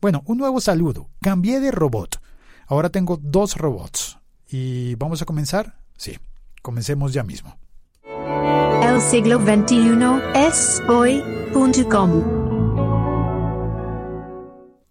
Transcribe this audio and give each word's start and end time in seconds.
Bueno, 0.00 0.22
un 0.24 0.38
nuevo 0.38 0.62
saludo. 0.62 1.10
Cambié 1.20 1.60
de 1.60 1.70
robot. 1.70 2.22
Ahora 2.66 2.88
tengo 2.88 3.18
dos 3.20 3.56
robots. 3.56 4.18
¿Y 4.48 4.94
vamos 4.94 5.20
a 5.20 5.26
comenzar? 5.26 5.76
Sí, 5.98 6.18
comencemos 6.62 7.12
ya 7.12 7.22
mismo. 7.22 7.58
El 8.82 9.00
siglo 9.02 9.38
XXI 9.38 9.78
es 10.34 10.82
hoy.com. 10.88 12.40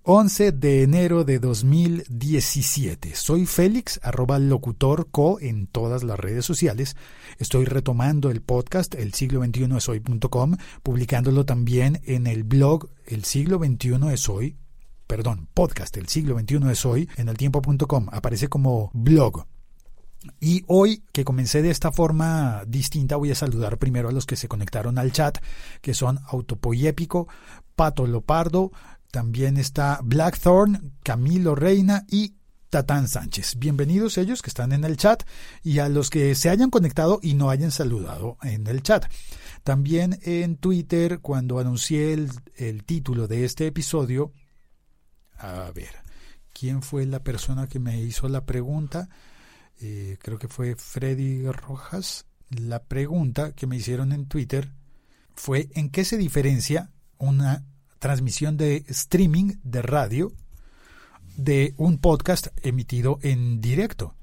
11 0.03 0.51
de 0.51 0.83
enero 0.83 1.23
de 1.23 1.39
2017. 1.39 3.15
Soy 3.15 3.47
Félix, 3.47 3.99
arroba 4.03 4.37
locutorco 4.37 5.39
en 5.39 5.65
todas 5.65 6.03
las 6.03 6.19
redes 6.19 6.45
sociales. 6.45 6.95
Estoy 7.39 7.65
retomando 7.65 8.29
el 8.29 8.41
podcast 8.41 8.93
El 8.93 9.13
siglo 9.13 9.43
XXI 9.43 9.75
es 9.75 9.89
hoy.com, 9.89 10.57
publicándolo 10.83 11.45
también 11.45 12.01
en 12.05 12.27
el 12.27 12.43
blog 12.43 12.89
El 13.05 13.23
siglo 13.23 13.57
XXI 13.57 14.13
es 14.13 14.29
hoy, 14.29 14.55
perdón, 15.09 15.49
podcast 15.55 15.97
El 15.97 16.07
siglo 16.07 16.37
XXI 16.37 16.69
es 16.71 16.85
hoy, 16.85 17.09
en 17.17 17.29
el 17.29 17.35
tiempo.com. 17.35 18.09
Aparece 18.11 18.47
como 18.47 18.91
blog. 18.93 19.47
Y 20.39 20.63
hoy 20.67 21.03
que 21.11 21.25
comencé 21.25 21.63
de 21.63 21.71
esta 21.71 21.91
forma 21.91 22.63
distinta 22.67 23.15
voy 23.15 23.31
a 23.31 23.35
saludar 23.35 23.79
primero 23.79 24.09
a 24.09 24.11
los 24.11 24.27
que 24.27 24.35
se 24.35 24.47
conectaron 24.47 24.99
al 24.99 25.11
chat, 25.11 25.39
que 25.81 25.95
son 25.95 26.19
Autopoyépico, 26.27 27.27
Pato 27.75 28.05
Lopardo, 28.05 28.71
también 29.09 29.57
está 29.57 29.99
Blackthorn, 30.03 30.93
Camilo 31.01 31.55
Reina 31.55 32.05
y 32.07 32.35
Tatán 32.69 33.07
Sánchez. 33.07 33.55
Bienvenidos 33.57 34.19
ellos 34.19 34.43
que 34.43 34.51
están 34.51 34.73
en 34.73 34.83
el 34.83 34.95
chat 34.95 35.23
y 35.63 35.79
a 35.79 35.89
los 35.89 36.11
que 36.11 36.35
se 36.35 36.51
hayan 36.51 36.69
conectado 36.69 37.19
y 37.23 37.33
no 37.33 37.49
hayan 37.49 37.71
saludado 37.71 38.37
en 38.43 38.67
el 38.67 38.83
chat. 38.83 39.05
También 39.63 40.19
en 40.21 40.55
Twitter, 40.55 41.19
cuando 41.19 41.57
anuncié 41.57 42.13
el, 42.13 42.83
título 42.83 43.27
de 43.27 43.45
este 43.45 43.65
episodio, 43.65 44.31
a 45.39 45.71
ver, 45.71 45.95
¿quién 46.53 46.81
fue 46.81 47.05
la 47.05 47.23
persona 47.23 47.67
que 47.67 47.79
me 47.79 47.99
hizo 48.01 48.27
la 48.27 48.45
pregunta? 48.45 49.09
Eh, 49.79 50.17
creo 50.21 50.37
que 50.37 50.47
fue 50.47 50.75
Freddy 50.75 51.45
Rojas. 51.51 52.25
La 52.49 52.83
pregunta 52.83 53.53
que 53.53 53.67
me 53.67 53.77
hicieron 53.77 54.11
en 54.11 54.25
Twitter 54.27 54.71
fue 55.35 55.69
¿en 55.73 55.89
qué 55.89 56.03
se 56.03 56.17
diferencia 56.17 56.91
una 57.17 57.63
transmisión 57.99 58.57
de 58.57 58.83
streaming 58.87 59.55
de 59.63 59.81
radio 59.81 60.33
de 61.37 61.73
un 61.77 61.99
podcast 61.99 62.47
emitido 62.63 63.19
en 63.21 63.61
directo. 63.61 64.15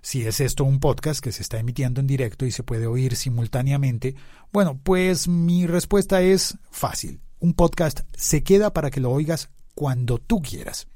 Si 0.00 0.22
es 0.26 0.40
esto 0.40 0.64
un 0.64 0.80
podcast 0.80 1.20
que 1.20 1.32
se 1.32 1.42
está 1.42 1.58
emitiendo 1.58 2.00
en 2.00 2.06
directo 2.06 2.46
y 2.46 2.50
se 2.50 2.62
puede 2.62 2.86
oír 2.86 3.16
simultáneamente, 3.16 4.14
bueno, 4.52 4.78
pues 4.82 5.28
mi 5.28 5.66
respuesta 5.66 6.22
es 6.22 6.58
fácil. 6.70 7.20
Un 7.38 7.54
podcast 7.54 8.00
se 8.14 8.42
queda 8.42 8.72
para 8.72 8.90
que 8.90 9.00
lo 9.00 9.10
oigas 9.10 9.50
cuando 9.74 10.18
tú 10.18 10.40
quieras. 10.42 10.88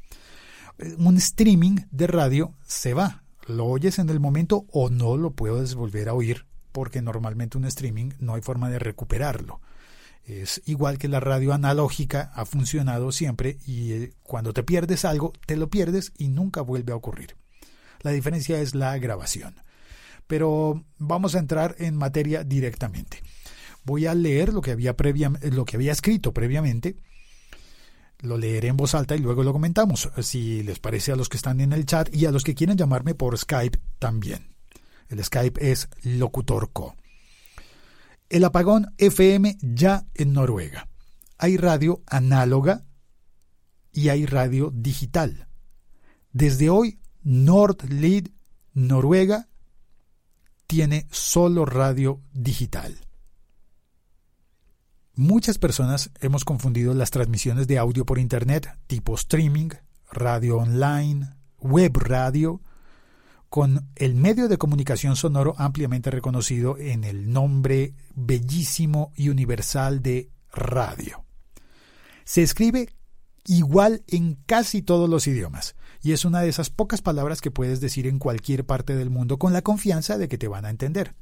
Un 0.99 1.17
streaming 1.17 1.77
de 1.91 2.07
radio 2.07 2.55
se 2.67 2.95
va. 2.95 3.25
Lo 3.47 3.67
oyes 3.67 3.99
en 3.99 4.11
el 4.11 4.21
momento 4.21 4.67
o 4.71 4.91
no 4.91 5.17
lo 5.17 5.33
puedes 5.33 5.75
volver 5.75 6.09
a 6.09 6.15
oír 6.15 6.47
porque 6.73 7.03
normalmente 7.03 7.59
un 7.59 7.65
streaming 7.65 8.11
no 8.21 8.35
hay 8.35 8.43
forma 8.43 8.71
de 8.71 8.79
recuperarlo. 8.79 9.61
Es 10.25 10.61
igual 10.67 10.99
que 10.99 11.09
la 11.09 11.21
radio 11.21 11.55
analógica 11.55 12.31
ha 12.35 12.45
funcionado 12.45 13.13
siempre 13.13 13.59
y 13.67 13.93
eh, 13.93 14.13
cuando 14.23 14.53
te 14.53 14.63
pierdes 14.63 15.05
algo, 15.05 15.33
te 15.47 15.57
lo 15.57 15.71
pierdes 15.71 16.13
y 16.19 16.29
nunca 16.29 16.61
vuelve 16.61 16.93
a 16.93 16.97
ocurrir. 16.97 17.35
La 18.03 18.11
diferencia 18.11 18.61
es 18.61 18.75
la 18.75 18.97
grabación. 18.99 19.55
Pero 20.27 20.85
vamos 20.99 21.35
a 21.35 21.39
entrar 21.39 21.75
en 21.79 21.97
materia 21.97 22.45
directamente. 22.45 23.23
Voy 23.85 24.07
a 24.07 24.15
leer 24.15 24.53
lo 24.53 24.61
que 24.61 24.73
había, 24.73 24.95
lo 25.51 25.65
que 25.65 25.77
había 25.77 25.93
escrito 25.93 26.35
previamente. 26.35 26.97
Lo 28.21 28.37
leeré 28.37 28.69
en 28.69 28.77
voz 28.77 28.95
alta 28.95 29.15
y 29.15 29.21
luego 29.21 29.45
lo 29.45 29.53
comentamos, 29.53 30.11
si 30.23 30.63
les 30.63 30.81
parece 30.81 31.13
a 31.13 31.17
los 31.17 31.29
que 31.29 31.37
están 31.37 31.61
en 31.61 31.73
el 31.73 31.87
chat 31.87 32.13
y 32.13 32.27
a 32.27 32.33
los 32.33 32.43
que 32.43 32.55
quieren 32.55 32.77
llamarme 32.77 33.15
por 33.15 33.39
Skype 33.39 33.79
también. 33.99 34.55
El 35.09 35.25
Skype 35.25 35.71
es 35.71 35.89
locutorco. 36.03 36.97
El 38.29 38.45
apagón 38.45 38.93
FM 38.99 39.57
ya 39.63 40.05
en 40.15 40.33
Noruega. 40.33 40.89
Hay 41.39 41.57
radio 41.57 42.03
análoga 42.07 42.85
y 43.93 44.11
hay 44.11 44.27
radio 44.27 44.71
digital. 44.75 45.49
Desde 46.33 46.69
hoy, 46.69 46.99
Nordlid, 47.23 48.29
Noruega, 48.75 49.49
tiene 50.67 51.07
solo 51.11 51.65
radio 51.65 52.21
digital. 52.33 53.08
Muchas 55.19 55.59
personas 55.59 56.13
hemos 56.21 56.45
confundido 56.45 56.95
las 56.95 57.11
transmisiones 57.11 57.67
de 57.67 57.77
audio 57.77 58.07
por 58.07 58.21
Internet, 58.21 58.79
tipo 58.87 59.17
streaming, 59.17 59.71
radio 60.13 60.59
online, 60.59 61.31
web 61.59 61.97
radio, 61.97 62.63
con 63.49 63.89
el 63.97 64.15
medio 64.15 64.47
de 64.47 64.59
comunicación 64.59 65.17
sonoro 65.17 65.57
ampliamente 65.59 66.13
reconocido 66.13 66.79
en 66.79 67.03
el 67.03 67.33
nombre 67.33 67.95
bellísimo 68.15 69.11
y 69.17 69.31
universal 69.31 70.03
de 70.03 70.31
radio. 70.53 71.25
Se 72.23 72.45
escribe 72.45 72.89
igual 73.45 74.05
en 74.07 74.35
casi 74.47 74.83
todos 74.83 75.11
los 75.11 75.27
idiomas, 75.27 75.75
y 76.01 76.13
es 76.13 76.25
una 76.25 76.43
de 76.43 76.49
esas 76.49 76.71
pocas 76.71 77.03
palabras 77.03 77.41
que 77.41 77.51
puedes 77.51 77.81
decir 77.81 78.07
en 78.07 78.21
cualquier 78.21 78.67
parte 78.67 78.95
del 78.95 79.11
mundo 79.11 79.37
con 79.37 79.53
la 79.53 79.63
confianza 79.63 80.17
de 80.17 80.29
que 80.29 80.39
te 80.39 80.47
van 80.47 80.65
a 80.65 80.71
entender. 80.71 81.17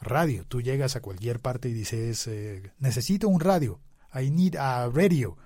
Radio, 0.00 0.44
tú 0.46 0.62
llegas 0.62 0.96
a 0.96 1.00
cualquier 1.00 1.40
parte 1.40 1.68
y 1.68 1.72
dices, 1.72 2.26
eh, 2.26 2.72
necesito 2.78 3.28
un 3.28 3.40
radio, 3.40 3.80
I 4.14 4.30
need 4.30 4.56
a 4.56 4.88
radio. 4.88 5.36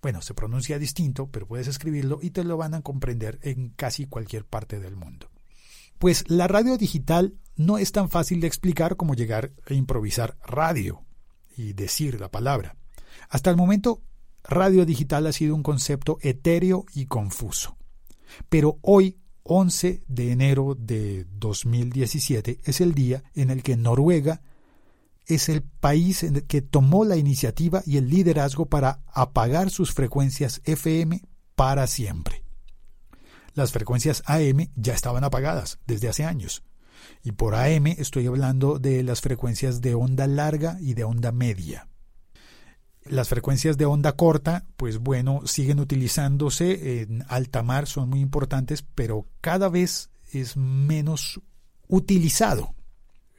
Bueno, 0.00 0.22
se 0.22 0.34
pronuncia 0.34 0.78
distinto, 0.78 1.28
pero 1.30 1.46
puedes 1.46 1.66
escribirlo 1.66 2.20
y 2.22 2.30
te 2.30 2.44
lo 2.44 2.56
van 2.56 2.74
a 2.74 2.82
comprender 2.82 3.40
en 3.42 3.70
casi 3.70 4.06
cualquier 4.06 4.44
parte 4.44 4.78
del 4.78 4.94
mundo. 4.94 5.30
Pues 5.98 6.30
la 6.30 6.46
radio 6.46 6.78
digital 6.78 7.34
no 7.56 7.76
es 7.76 7.90
tan 7.90 8.08
fácil 8.08 8.40
de 8.40 8.46
explicar 8.46 8.96
como 8.96 9.14
llegar 9.14 9.52
a 9.68 9.74
improvisar 9.74 10.36
radio 10.46 11.04
y 11.56 11.72
decir 11.72 12.20
la 12.20 12.30
palabra. 12.30 12.76
Hasta 13.28 13.50
el 13.50 13.56
momento, 13.56 14.00
radio 14.44 14.86
digital 14.86 15.26
ha 15.26 15.32
sido 15.32 15.56
un 15.56 15.64
concepto 15.64 16.18
etéreo 16.22 16.86
y 16.94 17.06
confuso. 17.06 17.76
Pero 18.48 18.78
hoy, 18.82 19.18
11 19.48 20.04
de 20.06 20.30
enero 20.30 20.76
de 20.78 21.26
2017, 21.38 22.60
es 22.64 22.80
el 22.80 22.94
día 22.94 23.24
en 23.34 23.50
el 23.50 23.62
que 23.62 23.76
Noruega 23.76 24.42
es 25.26 25.48
el 25.48 25.62
país 25.62 26.24
que 26.48 26.62
tomó 26.62 27.04
la 27.04 27.16
iniciativa 27.16 27.82
y 27.84 27.98
el 27.98 28.08
liderazgo 28.08 28.66
para 28.66 29.00
apagar 29.06 29.70
sus 29.70 29.92
frecuencias 29.92 30.62
FM 30.64 31.22
para 31.54 31.86
siempre. 31.86 32.42
Las 33.54 33.72
frecuencias 33.72 34.22
AM 34.26 34.70
ya 34.76 34.94
estaban 34.94 35.24
apagadas 35.24 35.78
desde 35.86 36.08
hace 36.08 36.24
años. 36.24 36.62
Y 37.22 37.32
por 37.32 37.54
AM 37.54 37.86
estoy 37.86 38.26
hablando 38.26 38.78
de 38.78 39.02
las 39.02 39.20
frecuencias 39.20 39.80
de 39.80 39.94
onda 39.94 40.26
larga 40.26 40.78
y 40.80 40.94
de 40.94 41.04
onda 41.04 41.32
media. 41.32 41.88
Las 43.10 43.28
frecuencias 43.28 43.78
de 43.78 43.86
onda 43.86 44.12
corta, 44.12 44.66
pues 44.76 44.98
bueno, 44.98 45.40
siguen 45.46 45.80
utilizándose 45.80 47.00
en 47.02 47.24
alta 47.28 47.62
mar, 47.62 47.86
son 47.86 48.10
muy 48.10 48.20
importantes, 48.20 48.84
pero 48.94 49.26
cada 49.40 49.68
vez 49.68 50.10
es 50.32 50.56
menos 50.56 51.40
utilizado 51.88 52.74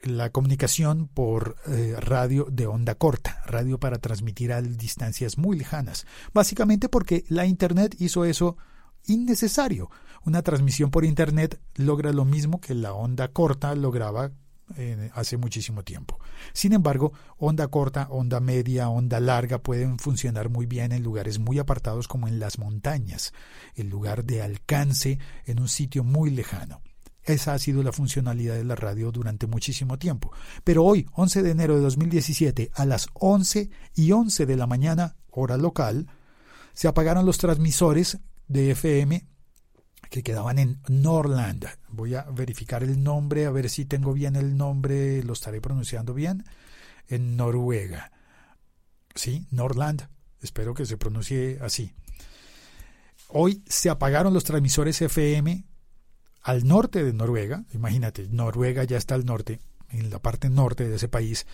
la 0.04 0.32
comunicación 0.32 1.08
por 1.08 1.58
eh, 1.68 1.96
radio 2.00 2.48
de 2.50 2.68
onda 2.68 2.96
corta, 2.96 3.44
radio 3.46 3.80
para 3.80 4.00
transmitir 4.00 4.54
a 4.54 4.62
distancias 4.62 5.38
muy 5.38 5.58
lejanas, 5.58 6.06
básicamente 6.34 6.90
porque 6.90 7.26
la 7.30 7.46
Internet 7.46 7.96
hizo 8.00 8.26
eso 8.26 8.58
innecesario. 9.06 9.90
Una 10.26 10.42
transmisión 10.42 10.92
por 10.92 11.06
Internet 11.06 11.60
logra 11.76 12.12
lo 12.12 12.26
mismo 12.26 12.60
que 12.60 12.74
la 12.74 12.94
onda 12.94 13.30
corta 13.30 13.76
lograba 13.76 14.32
hace 15.14 15.38
muchísimo 15.38 15.84
tiempo. 15.84 16.20
Sin 16.54 16.74
embargo, 16.74 17.14
onda 17.38 17.68
corta, 17.68 18.08
onda 18.10 18.40
media, 18.40 18.90
onda 18.90 19.20
larga 19.20 19.60
pueden 19.60 20.00
funcionar 20.00 20.50
muy 20.50 20.66
bien 20.66 20.92
en 20.92 21.04
lugares 21.04 21.40
muy 21.40 21.60
apartados 21.60 22.08
como 22.08 22.28
en 22.28 22.40
las 22.40 22.60
montañas, 22.60 23.34
el 23.76 23.90
lugar 23.90 24.24
de 24.24 24.42
alcance 24.42 25.20
en 25.46 25.60
un 25.60 25.68
sitio 25.68 26.04
muy 26.04 26.30
lejano. 26.30 26.82
Esa 27.24 27.54
ha 27.54 27.60
sido 27.60 27.84
la 27.84 27.92
funcionalidad 27.92 28.56
de 28.56 28.64
la 28.64 28.76
radio 28.76 29.12
durante 29.12 29.46
muchísimo 29.46 30.00
tiempo. 30.00 30.32
Pero 30.64 30.84
hoy, 30.84 31.06
11 31.14 31.44
de 31.44 31.52
enero 31.52 31.76
de 31.76 31.82
2017, 31.82 32.72
a 32.74 32.86
las 32.86 33.08
11 33.14 33.70
y 33.96 34.12
11 34.12 34.46
de 34.46 34.56
la 34.56 34.66
mañana, 34.66 35.16
hora 35.30 35.58
local, 35.58 36.08
se 36.74 36.88
apagaron 36.88 37.26
los 37.26 37.38
transmisores 37.38 38.18
de 38.48 38.72
FM 38.72 39.29
que 40.10 40.24
quedaban 40.24 40.60
en 40.60 40.82
Norland. 40.88 41.68
Voy 41.90 42.16
a 42.16 42.24
verificar 42.24 42.84
el 42.84 43.04
nombre, 43.04 43.46
a 43.46 43.52
ver 43.52 43.70
si 43.70 43.86
tengo 43.86 44.14
bien 44.14 44.36
el 44.36 44.58
nombre, 44.58 45.24
lo 45.24 45.34
estaré 45.34 45.62
pronunciando 45.62 46.14
bien. 46.14 46.44
En 47.08 47.38
Noruega. 47.38 48.12
Sí, 49.16 49.48
Norland. 49.52 50.08
Espero 50.42 50.74
que 50.74 50.86
se 50.86 50.98
pronuncie 50.98 51.60
así. 51.62 51.94
Hoy 53.28 53.64
se 53.68 53.90
apagaron 53.90 54.34
los 54.34 54.44
transmisores 54.44 55.02
FM 55.02 55.66
al 56.42 56.68
norte 56.68 57.04
de 57.04 57.14
Noruega. 57.14 57.66
Imagínate, 57.74 58.28
Noruega 58.30 58.84
ya 58.84 58.98
está 58.98 59.16
al 59.16 59.26
norte, 59.26 59.60
en 59.90 60.10
la 60.10 60.20
parte 60.20 60.50
norte 60.50 60.88
de 60.88 60.96
ese 60.96 61.08
país. 61.08 61.46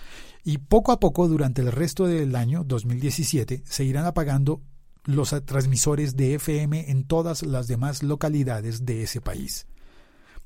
Y 0.44 0.60
poco 0.60 0.92
a 0.92 1.00
poco, 1.00 1.28
durante 1.28 1.62
el 1.62 1.72
resto 1.72 2.06
del 2.06 2.36
año 2.36 2.64
2017, 2.64 3.64
se 3.66 3.84
irán 3.84 4.06
apagando 4.06 4.62
los 5.06 5.36
transmisores 5.46 6.16
de 6.16 6.36
FM 6.36 6.92
en 6.92 7.06
todas 7.06 7.44
las 7.44 7.68
demás 7.68 8.04
localidades 8.04 8.86
de 8.86 9.04
ese 9.04 9.22
país. 9.22 9.68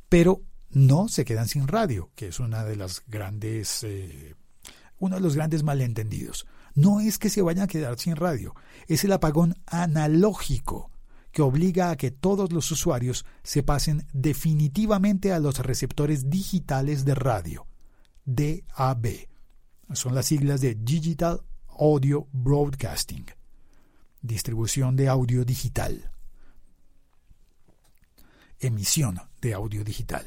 Pero 0.09 0.43
no 0.69 1.07
se 1.07 1.25
quedan 1.25 1.47
sin 1.47 1.67
radio, 1.67 2.11
que 2.15 2.27
es 2.27 2.39
una 2.39 2.63
de 2.63 2.75
las 2.75 3.03
grandes, 3.07 3.83
eh, 3.83 4.35
uno 4.99 5.15
de 5.15 5.21
los 5.21 5.35
grandes 5.35 5.63
malentendidos. 5.63 6.45
No 6.75 6.99
es 6.99 7.17
que 7.17 7.29
se 7.29 7.41
vayan 7.41 7.63
a 7.63 7.67
quedar 7.67 7.97
sin 7.97 8.15
radio, 8.15 8.53
es 8.87 9.03
el 9.03 9.11
apagón 9.11 9.55
analógico 9.65 10.91
que 11.31 11.41
obliga 11.41 11.91
a 11.91 11.97
que 11.97 12.11
todos 12.11 12.51
los 12.51 12.71
usuarios 12.71 13.25
se 13.43 13.63
pasen 13.63 14.07
definitivamente 14.13 15.31
a 15.31 15.39
los 15.39 15.59
receptores 15.59 16.29
digitales 16.29 17.05
de 17.05 17.15
radio, 17.15 17.67
DAB. 18.25 19.27
Son 19.93 20.15
las 20.15 20.27
siglas 20.27 20.61
de 20.61 20.75
Digital 20.75 21.41
Audio 21.67 22.27
Broadcasting, 22.31 23.25
distribución 24.21 24.95
de 24.95 25.09
audio 25.09 25.45
digital, 25.45 26.11
emisión 28.59 29.19
de 29.41 29.53
audio 29.53 29.83
digital. 29.83 30.25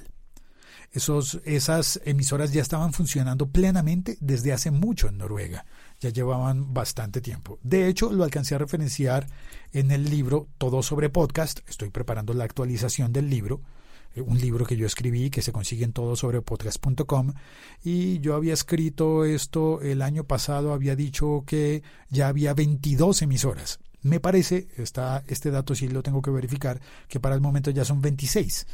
Esos, 0.93 1.41
esas 1.45 2.01
emisoras 2.05 2.53
ya 2.53 2.61
estaban 2.61 2.93
funcionando 2.93 3.49
plenamente 3.49 4.19
desde 4.21 4.53
hace 4.53 4.71
mucho 4.71 5.09
en 5.09 5.17
Noruega 5.17 5.65
ya 6.03 6.11
llevaban 6.11 6.75
bastante 6.75 7.21
tiempo. 7.21 7.59
De 7.63 7.87
hecho, 7.87 8.13
lo 8.13 8.25
alcancé 8.25 8.57
a 8.57 8.59
referenciar 8.59 9.29
en 9.73 9.93
el 9.93 10.11
libro 10.11 10.49
Todo 10.59 10.83
sobre 10.83 11.11
Podcast. 11.11 11.61
Estoy 11.69 11.91
preparando 11.91 12.35
la 12.35 12.45
actualización 12.45 13.13
del 13.13 13.31
libro, 13.31 13.63
un 14.17 14.39
libro 14.39 14.67
que 14.67 14.77
yo 14.77 14.87
escribí 14.87 15.31
que 15.31 15.43
se 15.43 15.53
consigue 15.53 15.85
en 15.85 15.93
todosobrepodcast.com 15.93 17.33
y 17.83 18.21
yo 18.21 18.35
había 18.35 18.55
escrito 18.55 19.25
esto 19.25 19.81
el 19.81 20.03
año 20.03 20.25
pasado, 20.25 20.73
había 20.73 20.97
dicho 20.97 21.45
que 21.47 21.83
ya 22.11 22.29
había 22.29 22.55
22 22.55 23.23
emisoras. 23.23 23.81
Me 24.03 24.21
parece, 24.21 24.69
está, 24.77 25.23
este 25.29 25.51
dato 25.51 25.75
sí 25.75 25.89
lo 25.89 26.03
tengo 26.03 26.23
que 26.23 26.31
verificar, 26.31 26.81
que 27.09 27.21
para 27.21 27.35
el 27.35 27.41
momento 27.41 27.71
ya 27.71 27.85
son 27.85 28.01
26 28.01 28.67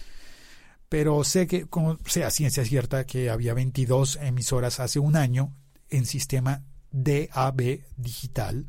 pero 0.89 1.23
sé 1.23 1.47
que, 1.47 1.67
como 1.67 1.99
sea 2.07 2.31
ciencia 2.31 2.65
cierta, 2.65 3.05
que 3.05 3.29
había 3.29 3.53
22 3.53 4.17
emisoras 4.23 4.81
hace 4.81 4.99
un 4.99 5.17
año 5.17 5.53
en 5.91 6.07
sistema 6.07 6.65
DAB 6.93 7.81
digital 7.99 8.67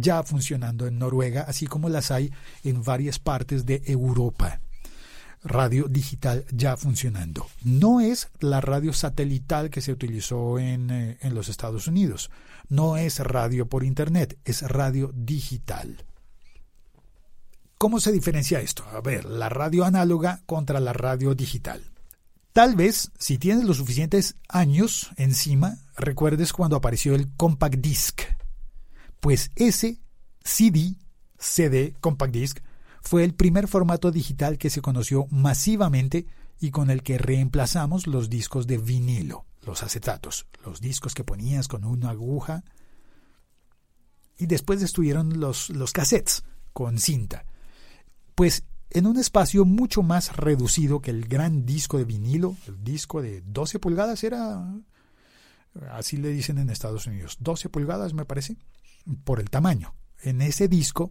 ya 0.00 0.22
funcionando 0.22 0.86
en 0.86 0.98
Noruega, 0.98 1.42
así 1.42 1.66
como 1.66 1.88
las 1.88 2.12
hay 2.12 2.32
en 2.62 2.84
varias 2.84 3.18
partes 3.18 3.66
de 3.66 3.82
Europa. 3.86 4.60
Radio 5.48 5.88
digital 5.88 6.44
ya 6.52 6.76
funcionando. 6.76 7.46
No 7.64 8.00
es 8.00 8.28
la 8.38 8.60
radio 8.60 8.92
satelital 8.92 9.70
que 9.70 9.80
se 9.80 9.92
utilizó 9.92 10.58
en, 10.58 10.90
eh, 10.90 11.18
en 11.22 11.34
los 11.34 11.48
Estados 11.48 11.88
Unidos. 11.88 12.30
No 12.68 12.98
es 12.98 13.18
radio 13.20 13.66
por 13.66 13.82
Internet, 13.82 14.38
es 14.44 14.62
radio 14.62 15.10
digital. 15.14 16.04
¿Cómo 17.78 17.98
se 17.98 18.12
diferencia 18.12 18.60
esto? 18.60 18.84
A 18.92 19.00
ver, 19.00 19.24
la 19.24 19.48
radio 19.48 19.84
análoga 19.84 20.42
contra 20.44 20.80
la 20.80 20.92
radio 20.92 21.34
digital. 21.34 21.82
Tal 22.52 22.74
vez, 22.74 23.12
si 23.18 23.38
tienes 23.38 23.64
los 23.64 23.76
suficientes 23.78 24.34
años 24.48 25.10
encima, 25.16 25.78
recuerdes 25.96 26.52
cuando 26.52 26.76
apareció 26.76 27.14
el 27.14 27.32
compact 27.36 27.76
disc. 27.76 28.22
Pues 29.20 29.50
ese 29.56 29.98
CD, 30.42 30.96
CD, 31.38 31.94
compact 32.00 32.34
disc, 32.34 32.58
fue 33.08 33.24
el 33.24 33.32
primer 33.32 33.68
formato 33.68 34.10
digital 34.10 34.58
que 34.58 34.68
se 34.68 34.82
conoció 34.82 35.26
masivamente 35.30 36.26
y 36.60 36.70
con 36.70 36.90
el 36.90 37.02
que 37.02 37.16
reemplazamos 37.16 38.06
los 38.06 38.28
discos 38.28 38.66
de 38.66 38.76
vinilo, 38.76 39.46
los 39.62 39.82
acetatos, 39.82 40.46
los 40.62 40.82
discos 40.82 41.14
que 41.14 41.24
ponías 41.24 41.68
con 41.68 41.86
una 41.86 42.10
aguja. 42.10 42.64
Y 44.36 44.44
después 44.44 44.82
estuvieron 44.82 45.40
los, 45.40 45.70
los 45.70 45.92
cassettes 45.92 46.44
con 46.74 46.98
cinta. 46.98 47.46
Pues 48.34 48.64
en 48.90 49.06
un 49.06 49.16
espacio 49.16 49.64
mucho 49.64 50.02
más 50.02 50.36
reducido 50.36 51.00
que 51.00 51.10
el 51.10 51.26
gran 51.26 51.64
disco 51.64 51.96
de 51.96 52.04
vinilo, 52.04 52.58
el 52.66 52.84
disco 52.84 53.22
de 53.22 53.40
12 53.40 53.78
pulgadas 53.78 54.22
era, 54.22 54.70
así 55.92 56.18
le 56.18 56.28
dicen 56.28 56.58
en 56.58 56.68
Estados 56.68 57.06
Unidos, 57.06 57.38
12 57.40 57.70
pulgadas 57.70 58.12
me 58.12 58.26
parece, 58.26 58.58
por 59.24 59.40
el 59.40 59.48
tamaño. 59.48 59.94
En 60.20 60.42
ese 60.42 60.68
disco, 60.68 61.10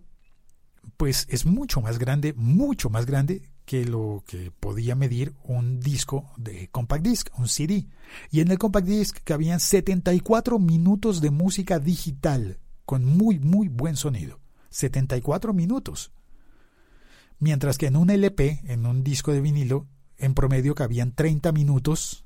pues 0.95 1.28
es 1.30 1.45
mucho 1.45 1.81
más 1.81 2.00
grande, 2.00 2.34
mucho 2.34 2.89
más 2.89 3.06
grande 3.06 3.42
que 3.66 3.86
lo 3.86 4.24
que 4.25 4.51
podía 4.51 4.95
medir 4.95 5.34
un 5.44 5.80
disco 5.81 6.31
de 6.38 6.69
compact 6.69 7.04
disc, 7.04 7.30
un 7.38 7.48
CD. 7.48 7.88
Y 8.31 8.39
en 8.39 8.50
el 8.50 8.57
compact 8.57 8.88
disc 8.88 9.18
cabían 9.24 9.60
74 9.60 10.57
minutos 10.60 11.19
de 11.19 11.31
música 11.31 11.80
digital 11.80 12.60
con 12.86 13.04
muy, 13.04 13.39
muy 13.39 13.68
buen 13.68 13.95
sonido. 13.95 14.39
74 14.69 15.54
minutos 15.54 16.12
mientras 17.39 17.78
que 17.78 17.88
en 17.88 17.95
un 17.95 18.10
LP, 18.10 18.62
en 18.66 18.86
un 18.86 19.04
disco 19.04 19.31
de 19.31 19.42
vinilo, 19.42 19.88
en 20.18 20.34
promedio 20.34 20.75
cabían 20.75 21.13
30 21.13 21.51
minutos, 21.51 22.25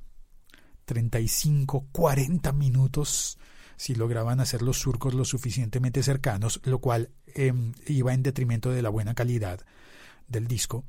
35, 0.85 1.87
40 1.91 2.51
minutos, 2.53 3.37
si 3.81 3.95
lograban 3.95 4.39
hacer 4.39 4.61
los 4.61 4.77
surcos 4.77 5.15
lo 5.15 5.25
suficientemente 5.25 6.03
cercanos, 6.03 6.61
lo 6.65 6.77
cual 6.77 7.09
em, 7.33 7.71
iba 7.87 8.13
en 8.13 8.21
detrimento 8.21 8.69
de 8.69 8.83
la 8.83 8.89
buena 8.89 9.15
calidad 9.15 9.61
del 10.27 10.45
disco. 10.45 10.85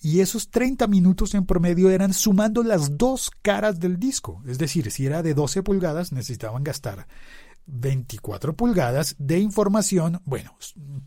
Y 0.00 0.18
esos 0.18 0.50
30 0.50 0.88
minutos 0.88 1.32
en 1.34 1.46
promedio 1.46 1.90
eran 1.90 2.12
sumando 2.12 2.64
las 2.64 2.98
dos 2.98 3.30
caras 3.40 3.78
del 3.78 4.00
disco. 4.00 4.42
Es 4.48 4.58
decir, 4.58 4.90
si 4.90 5.06
era 5.06 5.22
de 5.22 5.32
12 5.32 5.62
pulgadas, 5.62 6.10
necesitaban 6.10 6.64
gastar 6.64 7.06
24 7.66 8.56
pulgadas 8.56 9.14
de 9.20 9.38
información. 9.38 10.20
Bueno, 10.24 10.56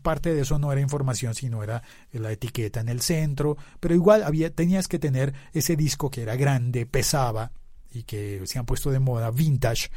parte 0.00 0.32
de 0.32 0.40
eso 0.40 0.58
no 0.58 0.72
era 0.72 0.80
información, 0.80 1.34
sino 1.34 1.62
era 1.62 1.82
la 2.10 2.32
etiqueta 2.32 2.80
en 2.80 2.88
el 2.88 3.02
centro, 3.02 3.58
pero 3.80 3.94
igual 3.94 4.22
había, 4.22 4.48
tenías 4.48 4.88
que 4.88 4.98
tener 4.98 5.34
ese 5.52 5.76
disco 5.76 6.08
que 6.08 6.22
era 6.22 6.36
grande, 6.36 6.86
pesaba 6.86 7.52
y 7.92 8.04
que 8.04 8.40
se 8.46 8.58
han 8.58 8.64
puesto 8.64 8.90
de 8.90 8.98
moda, 8.98 9.30
vintage. 9.30 9.90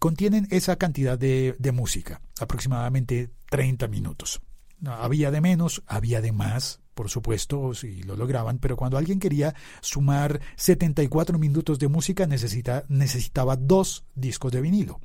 Contienen 0.00 0.48
esa 0.50 0.76
cantidad 0.76 1.18
de, 1.18 1.72
música, 1.74 2.22
aproximadamente 2.40 3.28
30 3.50 3.86
minutos. 3.88 4.40
Había 4.86 5.30
de 5.30 5.42
menos, 5.42 5.82
había 5.86 6.22
de 6.22 6.32
más, 6.32 6.80
por 6.94 7.10
supuesto, 7.10 7.74
si 7.74 8.02
lo 8.04 8.16
lograban, 8.16 8.60
pero 8.60 8.78
cuando 8.78 8.96
alguien 8.96 9.20
quería 9.20 9.54
sumar 9.82 10.40
74 10.56 11.38
minutos 11.38 11.78
de 11.78 11.88
música 11.88 12.26
necesita, 12.26 12.86
necesitaba 12.88 13.56
dos 13.56 14.06
discos 14.14 14.52
de 14.52 14.62
vinilo. 14.62 15.00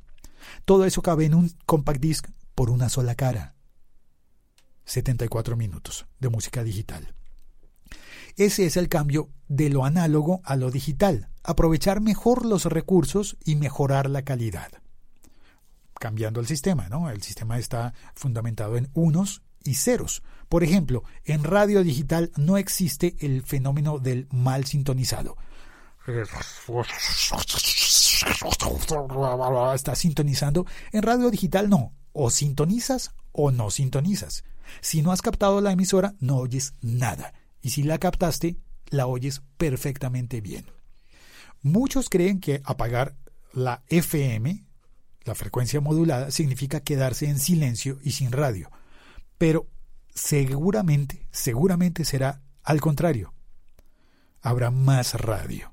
Todo 0.64 0.86
eso 0.86 1.02
cabe 1.02 1.26
en 1.26 1.34
un 1.34 1.52
compact 1.66 2.00
disc 2.00 2.28
por 2.54 2.70
una 2.70 2.88
sola 2.88 3.14
cara. 3.14 3.54
74 4.86 5.58
minutos 5.58 6.06
de 6.20 6.30
música 6.30 6.64
digital. 6.64 7.14
Ese 8.38 8.64
es 8.64 8.78
el 8.78 8.88
cambio 8.88 9.28
de 9.46 9.68
lo 9.68 9.84
análogo 9.84 10.40
a 10.42 10.56
lo 10.56 10.70
digital, 10.70 11.28
aprovechar 11.42 12.00
mejor 12.00 12.46
los 12.46 12.64
recursos 12.64 13.36
y 13.44 13.56
mejorar 13.56 14.08
la 14.08 14.22
calidad. 14.22 14.72
Cambiando 15.98 16.40
el 16.40 16.46
sistema, 16.46 16.88
¿no? 16.88 17.10
El 17.10 17.22
sistema 17.22 17.58
está 17.58 17.94
fundamentado 18.14 18.76
en 18.76 18.90
unos 18.94 19.42
y 19.64 19.74
ceros. 19.74 20.22
Por 20.48 20.62
ejemplo, 20.62 21.02
en 21.24 21.42
radio 21.42 21.82
digital 21.82 22.30
no 22.36 22.56
existe 22.56 23.16
el 23.20 23.42
fenómeno 23.42 23.98
del 23.98 24.28
mal 24.30 24.64
sintonizado 24.64 25.36
está 29.74 29.94
sintonizando. 29.94 30.66
En 30.92 31.02
radio 31.02 31.30
digital 31.30 31.68
no. 31.68 31.92
O 32.12 32.30
sintonizas 32.30 33.12
o 33.32 33.50
no 33.50 33.70
sintonizas. 33.70 34.44
Si 34.80 35.02
no 35.02 35.12
has 35.12 35.22
captado 35.22 35.60
la 35.60 35.72
emisora, 35.72 36.14
no 36.18 36.36
oyes 36.36 36.74
nada. 36.80 37.34
Y 37.60 37.70
si 37.70 37.82
la 37.82 37.98
captaste, 37.98 38.56
la 38.88 39.06
oyes 39.06 39.42
perfectamente 39.56 40.40
bien. 40.40 40.66
Muchos 41.62 42.08
creen 42.08 42.40
que 42.40 42.62
apagar 42.64 43.16
la 43.52 43.82
FM, 43.88 44.64
la 45.26 45.34
frecuencia 45.34 45.80
modulada, 45.80 46.30
significa 46.30 46.80
quedarse 46.80 47.28
en 47.28 47.38
silencio 47.38 47.98
y 48.02 48.12
sin 48.12 48.32
radio. 48.32 48.70
Pero 49.38 49.66
seguramente, 50.14 51.26
seguramente 51.30 52.04
será 52.04 52.42
al 52.62 52.80
contrario. 52.80 53.34
Habrá 54.40 54.70
más 54.70 55.14
radio. 55.14 55.72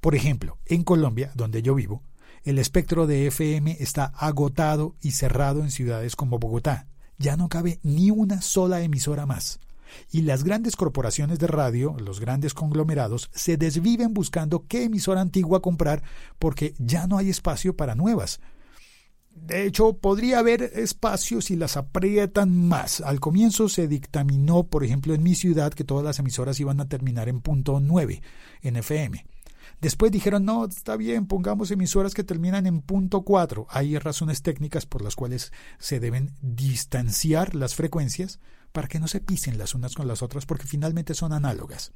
Por 0.00 0.14
ejemplo, 0.14 0.58
en 0.64 0.84
Colombia, 0.84 1.32
donde 1.34 1.62
yo 1.62 1.74
vivo, 1.74 2.02
el 2.44 2.58
espectro 2.58 3.06
de 3.06 3.26
FM 3.26 3.76
está 3.80 4.04
agotado 4.04 4.94
y 5.02 5.10
cerrado 5.10 5.62
en 5.62 5.70
ciudades 5.70 6.14
como 6.14 6.38
Bogotá. 6.38 6.86
Ya 7.18 7.36
no 7.36 7.48
cabe 7.48 7.80
ni 7.82 8.10
una 8.10 8.40
sola 8.40 8.82
emisora 8.82 9.26
más. 9.26 9.58
Y 10.10 10.22
las 10.22 10.44
grandes 10.44 10.76
corporaciones 10.76 11.38
de 11.38 11.46
radio, 11.46 11.96
los 11.98 12.20
grandes 12.20 12.54
conglomerados, 12.54 13.30
se 13.32 13.56
desviven 13.56 14.14
buscando 14.14 14.64
qué 14.68 14.84
emisora 14.84 15.20
antigua 15.20 15.62
comprar 15.62 16.02
porque 16.38 16.74
ya 16.78 17.06
no 17.06 17.18
hay 17.18 17.30
espacio 17.30 17.76
para 17.76 17.94
nuevas. 17.94 18.40
De 19.36 19.64
hecho, 19.64 19.98
podría 19.98 20.38
haber 20.38 20.62
espacio 20.62 21.40
si 21.40 21.56
las 21.56 21.76
aprietan 21.76 22.66
más. 22.66 23.00
Al 23.02 23.20
comienzo 23.20 23.68
se 23.68 23.86
dictaminó, 23.86 24.64
por 24.64 24.82
ejemplo, 24.82 25.14
en 25.14 25.22
mi 25.22 25.34
ciudad, 25.34 25.72
que 25.72 25.84
todas 25.84 26.04
las 26.04 26.18
emisoras 26.18 26.58
iban 26.58 26.80
a 26.80 26.88
terminar 26.88 27.28
en 27.28 27.40
punto 27.40 27.78
9 27.78 28.22
en 28.62 28.76
FM. 28.76 29.24
Después 29.80 30.10
dijeron, 30.10 30.46
no, 30.46 30.64
está 30.64 30.96
bien, 30.96 31.26
pongamos 31.26 31.70
emisoras 31.70 32.14
que 32.14 32.24
terminan 32.24 32.66
en 32.66 32.80
punto 32.80 33.22
4. 33.22 33.66
Hay 33.68 33.98
razones 33.98 34.42
técnicas 34.42 34.86
por 34.86 35.02
las 35.02 35.14
cuales 35.14 35.52
se 35.78 36.00
deben 36.00 36.34
distanciar 36.40 37.54
las 37.54 37.74
frecuencias 37.74 38.40
para 38.72 38.88
que 38.88 38.98
no 38.98 39.06
se 39.06 39.20
pisen 39.20 39.58
las 39.58 39.74
unas 39.74 39.94
con 39.94 40.08
las 40.08 40.22
otras, 40.22 40.46
porque 40.46 40.66
finalmente 40.66 41.14
son 41.14 41.32
análogas. 41.32 41.92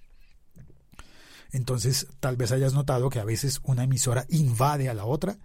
Entonces, 1.53 2.07
tal 2.21 2.37
vez 2.37 2.53
hayas 2.53 2.75
notado 2.75 3.09
que 3.09 3.19
a 3.19 3.25
veces 3.25 3.61
una 3.65 3.85
emisora 3.85 4.27
invade 4.29 4.89
a 4.89 4.95
la 4.95 5.05
otra 5.05 5.39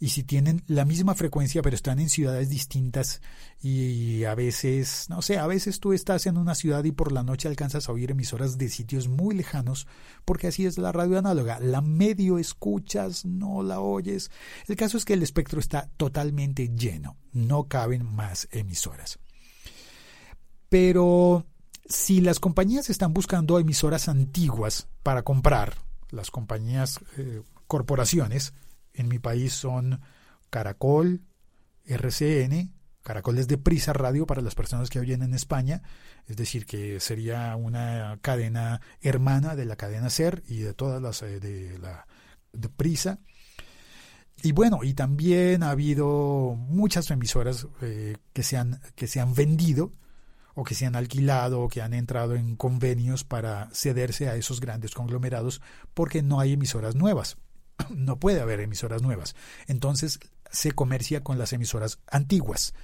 y 0.00 0.10
si 0.10 0.22
tienen 0.22 0.62
la 0.66 0.84
misma 0.84 1.14
frecuencia 1.14 1.62
pero 1.62 1.74
están 1.74 1.98
en 1.98 2.08
ciudades 2.08 2.48
distintas 2.48 3.20
y 3.60 4.24
a 4.24 4.34
veces, 4.34 5.06
no 5.08 5.22
sé, 5.22 5.38
a 5.38 5.46
veces 5.46 5.80
tú 5.80 5.92
estás 5.92 6.26
en 6.26 6.36
una 6.36 6.54
ciudad 6.54 6.84
y 6.84 6.92
por 6.92 7.10
la 7.10 7.22
noche 7.22 7.48
alcanzas 7.48 7.88
a 7.88 7.92
oír 7.92 8.12
emisoras 8.12 8.58
de 8.58 8.68
sitios 8.68 9.08
muy 9.08 9.34
lejanos 9.34 9.86
porque 10.24 10.48
así 10.48 10.66
es 10.66 10.78
la 10.78 10.92
radio 10.92 11.18
análoga, 11.18 11.58
la 11.60 11.80
medio 11.80 12.38
escuchas, 12.38 13.24
no 13.24 13.62
la 13.62 13.80
oyes. 13.80 14.30
El 14.66 14.76
caso 14.76 14.96
es 14.96 15.04
que 15.04 15.14
el 15.14 15.22
espectro 15.22 15.58
está 15.58 15.88
totalmente 15.96 16.68
lleno, 16.68 17.16
no 17.32 17.64
caben 17.64 18.04
más 18.04 18.48
emisoras. 18.52 19.18
Pero 20.68 21.46
si 21.86 22.20
las 22.20 22.38
compañías 22.38 22.90
están 22.90 23.14
buscando 23.14 23.58
emisoras 23.58 24.08
antiguas 24.08 24.86
para 25.02 25.22
comprar, 25.22 25.74
las 26.10 26.30
compañías 26.30 27.00
eh, 27.16 27.42
corporaciones, 27.66 28.52
en 28.94 29.08
mi 29.08 29.18
país 29.18 29.52
son 29.52 30.00
Caracol, 30.50 31.22
RCN, 31.84 32.72
Caracol 33.08 33.38
es 33.38 33.48
de 33.48 33.56
Prisa 33.56 33.94
Radio 33.94 34.26
para 34.26 34.42
las 34.42 34.54
personas 34.54 34.90
que 34.90 35.00
oyen 35.00 35.22
en 35.22 35.32
España, 35.32 35.82
es 36.26 36.36
decir, 36.36 36.66
que 36.66 37.00
sería 37.00 37.56
una 37.56 38.18
cadena 38.20 38.82
hermana 39.00 39.56
de 39.56 39.64
la 39.64 39.76
cadena 39.76 40.10
SER 40.10 40.42
y 40.46 40.58
de 40.58 40.74
todas 40.74 41.00
las 41.00 41.22
eh, 41.22 41.40
de 41.40 41.78
la 41.78 42.06
de 42.52 42.68
Prisa. 42.68 43.18
Y 44.42 44.52
bueno, 44.52 44.80
y 44.82 44.94
también 44.94 45.62
ha 45.62 45.70
habido 45.70 46.54
muchas 46.54 47.10
emisoras 47.10 47.66
eh, 47.80 48.16
que, 48.34 48.42
se 48.42 48.58
han, 48.58 48.80
que 48.94 49.06
se 49.06 49.20
han 49.20 49.34
vendido 49.34 49.92
o 50.54 50.64
que 50.64 50.74
se 50.74 50.84
han 50.84 50.94
alquilado 50.94 51.62
o 51.62 51.68
que 51.68 51.80
han 51.80 51.94
entrado 51.94 52.34
en 52.34 52.56
convenios 52.56 53.24
para 53.24 53.70
cederse 53.72 54.28
a 54.28 54.36
esos 54.36 54.60
grandes 54.60 54.92
conglomerados 54.92 55.62
porque 55.94 56.22
no 56.22 56.40
hay 56.40 56.52
emisoras 56.52 56.94
nuevas. 56.94 57.38
No 57.94 58.18
puede 58.18 58.40
haber 58.40 58.60
emisoras 58.60 59.02
nuevas. 59.02 59.34
Entonces 59.66 60.20
se 60.50 60.72
comercia 60.72 61.22
con 61.22 61.38
las 61.38 61.52
emisoras 61.52 61.98
antiguas. 62.10 62.74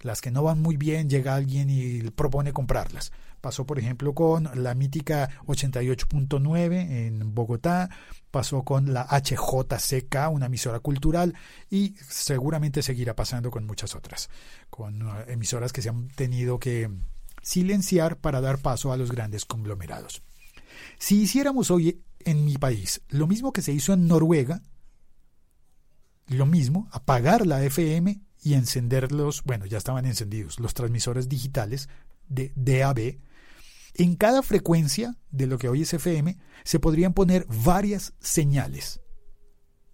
Las 0.00 0.22
que 0.22 0.30
no 0.30 0.42
van 0.42 0.62
muy 0.62 0.76
bien, 0.76 1.10
llega 1.10 1.34
alguien 1.34 1.68
y 1.68 2.10
propone 2.10 2.52
comprarlas. 2.52 3.12
Pasó, 3.40 3.66
por 3.66 3.78
ejemplo, 3.78 4.14
con 4.14 4.50
la 4.54 4.74
mítica 4.74 5.30
88.9 5.46 7.06
en 7.06 7.34
Bogotá, 7.34 7.90
pasó 8.30 8.62
con 8.62 8.92
la 8.92 9.06
HJCK, 9.10 10.30
una 10.30 10.46
emisora 10.46 10.80
cultural, 10.80 11.34
y 11.70 11.94
seguramente 12.08 12.82
seguirá 12.82 13.14
pasando 13.14 13.50
con 13.50 13.66
muchas 13.66 13.94
otras, 13.94 14.30
con 14.68 15.02
uh, 15.02 15.12
emisoras 15.26 15.72
que 15.72 15.82
se 15.82 15.88
han 15.90 16.08
tenido 16.08 16.58
que 16.58 16.90
silenciar 17.42 18.18
para 18.18 18.40
dar 18.40 18.58
paso 18.58 18.92
a 18.92 18.96
los 18.96 19.10
grandes 19.10 19.44
conglomerados. 19.44 20.22
Si 20.98 21.22
hiciéramos 21.22 21.70
hoy 21.70 22.02
en 22.24 22.44
mi 22.44 22.56
país 22.56 23.02
lo 23.08 23.26
mismo 23.26 23.52
que 23.52 23.62
se 23.62 23.72
hizo 23.72 23.92
en 23.92 24.06
Noruega, 24.06 24.62
lo 26.26 26.46
mismo, 26.46 26.88
apagar 26.92 27.46
la 27.46 27.62
FM 27.64 28.20
y 28.42 28.54
encenderlos, 28.54 29.42
bueno, 29.44 29.66
ya 29.66 29.78
estaban 29.78 30.06
encendidos, 30.06 30.60
los 30.60 30.74
transmisores 30.74 31.28
digitales 31.28 31.88
de 32.28 32.52
DAB, 32.54 33.18
en 33.94 34.14
cada 34.14 34.42
frecuencia 34.42 35.16
de 35.30 35.46
lo 35.46 35.58
que 35.58 35.68
hoy 35.68 35.82
es 35.82 35.92
FM 35.92 36.38
se 36.64 36.78
podrían 36.78 37.12
poner 37.12 37.46
varias 37.48 38.14
señales. 38.20 39.00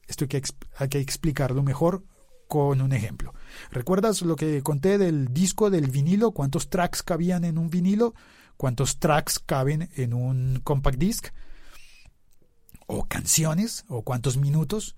Esto 0.07 0.25
hay 0.25 0.29
que, 0.29 0.43
hay 0.77 0.89
que 0.89 1.01
explicarlo 1.01 1.63
mejor 1.63 2.05
con 2.47 2.81
un 2.81 2.93
ejemplo. 2.93 3.35
¿Recuerdas 3.71 4.23
lo 4.23 4.37
que 4.37 4.63
conté 4.63 4.99
del 4.99 5.33
disco 5.33 5.71
del 5.71 5.91
vinilo? 5.91 6.31
¿Cuántos 6.33 6.71
tracks 6.71 7.03
cabían 7.03 7.45
en 7.45 7.59
un 7.59 7.71
vinilo? 7.71 8.15
¿Cuántos 8.57 8.99
tracks 8.99 9.39
caben 9.39 9.89
en 9.97 10.15
un 10.15 10.61
compact 10.63 10.99
disc? 10.99 11.29
¿O 12.87 13.07
canciones? 13.07 13.85
¿O 13.89 14.03
cuántos 14.03 14.37
minutos? 14.37 14.97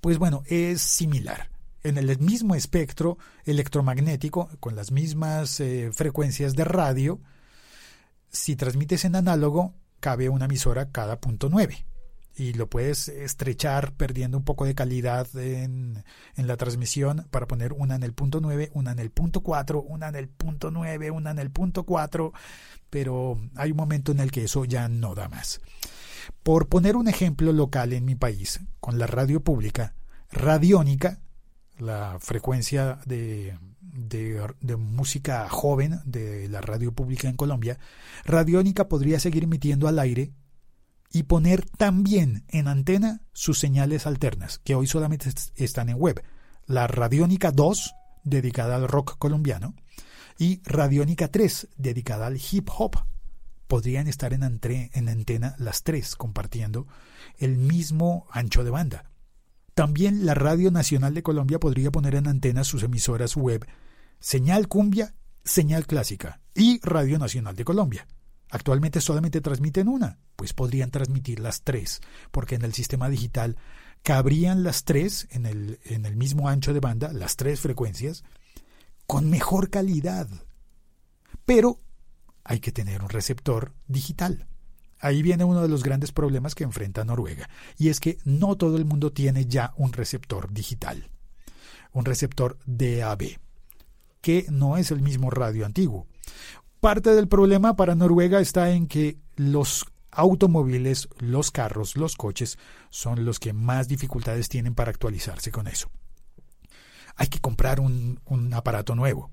Pues 0.00 0.18
bueno, 0.18 0.42
es 0.46 0.80
similar 0.80 1.50
en 1.86 1.98
el 1.98 2.18
mismo 2.18 2.56
espectro 2.56 3.16
electromagnético, 3.44 4.50
con 4.58 4.74
las 4.74 4.90
mismas 4.90 5.60
eh, 5.60 5.90
frecuencias 5.92 6.56
de 6.56 6.64
radio, 6.64 7.20
si 8.28 8.56
transmites 8.56 9.04
en 9.04 9.14
análogo, 9.14 9.74
cabe 10.00 10.28
una 10.28 10.46
emisora 10.46 10.90
cada 10.90 11.20
punto 11.20 11.48
9 11.48 11.86
y 12.34 12.52
lo 12.52 12.68
puedes 12.68 13.08
estrechar 13.08 13.94
perdiendo 13.94 14.36
un 14.36 14.44
poco 14.44 14.66
de 14.66 14.74
calidad 14.74 15.26
en, 15.36 16.04
en, 16.34 16.46
la 16.46 16.56
transmisión 16.56 17.26
para 17.30 17.46
poner 17.46 17.72
una 17.72 17.94
en 17.94 18.02
el 18.02 18.12
punto 18.12 18.40
9, 18.40 18.72
una 18.74 18.90
en 18.90 18.98
el 18.98 19.10
punto 19.10 19.40
4, 19.40 19.80
una 19.80 20.08
en 20.08 20.16
el 20.16 20.28
punto 20.28 20.70
9, 20.70 21.10
una 21.12 21.30
en 21.30 21.38
el 21.38 21.50
punto 21.50 21.84
4, 21.84 22.32
pero 22.90 23.40
hay 23.54 23.70
un 23.70 23.76
momento 23.76 24.12
en 24.12 24.20
el 24.20 24.30
que 24.30 24.44
eso 24.44 24.64
ya 24.64 24.88
no 24.88 25.14
da 25.14 25.28
más. 25.28 25.60
Por 26.42 26.68
poner 26.68 26.96
un 26.96 27.08
ejemplo 27.08 27.52
local 27.52 27.92
en 27.92 28.04
mi 28.04 28.14
país, 28.14 28.60
con 28.80 28.98
la 28.98 29.06
radio 29.06 29.40
pública, 29.40 29.94
Radiónica 30.30 31.20
la 31.78 32.18
frecuencia 32.20 32.98
de, 33.04 33.58
de, 33.80 34.76
música 34.76 35.48
joven 35.48 36.00
de 36.04 36.48
la 36.48 36.60
radio 36.60 36.92
pública 36.92 37.28
en 37.28 37.36
Colombia, 37.36 37.78
Radiónica 38.24 38.88
podría 38.88 39.20
seguir 39.20 39.44
emitiendo 39.44 39.88
al 39.88 39.98
aire 39.98 40.32
y 41.12 41.24
poner 41.24 41.64
también 41.64 42.44
en 42.48 42.68
antena 42.68 43.20
sus 43.32 43.58
señales 43.58 44.06
alternas, 44.06 44.58
que 44.58 44.74
hoy 44.74 44.86
solamente 44.86 45.30
están 45.56 45.88
en 45.88 45.96
web. 45.96 46.22
La 46.66 46.86
Radiónica 46.86 47.52
2, 47.52 47.94
dedicada 48.24 48.76
al 48.76 48.88
rock 48.88 49.16
colombiano, 49.18 49.74
y 50.38 50.60
Radiónica 50.64 51.28
3, 51.28 51.68
dedicada 51.76 52.26
al 52.26 52.38
hip 52.38 52.68
hop. 52.76 52.96
Podrían 53.66 54.06
estar 54.06 54.32
en, 54.32 54.42
en 54.42 55.08
antena 55.08 55.54
las 55.58 55.82
tres, 55.82 56.14
compartiendo 56.16 56.86
el 57.38 57.56
mismo 57.56 58.26
ancho 58.30 58.64
de 58.64 58.70
banda. 58.70 59.10
También 59.74 60.24
la 60.24 60.34
Radio 60.34 60.70
Nacional 60.70 61.12
de 61.14 61.22
Colombia 61.22 61.60
podría 61.60 61.90
poner 61.90 62.14
en 62.14 62.28
antena 62.28 62.64
sus 62.64 62.82
emisoras 62.82 63.36
web 63.36 63.66
Señal 64.20 64.68
Cumbia, 64.68 65.14
Señal 65.44 65.86
Clásica 65.86 66.40
y 66.54 66.80
Radio 66.82 67.18
Nacional 67.18 67.56
de 67.56 67.64
Colombia. 67.64 68.06
Actualmente 68.48 69.00
solamente 69.00 69.40
transmiten 69.40 69.88
una, 69.88 70.18
pues 70.36 70.52
podrían 70.52 70.90
transmitir 70.90 71.40
las 71.40 71.62
tres, 71.62 72.00
porque 72.30 72.54
en 72.54 72.62
el 72.62 72.72
sistema 72.72 73.08
digital 73.10 73.56
cabrían 74.02 74.62
las 74.62 74.84
tres 74.84 75.26
en 75.30 75.46
el, 75.46 75.80
en 75.84 76.06
el 76.06 76.16
mismo 76.16 76.48
ancho 76.48 76.72
de 76.72 76.80
banda, 76.80 77.12
las 77.12 77.36
tres 77.36 77.60
frecuencias, 77.60 78.24
con 79.06 79.28
mejor 79.28 79.68
calidad. 79.68 80.28
Pero 81.44 81.78
hay 82.46 82.60
que 82.60 82.72
tener 82.72 83.02
un 83.02 83.08
receptor 83.08 83.72
digital. 83.88 84.46
Ahí 85.00 85.20
viene 85.20 85.44
uno 85.44 85.60
de 85.60 85.68
los 85.68 85.82
grandes 85.82 86.12
problemas 86.12 86.54
que 86.54 86.64
enfrenta 86.64 87.04
Noruega, 87.04 87.50
y 87.76 87.88
es 87.88 88.00
que 88.00 88.18
no 88.24 88.56
todo 88.56 88.76
el 88.76 88.84
mundo 88.84 89.12
tiene 89.12 89.46
ya 89.46 89.74
un 89.76 89.92
receptor 89.92 90.50
digital, 90.52 91.10
un 91.92 92.04
receptor 92.04 92.56
DAB, 92.64 93.38
que 94.22 94.46
no 94.48 94.76
es 94.76 94.90
el 94.90 95.02
mismo 95.02 95.30
radio 95.30 95.66
antiguo. 95.66 96.06
Parte 96.80 97.14
del 97.14 97.28
problema 97.28 97.76
para 97.76 97.94
Noruega 97.94 98.40
está 98.40 98.70
en 98.70 98.86
que 98.86 99.18
los 99.34 99.84
automóviles, 100.12 101.08
los 101.18 101.50
carros, 101.50 101.96
los 101.96 102.16
coches 102.16 102.58
son 102.90 103.24
los 103.24 103.38
que 103.38 103.52
más 103.52 103.88
dificultades 103.88 104.48
tienen 104.48 104.74
para 104.74 104.90
actualizarse 104.90 105.50
con 105.50 105.66
eso. 105.66 105.90
Hay 107.16 107.26
que 107.26 107.40
comprar 107.40 107.80
un, 107.80 108.20
un 108.24 108.54
aparato 108.54 108.94
nuevo 108.94 109.30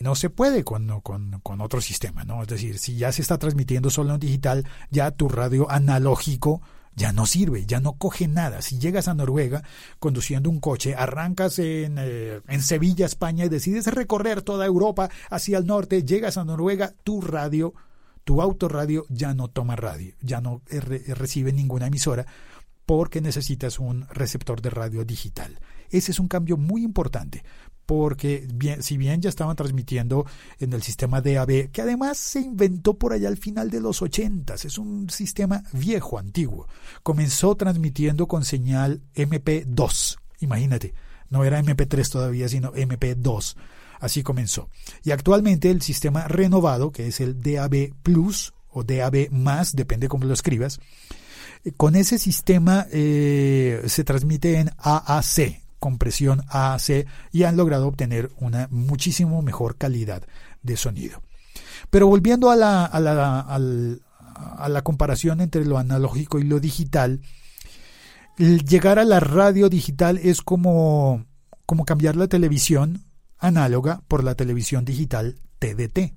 no 0.00 0.14
se 0.14 0.30
puede 0.30 0.64
con, 0.64 1.00
con, 1.00 1.40
con, 1.42 1.60
otro 1.60 1.80
sistema, 1.80 2.24
¿no? 2.24 2.42
Es 2.42 2.48
decir, 2.48 2.78
si 2.78 2.96
ya 2.96 3.12
se 3.12 3.22
está 3.22 3.38
transmitiendo 3.38 3.90
solo 3.90 4.14
en 4.14 4.20
digital, 4.20 4.66
ya 4.90 5.10
tu 5.10 5.28
radio 5.28 5.70
analógico 5.70 6.62
ya 6.94 7.12
no 7.12 7.26
sirve, 7.26 7.64
ya 7.64 7.80
no 7.80 7.94
coge 7.94 8.26
nada. 8.26 8.60
Si 8.60 8.78
llegas 8.78 9.08
a 9.08 9.14
Noruega 9.14 9.62
conduciendo 9.98 10.50
un 10.50 10.60
coche, 10.60 10.94
arrancas 10.96 11.58
en, 11.60 11.96
eh, 11.98 12.40
en 12.48 12.62
Sevilla, 12.62 13.06
España, 13.06 13.44
y 13.44 13.48
decides 13.48 13.86
recorrer 13.86 14.42
toda 14.42 14.66
Europa 14.66 15.08
hacia 15.30 15.58
el 15.58 15.66
norte, 15.66 16.04
llegas 16.04 16.36
a 16.36 16.44
Noruega, 16.44 16.92
tu 17.04 17.20
radio, 17.20 17.72
tu 18.24 18.42
autorradio 18.42 19.06
ya 19.08 19.32
no 19.32 19.48
toma 19.48 19.76
radio, 19.76 20.14
ya 20.20 20.40
no 20.40 20.60
recibe 20.68 21.52
ninguna 21.52 21.86
emisora 21.86 22.26
porque 22.84 23.20
necesitas 23.20 23.78
un 23.78 24.06
receptor 24.08 24.60
de 24.60 24.70
radio 24.70 25.04
digital. 25.04 25.60
Ese 25.90 26.10
es 26.10 26.18
un 26.18 26.28
cambio 26.28 26.56
muy 26.56 26.82
importante 26.82 27.44
porque 27.88 28.46
si 28.80 28.98
bien 28.98 29.22
ya 29.22 29.30
estaban 29.30 29.56
transmitiendo 29.56 30.26
en 30.60 30.74
el 30.74 30.82
sistema 30.82 31.22
DAB, 31.22 31.70
que 31.70 31.80
además 31.80 32.18
se 32.18 32.38
inventó 32.38 32.98
por 32.98 33.14
allá 33.14 33.28
al 33.28 33.38
final 33.38 33.70
de 33.70 33.80
los 33.80 34.02
80, 34.02 34.56
es 34.56 34.76
un 34.76 35.08
sistema 35.08 35.62
viejo, 35.72 36.18
antiguo. 36.18 36.68
Comenzó 37.02 37.54
transmitiendo 37.54 38.28
con 38.28 38.44
señal 38.44 39.00
MP2, 39.14 40.18
imagínate, 40.40 40.92
no 41.30 41.46
era 41.46 41.62
MP3 41.62 42.10
todavía, 42.10 42.46
sino 42.50 42.74
MP2. 42.74 43.56
Así 44.00 44.22
comenzó. 44.22 44.68
Y 45.02 45.12
actualmente 45.12 45.70
el 45.70 45.80
sistema 45.80 46.28
renovado, 46.28 46.92
que 46.92 47.06
es 47.06 47.22
el 47.22 47.40
DAB 47.40 47.94
Plus 48.02 48.52
o 48.68 48.84
DAB 48.84 49.30
más, 49.30 49.74
depende 49.74 50.08
cómo 50.08 50.26
lo 50.26 50.34
escribas, 50.34 50.78
Con 51.78 51.96
ese 51.96 52.18
sistema 52.18 52.86
eh, 52.92 53.82
se 53.86 54.04
transmite 54.04 54.58
en 54.58 54.72
AAC, 54.76 55.67
compresión 55.78 56.42
AAC, 56.48 57.06
y 57.32 57.44
han 57.44 57.56
logrado 57.56 57.86
obtener 57.86 58.30
una 58.38 58.68
muchísimo 58.70 59.42
mejor 59.42 59.76
calidad 59.76 60.22
de 60.62 60.76
sonido. 60.76 61.22
Pero 61.90 62.06
volviendo 62.06 62.50
a 62.50 62.56
la, 62.56 62.84
a 62.84 63.00
la, 63.00 63.40
a 63.40 64.68
la 64.68 64.82
comparación 64.82 65.40
entre 65.40 65.64
lo 65.64 65.78
analógico 65.78 66.38
y 66.38 66.44
lo 66.44 66.60
digital, 66.60 67.20
llegar 68.38 68.98
a 68.98 69.04
la 69.04 69.20
radio 69.20 69.68
digital 69.68 70.18
es 70.18 70.42
como, 70.42 71.24
como 71.66 71.84
cambiar 71.84 72.16
la 72.16 72.28
televisión 72.28 73.04
análoga 73.38 74.02
por 74.08 74.24
la 74.24 74.34
televisión 74.34 74.84
digital 74.84 75.40
TDT. 75.58 76.14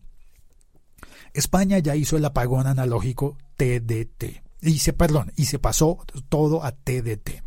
España 1.33 1.79
ya 1.79 1.95
hizo 1.95 2.17
el 2.17 2.25
apagón 2.25 2.67
analógico 2.67 3.37
TDT. 3.55 4.43
Perdón, 4.97 5.31
y 5.35 5.45
se 5.45 5.59
pasó 5.59 6.05
todo 6.29 6.63
a 6.63 6.71
TDT. 6.71 7.43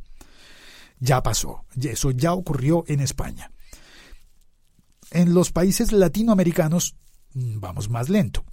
Ya 1.05 1.23
pasó. 1.23 1.65
Eso 1.81 2.11
ya 2.11 2.33
ocurrió 2.33 2.85
en 2.87 3.01
España. 3.01 3.51
En 5.11 5.35
los 5.35 5.53
países 5.53 5.93
latinoamericanos 5.93 6.97
mm, 7.35 7.61
vamos 7.61 7.89
más 7.91 8.09
lento. 8.09 8.45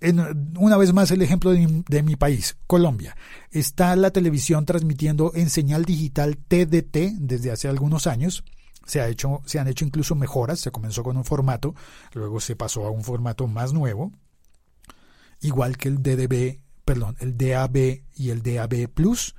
En, 0.00 0.20
una 0.56 0.76
vez 0.76 0.92
más 0.92 1.10
el 1.10 1.22
ejemplo 1.22 1.50
de, 1.50 1.82
de, 1.88 2.02
mi 2.02 2.16
país, 2.16 2.56
Colombia. 2.66 3.16
Está 3.50 3.94
la 3.96 4.12
televisión 4.12 4.64
transmitiendo 4.64 5.32
en 5.34 5.50
señal 5.50 5.84
digital 5.84 6.36
TDT 6.36 7.18
desde 7.18 7.50
hace 7.50 7.68
algunos 7.68 8.06
años 8.06 8.44
se, 8.88 9.02
ha 9.02 9.08
hecho, 9.08 9.42
se 9.44 9.58
han 9.58 9.68
hecho 9.68 9.84
incluso 9.84 10.14
mejoras, 10.14 10.60
se 10.60 10.72
comenzó 10.72 11.02
con 11.02 11.16
un 11.16 11.24
formato, 11.24 11.74
luego 12.14 12.40
se 12.40 12.56
pasó 12.56 12.86
a 12.86 12.90
un 12.90 13.04
formato 13.04 13.46
más 13.46 13.74
nuevo, 13.74 14.12
igual 15.42 15.76
que 15.76 15.88
el 15.88 16.02
DDB, 16.02 16.60
perdón, 16.86 17.16
el 17.20 17.36
DAB 17.36 18.02
y 18.16 18.30
el 18.30 18.42
DAB 18.42 18.88
Plus. 18.88 19.34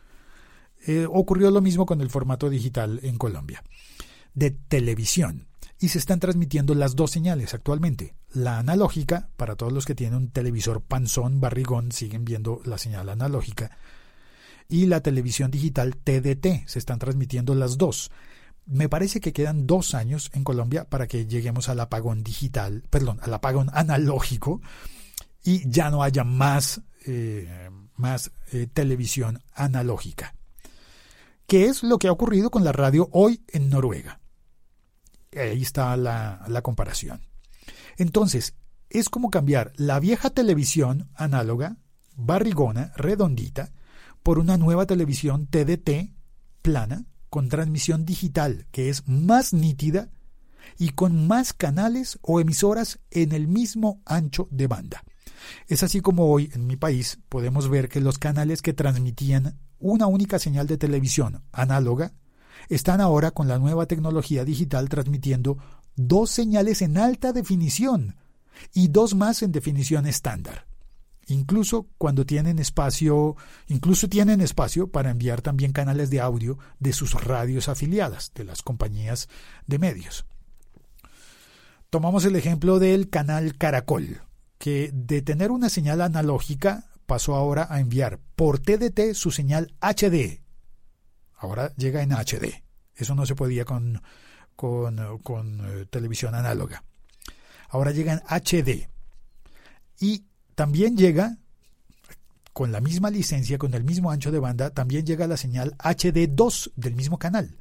Eh, 0.87 1.05
ocurrió 1.09 1.51
lo 1.51 1.61
mismo 1.61 1.85
con 1.85 2.01
el 2.01 2.09
formato 2.09 2.49
digital 2.49 2.99
en 3.03 3.17
Colombia, 3.17 3.63
de 4.33 4.51
televisión. 4.51 5.47
Y 5.81 5.89
se 5.89 5.97
están 5.97 6.19
transmitiendo 6.19 6.75
las 6.75 6.95
dos 6.95 7.11
señales 7.11 7.53
actualmente. 7.53 8.15
La 8.33 8.59
analógica, 8.59 9.29
para 9.37 9.55
todos 9.55 9.71
los 9.71 9.85
que 9.85 9.95
tienen 9.95 10.17
un 10.17 10.29
televisor 10.29 10.81
panzón, 10.81 11.39
barrigón, 11.39 11.91
siguen 11.91 12.25
viendo 12.25 12.61
la 12.65 12.77
señal 12.77 13.09
analógica. 13.09 13.77
Y 14.67 14.87
la 14.87 15.01
televisión 15.01 15.51
digital 15.51 15.95
TDT, 15.95 16.67
se 16.67 16.79
están 16.79 16.99
transmitiendo 16.99 17.55
las 17.55 17.77
dos 17.77 18.11
me 18.69 18.87
parece 18.87 19.19
que 19.19 19.33
quedan 19.33 19.65
dos 19.65 19.95
años 19.95 20.29
en 20.33 20.43
Colombia 20.43 20.85
para 20.85 21.07
que 21.07 21.25
lleguemos 21.25 21.69
al 21.69 21.79
apagón 21.79 22.23
digital, 22.23 22.83
perdón, 22.89 23.19
al 23.23 23.33
apagón 23.33 23.69
analógico 23.73 24.61
y 25.43 25.67
ya 25.69 25.89
no 25.89 26.03
haya 26.03 26.23
más, 26.23 26.81
eh, 27.05 27.69
más 27.95 28.31
eh, 28.51 28.67
televisión 28.71 29.41
analógica. 29.55 30.35
¿Qué 31.49 31.65
es 31.65 31.81
lo 31.81 31.97
que 31.97 32.07
ha 32.07 32.11
ocurrido 32.11 32.51
con 32.51 32.63
la 32.63 32.71
radio 32.71 33.09
hoy 33.11 33.43
en 33.47 33.71
Noruega? 33.71 34.21
Ahí 35.35 35.63
está 35.63 35.97
la, 35.97 36.45
la 36.47 36.61
comparación. 36.61 37.21
Entonces, 37.97 38.53
es 38.91 39.09
como 39.09 39.31
cambiar 39.31 39.73
la 39.75 39.99
vieja 39.99 40.29
televisión 40.29 41.09
análoga, 41.15 41.77
barrigona, 42.15 42.93
redondita, 42.95 43.71
por 44.21 44.37
una 44.37 44.57
nueva 44.57 44.85
televisión 44.85 45.47
TDT 45.47 46.13
plana, 46.61 47.07
con 47.31 47.49
transmisión 47.49 48.05
digital 48.05 48.67
que 48.71 48.89
es 48.89 49.07
más 49.07 49.51
nítida 49.51 50.11
y 50.77 50.89
con 50.89 51.27
más 51.27 51.53
canales 51.53 52.19
o 52.21 52.39
emisoras 52.39 52.99
en 53.09 53.31
el 53.31 53.47
mismo 53.47 54.03
ancho 54.05 54.47
de 54.51 54.67
banda. 54.67 55.03
Es 55.67 55.83
así 55.83 56.01
como 56.01 56.31
hoy 56.31 56.49
en 56.53 56.67
mi 56.67 56.75
país 56.75 57.19
podemos 57.29 57.69
ver 57.69 57.89
que 57.89 58.01
los 58.01 58.17
canales 58.17 58.61
que 58.61 58.73
transmitían 58.73 59.59
una 59.79 60.07
única 60.07 60.39
señal 60.39 60.67
de 60.67 60.77
televisión 60.77 61.43
análoga 61.51 62.13
están 62.67 63.01
ahora 63.01 63.31
con 63.31 63.47
la 63.47 63.59
nueva 63.59 63.85
tecnología 63.85 64.43
digital 64.43 64.89
transmitiendo 64.89 65.57
dos 65.95 66.29
señales 66.29 66.81
en 66.81 66.97
alta 66.97 67.33
definición 67.33 68.15
y 68.73 68.89
dos 68.89 69.15
más 69.15 69.41
en 69.41 69.51
definición 69.51 70.05
estándar 70.05 70.69
incluso 71.31 71.87
cuando 71.97 72.25
tienen 72.25 72.59
espacio, 72.59 73.35
incluso 73.67 74.09
tienen 74.09 74.41
espacio 74.41 74.87
para 74.87 75.11
enviar 75.11 75.41
también 75.41 75.71
canales 75.71 76.09
de 76.09 76.21
audio 76.21 76.57
de 76.79 76.93
sus 76.93 77.13
radios 77.13 77.69
afiliadas, 77.69 78.31
de 78.33 78.43
las 78.43 78.61
compañías 78.61 79.29
de 79.67 79.79
medios. 79.79 80.25
Tomamos 81.89 82.25
el 82.25 82.35
ejemplo 82.35 82.79
del 82.79 83.09
canal 83.09 83.57
Caracol, 83.57 84.21
que 84.59 84.91
de 84.93 85.21
tener 85.23 85.49
una 85.49 85.69
señal 85.69 86.01
analógica 86.01 86.83
pasó 87.07 87.35
ahora 87.35 87.65
a 87.71 87.79
enviar 87.79 88.19
por 88.35 88.59
TDT 88.59 89.13
su 89.13 89.31
señal 89.31 89.73
HD. 89.81 90.41
Ahora 91.35 91.73
llega 91.75 92.03
en 92.03 92.11
HD. 92.11 92.63
Eso 92.93 93.15
no 93.15 93.25
se 93.25 93.33
podía 93.33 93.65
con, 93.65 94.01
con, 94.55 94.99
eh, 94.99 95.85
televisión 95.89 96.35
análoga. 96.35 96.83
Ahora 97.69 97.91
llega 97.91 98.13
en 98.13 98.19
HD. 98.19 98.89
Y 99.99 100.25
también 100.55 100.97
llega, 100.97 101.37
con 102.51 102.73
la 102.73 102.81
misma 102.81 103.09
licencia, 103.09 103.57
con 103.57 103.73
el 103.73 103.85
mismo 103.85 104.11
ancho 104.11 104.31
de 104.31 104.39
banda, 104.39 104.71
también 104.71 105.05
llega 105.05 105.27
la 105.27 105.37
señal 105.37 105.77
HD2 105.77 106.73
del 106.75 106.95
mismo 106.95 107.17
canal, 107.17 107.57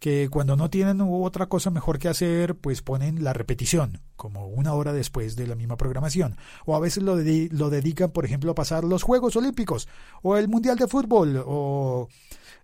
que 0.00 0.30
cuando 0.30 0.56
no 0.56 0.70
tienen 0.70 1.02
otra 1.02 1.46
cosa 1.46 1.70
mejor 1.70 1.98
que 1.98 2.08
hacer, 2.08 2.56
pues 2.56 2.80
ponen 2.80 3.22
la 3.22 3.34
repetición, 3.34 4.00
como 4.16 4.48
una 4.48 4.72
hora 4.72 4.94
después 4.94 5.36
de 5.36 5.46
la 5.46 5.54
misma 5.54 5.76
programación. 5.76 6.38
O 6.64 6.74
a 6.74 6.80
veces 6.80 7.02
lo, 7.02 7.16
dedican, 7.16 8.10
por 8.10 8.24
ejemplo, 8.24 8.50
a 8.50 8.54
pasar 8.54 8.82
los 8.82 9.02
Juegos 9.02 9.36
Olímpicos, 9.36 9.88
o 10.22 10.38
el 10.38 10.48
Mundial 10.48 10.78
de 10.78 10.88
Fútbol, 10.88 11.44
o 11.46 12.08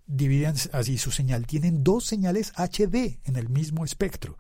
dividen 0.07 0.55
así 0.73 0.97
su 0.97 1.11
señal. 1.11 1.47
Tienen 1.47 1.85
dos 1.85 2.07
señales 2.07 2.53
HD 2.57 3.21
en 3.25 3.37
el 3.37 3.51
mismo 3.51 3.85
espectro. 3.85 4.39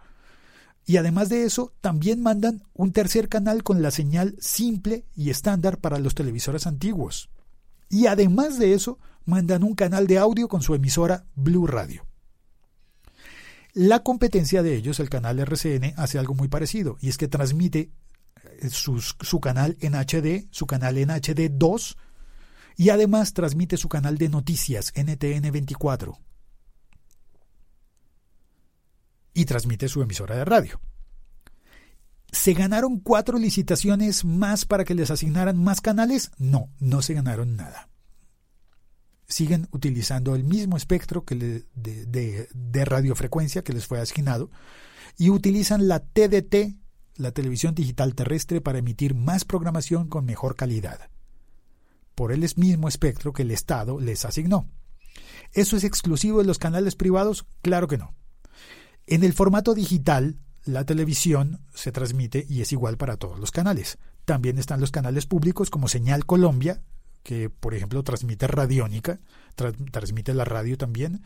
Y 0.87 0.97
además 0.97 1.29
de 1.29 1.45
eso, 1.45 1.75
también 1.83 2.23
mandan 2.23 2.65
un 2.73 2.93
tercer 2.93 3.29
canal 3.29 3.63
con 3.63 3.83
la 3.83 3.91
señal 3.91 4.37
simple 4.41 5.05
y 5.15 5.29
estándar 5.29 5.79
para 5.79 5.99
los 5.99 6.15
televisores 6.15 6.67
antiguos. 6.67 7.29
Y 7.91 8.07
además 8.07 8.59
de 8.59 8.73
eso, 8.73 8.99
mandan 9.27 9.65
un 9.65 9.75
canal 9.75 10.07
de 10.07 10.17
audio 10.17 10.49
con 10.49 10.63
su 10.63 10.75
emisora 10.75 11.27
Blue 11.35 11.67
Radio. 11.67 12.07
La 13.77 14.03
competencia 14.03 14.62
de 14.62 14.75
ellos, 14.75 15.01
el 15.01 15.11
canal 15.11 15.39
RCN, 15.39 15.93
hace 15.99 16.19
algo 16.19 16.35
muy 16.35 16.49
parecido, 16.49 16.97
y 16.99 17.11
es 17.11 17.19
que 17.19 17.29
transmite 17.29 17.91
eh, 18.62 18.71
su 18.71 19.41
canal 19.41 19.77
en 19.81 19.93
HD, 19.93 20.49
su 20.51 20.67
canal 20.67 20.97
en 20.97 21.11
HD 21.11 21.51
2, 21.53 21.99
y 22.79 22.89
además 22.89 23.35
transmite 23.35 23.77
su 23.77 23.91
canal 23.91 24.17
de 24.17 24.31
noticias 24.31 24.93
NTN 24.97 25.53
24. 25.53 26.19
y 29.37 29.45
transmite 29.45 29.87
su 29.89 30.01
emisora 30.01 30.35
de 30.35 30.47
radio. 30.47 30.81
¿Se 32.33 32.55
ganaron 32.55 33.01
cuatro 33.01 33.39
licitaciones 33.39 34.25
más 34.25 34.65
para 34.65 34.85
que 34.85 34.95
les 34.95 35.11
asignaran 35.11 35.62
más 35.62 35.83
canales? 35.83 36.31
No, 36.39 36.71
no 36.81 37.03
se 37.03 37.12
ganaron 37.12 37.55
nada. 37.55 37.91
Siguen 39.29 39.69
utilizando 39.73 40.35
el 40.35 40.45
mismo 40.45 40.77
espectro 40.77 41.25
de 41.27 42.85
radiofrecuencia 42.85 43.62
que 43.62 43.73
les 43.73 43.87
fue 43.87 44.01
asignado 44.01 44.51
y 45.19 45.31
utilizan 45.31 45.89
la 45.89 46.01
TDT, 46.01 46.77
la 47.17 47.33
televisión 47.33 47.75
digital 47.75 48.15
terrestre, 48.15 48.61
para 48.61 48.79
emitir 48.79 49.15
más 49.15 49.45
programación 49.45 50.09
con 50.09 50.25
mejor 50.25 50.55
calidad. 50.55 51.11
Por 52.15 52.33
el 52.33 52.49
mismo 52.57 52.89
espectro 52.89 53.33
que 53.33 53.43
el 53.43 53.51
Estado 53.51 53.99
les 54.01 54.25
asignó. 54.25 54.69
¿Eso 55.53 55.77
es 55.77 55.85
exclusivo 55.85 56.39
de 56.41 56.47
los 56.47 56.59
canales 56.59 56.95
privados? 56.97 57.47
Claro 57.62 57.89
que 57.89 57.99
no. 57.99 58.15
En 59.07 59.25
el 59.25 59.33
formato 59.33 59.75
digital, 59.75 60.39
la 60.65 60.85
televisión 60.85 61.61
se 61.75 61.93
transmite 61.93 62.47
y 62.49 62.61
es 62.61 62.73
igual 62.73 62.97
para 62.97 63.17
todos 63.17 63.39
los 63.39 63.51
canales. 63.51 63.99
También 64.25 64.59
están 64.59 64.81
los 64.81 64.91
canales 64.91 65.27
públicos 65.27 65.71
como 65.71 65.89
Señal 65.89 66.27
Colombia, 66.27 66.83
que 67.27 67.51
por 67.51 67.75
ejemplo 67.75 68.05
transmite 68.05 68.47
Radiónica, 68.47 69.19
transmite 69.91 70.33
la 70.33 70.45
radio 70.45 70.79
también. 70.79 71.25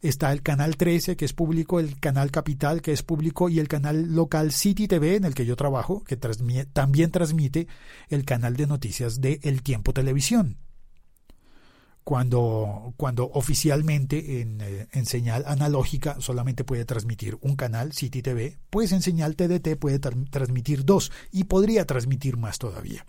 Está 0.00 0.30
el 0.30 0.40
canal 0.40 0.76
13, 0.76 1.16
que 1.16 1.24
es 1.24 1.32
público, 1.32 1.80
el 1.80 1.98
canal 1.98 2.30
Capital, 2.30 2.80
que 2.80 2.92
es 2.92 3.02
público, 3.02 3.48
y 3.48 3.58
el 3.58 3.66
canal 3.66 4.14
local 4.14 4.52
City 4.52 4.86
TV, 4.86 5.16
en 5.16 5.24
el 5.24 5.34
que 5.34 5.44
yo 5.44 5.56
trabajo, 5.56 6.04
que 6.04 6.16
también 6.16 7.10
transmite 7.10 7.66
el 8.08 8.24
canal 8.24 8.56
de 8.56 8.68
noticias 8.68 9.20
de 9.20 9.40
El 9.42 9.62
Tiempo 9.62 9.92
Televisión 9.92 10.58
cuando, 12.04 12.94
cuando 12.96 13.28
oficialmente 13.32 14.40
en, 14.40 14.60
eh, 14.60 14.88
en, 14.92 15.06
señal 15.06 15.44
analógica 15.46 16.20
solamente 16.20 16.64
puede 16.64 16.84
transmitir 16.84 17.38
un 17.40 17.54
canal, 17.54 17.92
City 17.92 18.22
TV, 18.22 18.58
pues 18.70 18.90
en 18.90 19.02
señal 19.02 19.36
TDT 19.36 19.76
puede 19.76 19.98
transmitir 20.00 20.84
dos 20.84 21.12
y 21.30 21.44
podría 21.44 21.84
transmitir 21.84 22.36
más 22.36 22.58
todavía. 22.58 23.06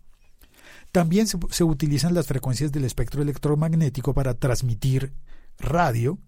También 0.93 1.25
se, 1.25 1.63
utilizan 1.63 2.13
las 2.13 2.27
frecuencias 2.27 2.71
del 2.71 2.86
espectro 2.86 3.23
electromagnético 3.23 4.13
para 4.13 4.36
transmitir 4.36 5.12
radio, 5.58 6.19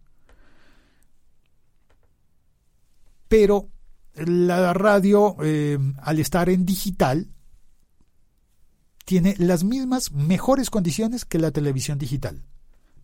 pero 3.28 3.69
la 4.15 4.73
radio, 4.73 5.38
eh, 5.43 5.78
al 6.01 6.17
estar 6.17 6.49
en 6.49 6.65
digital, 6.65 7.30
tiene 9.06 9.36
las 9.38 9.63
mismas 9.63 10.12
mejores 10.12 10.71
condiciones 10.71 11.25
que 11.25 11.38
la 11.38 11.51
televisión 11.51 11.99
digital. 11.99 12.43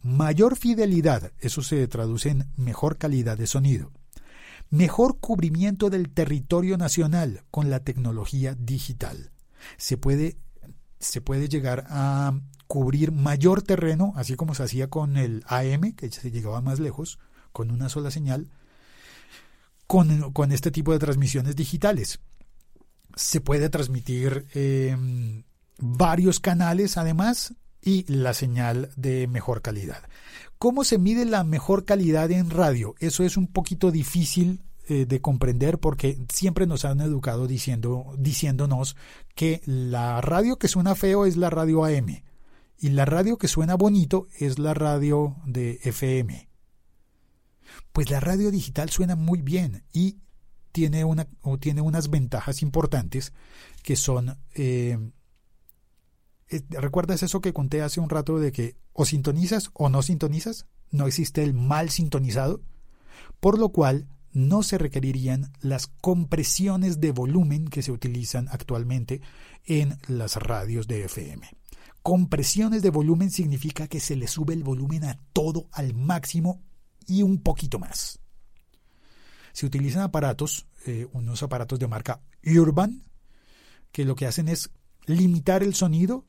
Mayor 0.01 0.57
fidelidad, 0.57 1.31
eso 1.41 1.61
se 1.61 1.87
traduce 1.87 2.29
en 2.29 2.47
mejor 2.57 2.97
calidad 2.97 3.37
de 3.37 3.45
sonido. 3.45 3.91
Mejor 4.71 5.19
cubrimiento 5.19 5.91
del 5.91 6.09
territorio 6.09 6.79
nacional 6.79 7.43
con 7.51 7.69
la 7.69 7.81
tecnología 7.81 8.55
digital. 8.55 9.29
Se 9.77 9.95
puede, 9.97 10.37
se 11.01 11.21
puede 11.21 11.49
llegar 11.49 11.85
a 11.89 12.33
cubrir 12.67 13.11
mayor 13.11 13.61
terreno, 13.61 14.13
así 14.15 14.35
como 14.35 14.55
se 14.55 14.63
hacía 14.63 14.89
con 14.89 15.17
el 15.17 15.43
AM, 15.47 15.93
que 15.93 16.09
se 16.09 16.31
llegaba 16.31 16.61
más 16.61 16.79
lejos, 16.79 17.19
con 17.51 17.69
una 17.69 17.89
sola 17.89 18.11
señal, 18.11 18.49
con, 19.87 20.31
con 20.31 20.51
este 20.51 20.71
tipo 20.71 20.93
de 20.93 20.99
transmisiones 20.99 21.55
digitales. 21.55 22.19
Se 23.15 23.41
puede 23.41 23.69
transmitir 23.69 24.47
eh, 24.53 24.95
varios 25.79 26.39
canales 26.39 26.97
además 26.97 27.55
y 27.81 28.05
la 28.11 28.33
señal 28.33 28.89
de 28.95 29.27
mejor 29.27 29.61
calidad. 29.61 30.03
¿Cómo 30.57 30.83
se 30.83 30.97
mide 30.97 31.25
la 31.25 31.43
mejor 31.43 31.83
calidad 31.83 32.31
en 32.31 32.51
radio? 32.51 32.95
Eso 32.99 33.23
es 33.23 33.35
un 33.35 33.47
poquito 33.47 33.91
difícil 33.91 34.61
eh, 34.91 35.05
de 35.05 35.21
comprender 35.21 35.79
porque 35.79 36.17
siempre 36.33 36.67
nos 36.67 36.83
han 36.83 36.99
educado 36.99 37.47
diciendo, 37.47 38.13
diciéndonos 38.17 38.97
que 39.35 39.61
la 39.63 40.19
radio 40.19 40.57
que 40.57 40.67
suena 40.67 40.95
feo 40.95 41.25
es 41.25 41.37
la 41.37 41.49
radio 41.49 41.85
AM 41.85 42.23
y 42.77 42.89
la 42.89 43.05
radio 43.05 43.37
que 43.37 43.47
suena 43.47 43.75
bonito 43.75 44.27
es 44.37 44.59
la 44.59 44.73
radio 44.73 45.37
de 45.45 45.79
FM. 45.83 46.49
Pues 47.93 48.09
la 48.09 48.19
radio 48.19 48.51
digital 48.51 48.89
suena 48.89 49.15
muy 49.15 49.41
bien 49.41 49.85
y 49.93 50.17
tiene, 50.73 51.05
una, 51.05 51.29
o 51.41 51.57
tiene 51.57 51.79
unas 51.79 52.09
ventajas 52.09 52.61
importantes 52.61 53.31
que 53.83 53.95
son 53.95 54.39
eh, 54.55 54.97
eh, 56.49 56.63
¿Recuerdas 56.69 57.23
eso 57.23 57.39
que 57.39 57.53
conté 57.53 57.81
hace 57.81 58.01
un 58.01 58.09
rato 58.09 58.39
de 58.39 58.51
que 58.51 58.75
o 58.91 59.05
sintonizas 59.05 59.71
o 59.71 59.87
no 59.87 60.01
sintonizas? 60.01 60.65
No 60.89 61.07
existe 61.07 61.43
el 61.43 61.53
mal 61.53 61.89
sintonizado, 61.91 62.59
por 63.39 63.57
lo 63.57 63.69
cual 63.69 64.09
no 64.33 64.63
se 64.63 64.77
requerirían 64.77 65.51
las 65.61 65.87
compresiones 65.87 66.99
de 66.99 67.11
volumen 67.11 67.67
que 67.67 67.81
se 67.81 67.91
utilizan 67.91 68.47
actualmente 68.49 69.21
en 69.65 69.97
las 70.07 70.37
radios 70.37 70.87
de 70.87 71.05
FM. 71.05 71.49
Compresiones 72.01 72.81
de 72.81 72.89
volumen 72.89 73.29
significa 73.29 73.87
que 73.87 73.99
se 73.99 74.15
le 74.15 74.27
sube 74.27 74.53
el 74.53 74.63
volumen 74.63 75.03
a 75.03 75.19
todo 75.33 75.67
al 75.71 75.93
máximo 75.93 76.61
y 77.05 77.21
un 77.23 77.41
poquito 77.41 77.77
más. 77.77 78.19
Se 79.53 79.65
utilizan 79.65 80.01
aparatos, 80.01 80.67
eh, 80.85 81.07
unos 81.11 81.43
aparatos 81.43 81.77
de 81.77 81.87
marca 81.87 82.21
Urban, 82.43 83.03
que 83.91 84.05
lo 84.05 84.15
que 84.15 84.25
hacen 84.25 84.47
es 84.47 84.71
limitar 85.05 85.61
el 85.61 85.75
sonido 85.75 86.25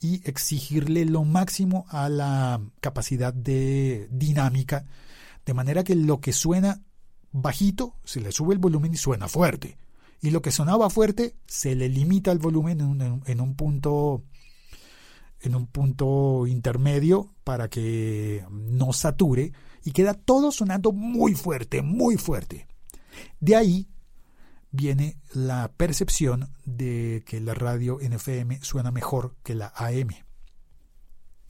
y 0.00 0.26
exigirle 0.28 1.04
lo 1.04 1.24
máximo 1.24 1.84
a 1.88 2.08
la 2.08 2.60
capacidad 2.80 3.34
de 3.34 4.08
dinámica, 4.10 4.86
de 5.44 5.54
manera 5.54 5.84
que 5.84 5.94
lo 5.94 6.20
que 6.20 6.32
suena 6.32 6.82
bajito 7.32 7.96
se 8.04 8.20
le 8.20 8.32
sube 8.32 8.54
el 8.54 8.60
volumen 8.60 8.94
y 8.94 8.96
suena 8.96 9.28
fuerte, 9.28 9.78
y 10.20 10.30
lo 10.30 10.40
que 10.40 10.52
sonaba 10.52 10.88
fuerte 10.88 11.34
se 11.46 11.74
le 11.74 11.88
limita 11.88 12.30
el 12.30 12.38
volumen 12.38 12.80
en 13.26 13.40
un, 13.40 13.54
punto 13.56 14.22
en 15.40 15.56
un 15.56 15.66
punto 15.66 16.46
intermedio 16.46 17.34
para 17.42 17.68
que 17.68 18.44
no 18.50 18.92
sature 18.92 19.52
y 19.84 19.90
queda 19.90 20.14
todo 20.14 20.52
sonando 20.52 20.92
muy 20.92 21.34
fuerte, 21.34 21.82
muy 21.82 22.16
fuerte. 22.16 22.68
De 23.40 23.56
ahí 23.56 23.88
viene 24.70 25.18
la 25.34 25.72
percepción 25.76 26.50
de 26.64 27.24
que 27.26 27.40
la 27.40 27.54
radio 27.54 27.98
NFM 28.00 28.62
suena 28.62 28.92
mejor 28.92 29.34
que 29.42 29.56
la 29.56 29.72
AM. 29.74 30.10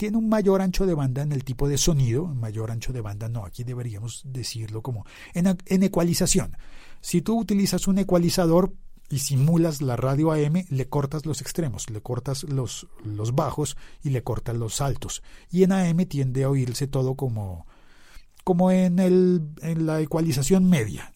Tiene 0.03 0.19
un 0.19 0.29
mayor 0.29 0.63
ancho 0.63 0.85
de 0.85 0.95
banda 0.95 1.23
en 1.23 1.31
el 1.31 1.45
tipo 1.45 1.69
de 1.69 1.79
sonido, 1.79 2.27
mayor 2.27 2.73
ancho 2.73 2.93
de 2.93 3.01
banda 3.01 3.29
no, 3.29 3.45
aquí 3.45 3.63
deberíamos 3.63 4.23
decirlo 4.25 4.83
como 4.83 5.07
en, 5.33 5.57
en 5.65 5.83
ecualización. 5.85 6.57
Si 7.01 7.23
tú 7.23 7.39
utilizas 7.39 7.87
un 7.87 7.99
ecualizador 7.99 8.73
y 9.09 9.21
simulas 9.21 9.81
la 9.81 9.95
radio 9.95 10.33
AM, 10.33 10.65
le 10.71 10.89
cortas 10.89 11.25
los 11.25 11.41
extremos, 11.41 11.89
le 11.89 12.01
cortas 12.01 12.43
los, 12.43 12.89
los 13.05 13.37
bajos 13.37 13.77
y 14.03 14.11
le 14.11 14.25
cortas 14.25 14.57
los 14.57 14.81
altos. 14.81 15.23
Y 15.53 15.63
en 15.63 15.71
AM 15.71 16.05
tiende 16.07 16.43
a 16.43 16.51
oírse 16.51 16.89
todo 16.89 17.15
como, 17.15 17.69
como 18.43 18.73
en, 18.73 18.99
el, 18.99 19.51
en 19.61 19.87
la 19.87 20.01
ecualización 20.01 20.69
media. 20.69 21.15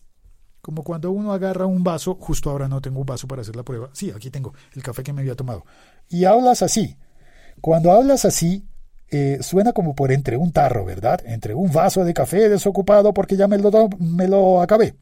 Como 0.63 0.85
cuando 0.85 1.11
uno 1.11 1.33
agarra 1.33 1.67
un 1.67 1.83
vaso, 1.83 2.19
justo 2.21 2.51
ahora 2.51 2.69
no 2.69 2.81
tengo 2.81 3.01
un 3.01 3.07
vaso 3.07 3.27
para 3.27 3.43
hacer 3.43 3.57
la 3.57 3.65
prueba. 3.65 3.91
Sí, 3.95 4.13
aquí 4.13 4.31
tengo 4.31 4.55
el 4.75 4.85
café 4.85 5.03
que 5.03 5.13
me 5.13 5.23
había 5.23 5.35
tomado. 5.35 5.65
Y 6.09 6.25
hablas 6.25 6.63
así. 6.63 6.97
Cuando 7.61 7.91
hablas 7.91 8.25
así, 8.25 8.65
eh, 9.09 9.39
suena 9.41 9.73
como 9.73 9.95
por 9.95 10.11
entre 10.11 10.37
un 10.37 10.53
tarro, 10.53 10.85
¿verdad? 10.85 11.21
Entre 11.25 11.55
un 11.55 11.73
vaso 11.73 12.05
de 12.05 12.15
café 12.15 12.49
desocupado 12.49 13.15
porque 13.15 13.37
ya 13.37 13.47
me 13.47 13.59
lo, 13.59 13.71
me 13.99 14.27
lo 14.27 14.61
acabé. 14.61 14.97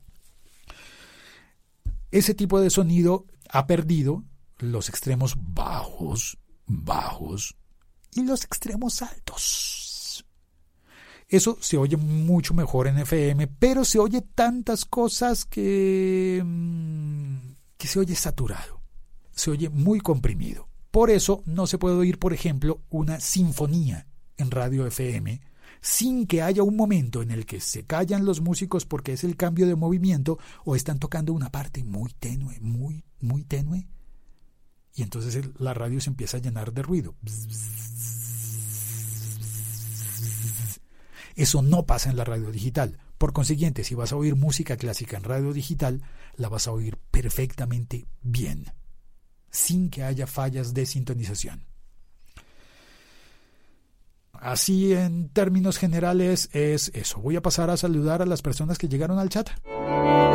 Ese 2.11 2.35
tipo 2.35 2.61
de 2.61 2.71
sonido 2.71 3.27
ha 3.49 3.67
perdido 3.67 4.25
los 4.59 4.89
extremos 4.89 5.37
bajos, 5.37 6.39
bajos 6.67 7.57
y 8.13 8.23
los 8.23 8.45
extremos 8.45 9.03
altos. 9.03 10.25
Eso 11.29 11.57
se 11.61 11.79
oye 11.79 11.97
mucho 11.97 12.55
mejor 12.55 12.87
en 12.87 12.99
FM, 12.99 13.47
pero 13.47 13.85
se 13.85 13.99
oye 13.99 14.21
tantas 14.21 14.85
cosas 14.85 15.45
que, 15.45 16.43
mm, 16.45 17.55
que 17.79 17.89
se 17.89 17.99
oye 17.99 18.15
saturado, 18.15 18.83
se 19.33 19.51
oye 19.51 19.69
muy 19.71 20.01
comprimido. 20.01 20.69
Por 20.95 21.11
eso 21.11 21.43
no 21.45 21.67
se 21.67 21.77
puede 21.77 21.97
oír, 21.97 22.21
por 22.21 22.33
ejemplo, 22.33 22.81
una 22.89 23.19
sinfonía 23.19 24.07
en 24.37 24.53
radio 24.53 24.87
FM 24.87 25.41
sin 25.81 26.25
que 26.29 26.41
haya 26.41 26.63
un 26.63 26.77
momento 26.77 27.21
en 27.21 27.33
el 27.33 27.47
que 27.47 27.59
se 27.59 27.85
callan 27.85 28.25
los 28.25 28.41
músicos 28.41 28.87
porque 28.87 29.15
es 29.15 29.25
el 29.25 29.37
cambio 29.37 29.67
de 29.67 29.75
movimiento 29.75 30.39
o 30.65 30.77
están 30.77 31.01
tocando 31.01 31.33
una 31.33 31.51
parte 31.51 31.83
muy 31.83 32.13
tenue, 32.13 32.61
muy, 32.61 33.05
muy 33.19 33.43
tenue. 33.43 33.89
Y 34.95 35.03
entonces 35.03 35.45
la 35.59 35.75
radio 35.75 36.01
se 36.01 36.11
empieza 36.11 36.37
a 36.37 36.41
llenar 36.41 36.73
de 36.73 36.83
ruido. 36.83 37.17
Eso 41.35 41.61
no 41.61 41.87
pasa 41.87 42.09
en 42.09 42.17
la 42.17 42.25
radio 42.25 42.53
digital. 42.53 42.99
Por 43.19 43.33
consiguiente, 43.33 43.83
si 43.83 43.97
vas 43.97 44.13
a 44.13 44.17
oír 44.17 44.37
música 44.37 44.77
clásica 44.77 45.17
en 45.17 45.25
radio 45.25 45.53
digital, 45.53 46.05
la 46.37 46.49
vas 46.49 46.69
a 46.69 46.71
oír 46.71 46.99
perfectamente 47.11 48.07
bien, 48.23 48.67
sin 49.55 49.89
que 49.89 50.03
haya 50.03 50.27
fallas 50.27 50.75
de 50.75 50.85
sintonización. 50.85 51.65
Así 54.33 54.93
en 54.93 55.29
términos 55.31 55.79
generales 55.79 56.51
es 56.53 56.91
eso. 56.93 57.21
Voy 57.21 57.37
a 57.37 57.41
pasar 57.41 57.71
a 57.71 57.77
saludar 57.77 58.21
a 58.21 58.27
las 58.27 58.43
personas 58.43 58.77
que 58.79 58.89
llegaron 58.89 59.19
al 59.19 59.31
chat. 59.31 59.49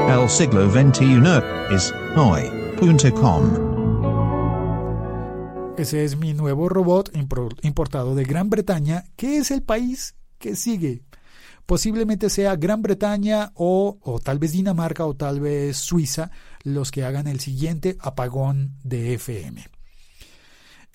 El 0.09 0.29
siglo 0.29 0.71
XXI 0.71 1.21
es 1.75 1.93
hoy.com. 2.15 3.69
Ese 5.77 6.03
es 6.05 6.17
mi 6.17 6.33
nuevo 6.33 6.69
robot 6.69 7.11
importado 7.61 8.15
de 8.15 8.23
Gran 8.23 8.49
Bretaña, 8.49 9.03
que 9.15 9.37
es 9.37 9.51
el 9.51 9.61
país 9.61 10.15
que 10.39 10.55
sigue. 10.55 11.03
Posiblemente 11.65 12.31
sea 12.31 12.55
Gran 12.55 12.81
Bretaña 12.81 13.51
o, 13.53 13.99
o 14.01 14.19
tal 14.19 14.39
vez 14.39 14.53
Dinamarca 14.53 15.05
o 15.05 15.15
tal 15.15 15.39
vez 15.39 15.77
Suiza 15.77 16.31
los 16.63 16.91
que 16.91 17.03
hagan 17.03 17.27
el 17.27 17.39
siguiente 17.39 17.97
apagón 17.99 18.75
de 18.83 19.13
FM. 19.15 19.67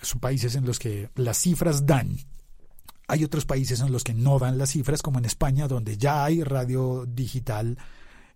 Son 0.02 0.20
países 0.20 0.54
en 0.54 0.66
los 0.66 0.78
que 0.78 1.10
las 1.14 1.38
cifras 1.38 1.86
dan. 1.86 2.18
Hay 3.06 3.24
otros 3.24 3.44
países 3.44 3.80
en 3.80 3.92
los 3.92 4.04
que 4.04 4.14
no 4.14 4.38
dan 4.38 4.58
las 4.58 4.70
cifras, 4.70 5.02
como 5.02 5.18
en 5.18 5.24
España, 5.24 5.68
donde 5.68 5.96
ya 5.96 6.24
hay 6.24 6.42
radio 6.42 7.06
digital 7.06 7.78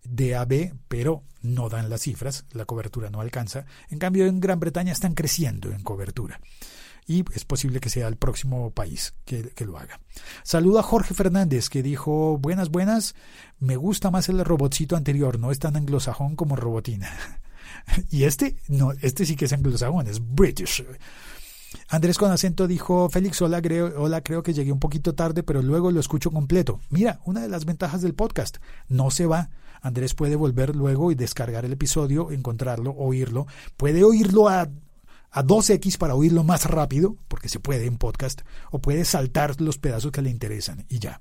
DAB, 0.04 0.74
pero 0.88 1.24
no 1.42 1.68
dan 1.68 1.90
las 1.90 2.02
cifras, 2.02 2.44
la 2.52 2.64
cobertura 2.64 3.10
no 3.10 3.20
alcanza. 3.20 3.66
En 3.90 3.98
cambio, 3.98 4.26
en 4.26 4.40
Gran 4.40 4.60
Bretaña 4.60 4.92
están 4.92 5.14
creciendo 5.14 5.70
en 5.72 5.82
cobertura 5.82 6.40
y 7.08 7.24
es 7.34 7.46
posible 7.46 7.80
que 7.80 7.88
sea 7.88 8.06
el 8.06 8.16
próximo 8.16 8.70
país 8.70 9.14
que, 9.24 9.50
lo 9.64 9.78
haga. 9.78 9.98
Saludo 10.42 10.78
a 10.78 10.82
Jorge 10.82 11.14
Fernández 11.14 11.70
que 11.70 11.82
dijo, 11.82 12.36
buenas, 12.38 12.68
buenas, 12.68 13.14
me 13.58 13.76
gusta 13.76 14.10
más 14.10 14.28
el 14.28 14.44
robotcito 14.44 14.94
anterior, 14.94 15.38
no 15.38 15.50
es 15.50 15.58
tan 15.58 15.74
anglosajón 15.74 16.36
como 16.36 16.54
robotina. 16.54 17.10
y 18.10 18.24
este, 18.24 18.56
no, 18.68 18.92
este 19.00 19.24
sí 19.24 19.36
que 19.36 19.46
es 19.46 19.52
anglosajón, 19.54 20.06
es 20.06 20.20
British. 20.20 20.84
Andrés 21.88 22.18
con 22.18 22.30
acento 22.30 22.66
dijo, 22.66 23.08
Félix, 23.08 23.40
hola 23.40 23.62
creo, 23.62 24.00
hola, 24.00 24.22
creo 24.22 24.42
que 24.42 24.52
llegué 24.52 24.70
un 24.70 24.80
poquito 24.80 25.14
tarde, 25.14 25.42
pero 25.42 25.62
luego 25.62 25.90
lo 25.90 26.00
escucho 26.00 26.30
completo. 26.30 26.80
Mira, 26.90 27.20
una 27.24 27.40
de 27.40 27.48
las 27.48 27.64
ventajas 27.64 28.02
del 28.02 28.14
podcast, 28.14 28.58
no 28.88 29.10
se 29.10 29.24
va. 29.24 29.48
Andrés 29.80 30.14
puede 30.14 30.36
volver 30.36 30.76
luego 30.76 31.10
y 31.10 31.14
descargar 31.14 31.64
el 31.64 31.72
episodio, 31.72 32.32
encontrarlo, 32.32 32.94
oírlo. 32.98 33.46
Puede 33.78 34.04
oírlo 34.04 34.48
a 34.48 34.68
a 35.30 35.44
2x 35.44 35.98
para 35.98 36.14
oírlo 36.14 36.44
más 36.44 36.64
rápido, 36.64 37.16
porque 37.28 37.48
se 37.48 37.60
puede 37.60 37.86
en 37.86 37.98
podcast, 37.98 38.42
o 38.70 38.80
puede 38.80 39.04
saltar 39.04 39.60
los 39.60 39.78
pedazos 39.78 40.12
que 40.12 40.22
le 40.22 40.30
interesan 40.30 40.84
y 40.88 40.98
ya. 40.98 41.20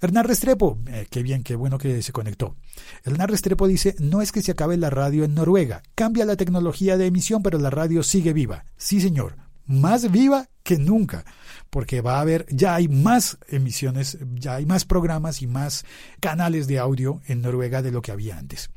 Hernán 0.00 0.24
Restrepo, 0.24 0.78
eh, 0.88 1.06
qué 1.08 1.22
bien, 1.22 1.42
qué 1.42 1.56
bueno 1.56 1.78
que 1.78 2.02
se 2.02 2.12
conectó. 2.12 2.56
Hernán 3.04 3.28
Restrepo 3.28 3.66
dice, 3.66 3.94
no 3.98 4.22
es 4.22 4.32
que 4.32 4.42
se 4.42 4.52
acabe 4.52 4.76
la 4.76 4.90
radio 4.90 5.24
en 5.24 5.34
Noruega, 5.34 5.82
cambia 5.94 6.24
la 6.24 6.36
tecnología 6.36 6.96
de 6.96 7.06
emisión, 7.06 7.42
pero 7.42 7.58
la 7.58 7.70
radio 7.70 8.02
sigue 8.02 8.32
viva. 8.32 8.64
Sí, 8.76 9.00
señor, 9.00 9.36
más 9.66 10.10
viva 10.10 10.48
que 10.62 10.78
nunca, 10.78 11.24
porque 11.70 12.00
va 12.00 12.16
a 12.16 12.20
haber, 12.20 12.46
ya 12.50 12.74
hay 12.74 12.88
más 12.88 13.38
emisiones, 13.48 14.18
ya 14.34 14.56
hay 14.56 14.66
más 14.66 14.84
programas 14.84 15.42
y 15.42 15.46
más 15.46 15.84
canales 16.20 16.66
de 16.66 16.78
audio 16.78 17.20
en 17.26 17.42
Noruega 17.42 17.82
de 17.82 17.90
lo 17.90 18.02
que 18.02 18.12
había 18.12 18.38
antes. 18.38 18.70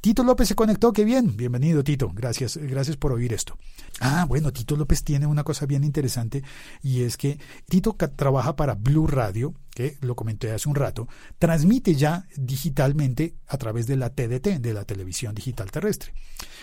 Tito 0.00 0.24
López 0.24 0.48
se 0.48 0.54
conectó, 0.54 0.92
qué 0.92 1.04
bien. 1.04 1.36
Bienvenido, 1.36 1.84
Tito. 1.84 2.10
Gracias, 2.12 2.56
gracias 2.56 2.96
por 2.96 3.12
oír 3.12 3.32
esto. 3.32 3.58
Ah, 4.00 4.24
bueno, 4.28 4.52
Tito 4.52 4.76
López 4.76 5.04
tiene 5.04 5.26
una 5.26 5.44
cosa 5.44 5.66
bien 5.66 5.84
interesante 5.84 6.42
y 6.82 7.02
es 7.02 7.16
que 7.16 7.38
Tito 7.68 7.96
trabaja 8.16 8.56
para 8.56 8.74
Blue 8.74 9.06
Radio, 9.06 9.54
que 9.70 9.98
lo 10.00 10.14
comenté 10.14 10.50
hace 10.50 10.68
un 10.68 10.74
rato, 10.74 11.08
transmite 11.38 11.94
ya 11.94 12.26
digitalmente 12.36 13.36
a 13.46 13.56
través 13.58 13.86
de 13.86 13.96
la 13.96 14.10
TDT, 14.10 14.60
de 14.60 14.74
la 14.74 14.84
televisión 14.84 15.34
digital 15.34 15.70
terrestre. 15.70 16.12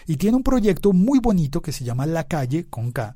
Y 0.08 0.18
tiene 0.18 0.38
un 0.38 0.44
proyecto 0.44 0.94
muy 0.94 1.20
bonito 1.20 1.62
que 1.62 1.72
se 1.72 1.84
llama 1.84 2.06
La 2.06 2.26
Calle 2.26 2.68
con 2.70 2.92
K, 2.92 3.16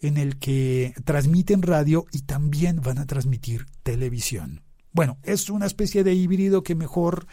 en 0.00 0.16
el 0.16 0.38
que 0.38 0.94
transmiten 1.04 1.62
radio 1.62 2.06
y 2.12 2.22
también 2.22 2.80
van 2.80 2.98
a 2.98 3.06
transmitir 3.06 3.66
televisión. 3.82 4.62
Bueno, 4.92 5.18
es 5.22 5.50
una 5.50 5.66
especie 5.66 6.02
de 6.02 6.14
híbrido 6.14 6.62
que 6.62 6.74
mejor 6.74 7.26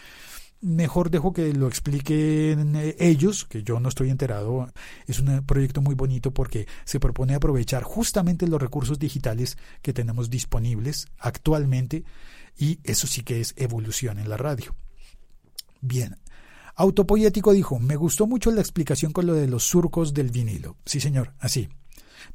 mejor 0.67 1.09
dejo 1.09 1.33
que 1.33 1.53
lo 1.53 1.67
expliquen 1.67 2.75
eh, 2.75 2.95
ellos, 2.99 3.45
que 3.45 3.63
yo 3.63 3.79
no 3.79 3.89
estoy 3.89 4.09
enterado. 4.09 4.71
Es 5.07 5.19
un 5.19 5.45
proyecto 5.45 5.81
muy 5.81 5.95
bonito 5.95 6.31
porque 6.31 6.67
se 6.85 6.99
propone 6.99 7.35
aprovechar 7.35 7.83
justamente 7.83 8.47
los 8.47 8.61
recursos 8.61 8.99
digitales 8.99 9.57
que 9.81 9.93
tenemos 9.93 10.29
disponibles 10.29 11.07
actualmente 11.17 12.03
y 12.57 12.79
eso 12.83 13.07
sí 13.07 13.23
que 13.23 13.41
es 13.41 13.53
evolución 13.57 14.19
en 14.19 14.29
la 14.29 14.37
radio. 14.37 14.75
Bien. 15.81 16.17
Autopoyético 16.75 17.53
dijo, 17.53 17.79
me 17.79 17.95
gustó 17.95 18.27
mucho 18.27 18.51
la 18.51 18.61
explicación 18.61 19.11
con 19.11 19.25
lo 19.25 19.33
de 19.33 19.47
los 19.47 19.63
surcos 19.63 20.13
del 20.13 20.29
vinilo. 20.29 20.77
Sí, 20.85 20.99
señor, 20.99 21.33
así. 21.39 21.69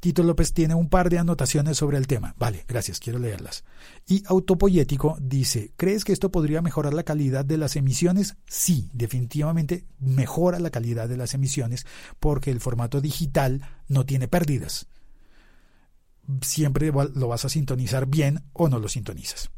Tito 0.03 0.21
López 0.21 0.51
tiene 0.51 0.75
un 0.75 0.89
par 0.89 1.09
de 1.09 1.17
anotaciones 1.17 1.77
sobre 1.77 1.97
el 1.97 2.07
tema. 2.07 2.35
Vale, 2.37 2.65
gracias, 2.67 2.99
quiero 2.99 3.19
leerlas. 3.19 3.63
Y 4.05 4.21
Autopoyético 4.25 5.17
dice, 5.21 5.71
¿crees 5.77 6.03
que 6.03 6.11
esto 6.11 6.29
podría 6.29 6.61
mejorar 6.61 6.93
la 6.93 7.03
calidad 7.03 7.45
de 7.45 7.55
las 7.55 7.77
emisiones? 7.77 8.35
Sí, 8.45 8.89
definitivamente 8.91 9.85
mejora 9.99 10.59
la 10.59 10.71
calidad 10.71 11.07
de 11.07 11.15
las 11.15 11.35
emisiones 11.35 11.85
porque 12.19 12.51
el 12.51 12.59
formato 12.59 12.99
digital 12.99 13.65
no 13.87 14.05
tiene 14.05 14.27
pérdidas. 14.27 14.87
Siempre 16.41 16.91
lo 16.91 17.27
vas 17.29 17.45
a 17.45 17.49
sintonizar 17.49 18.05
bien 18.05 18.43
o 18.51 18.67
no 18.67 18.79
lo 18.79 18.89
sintonizas. 18.89 19.51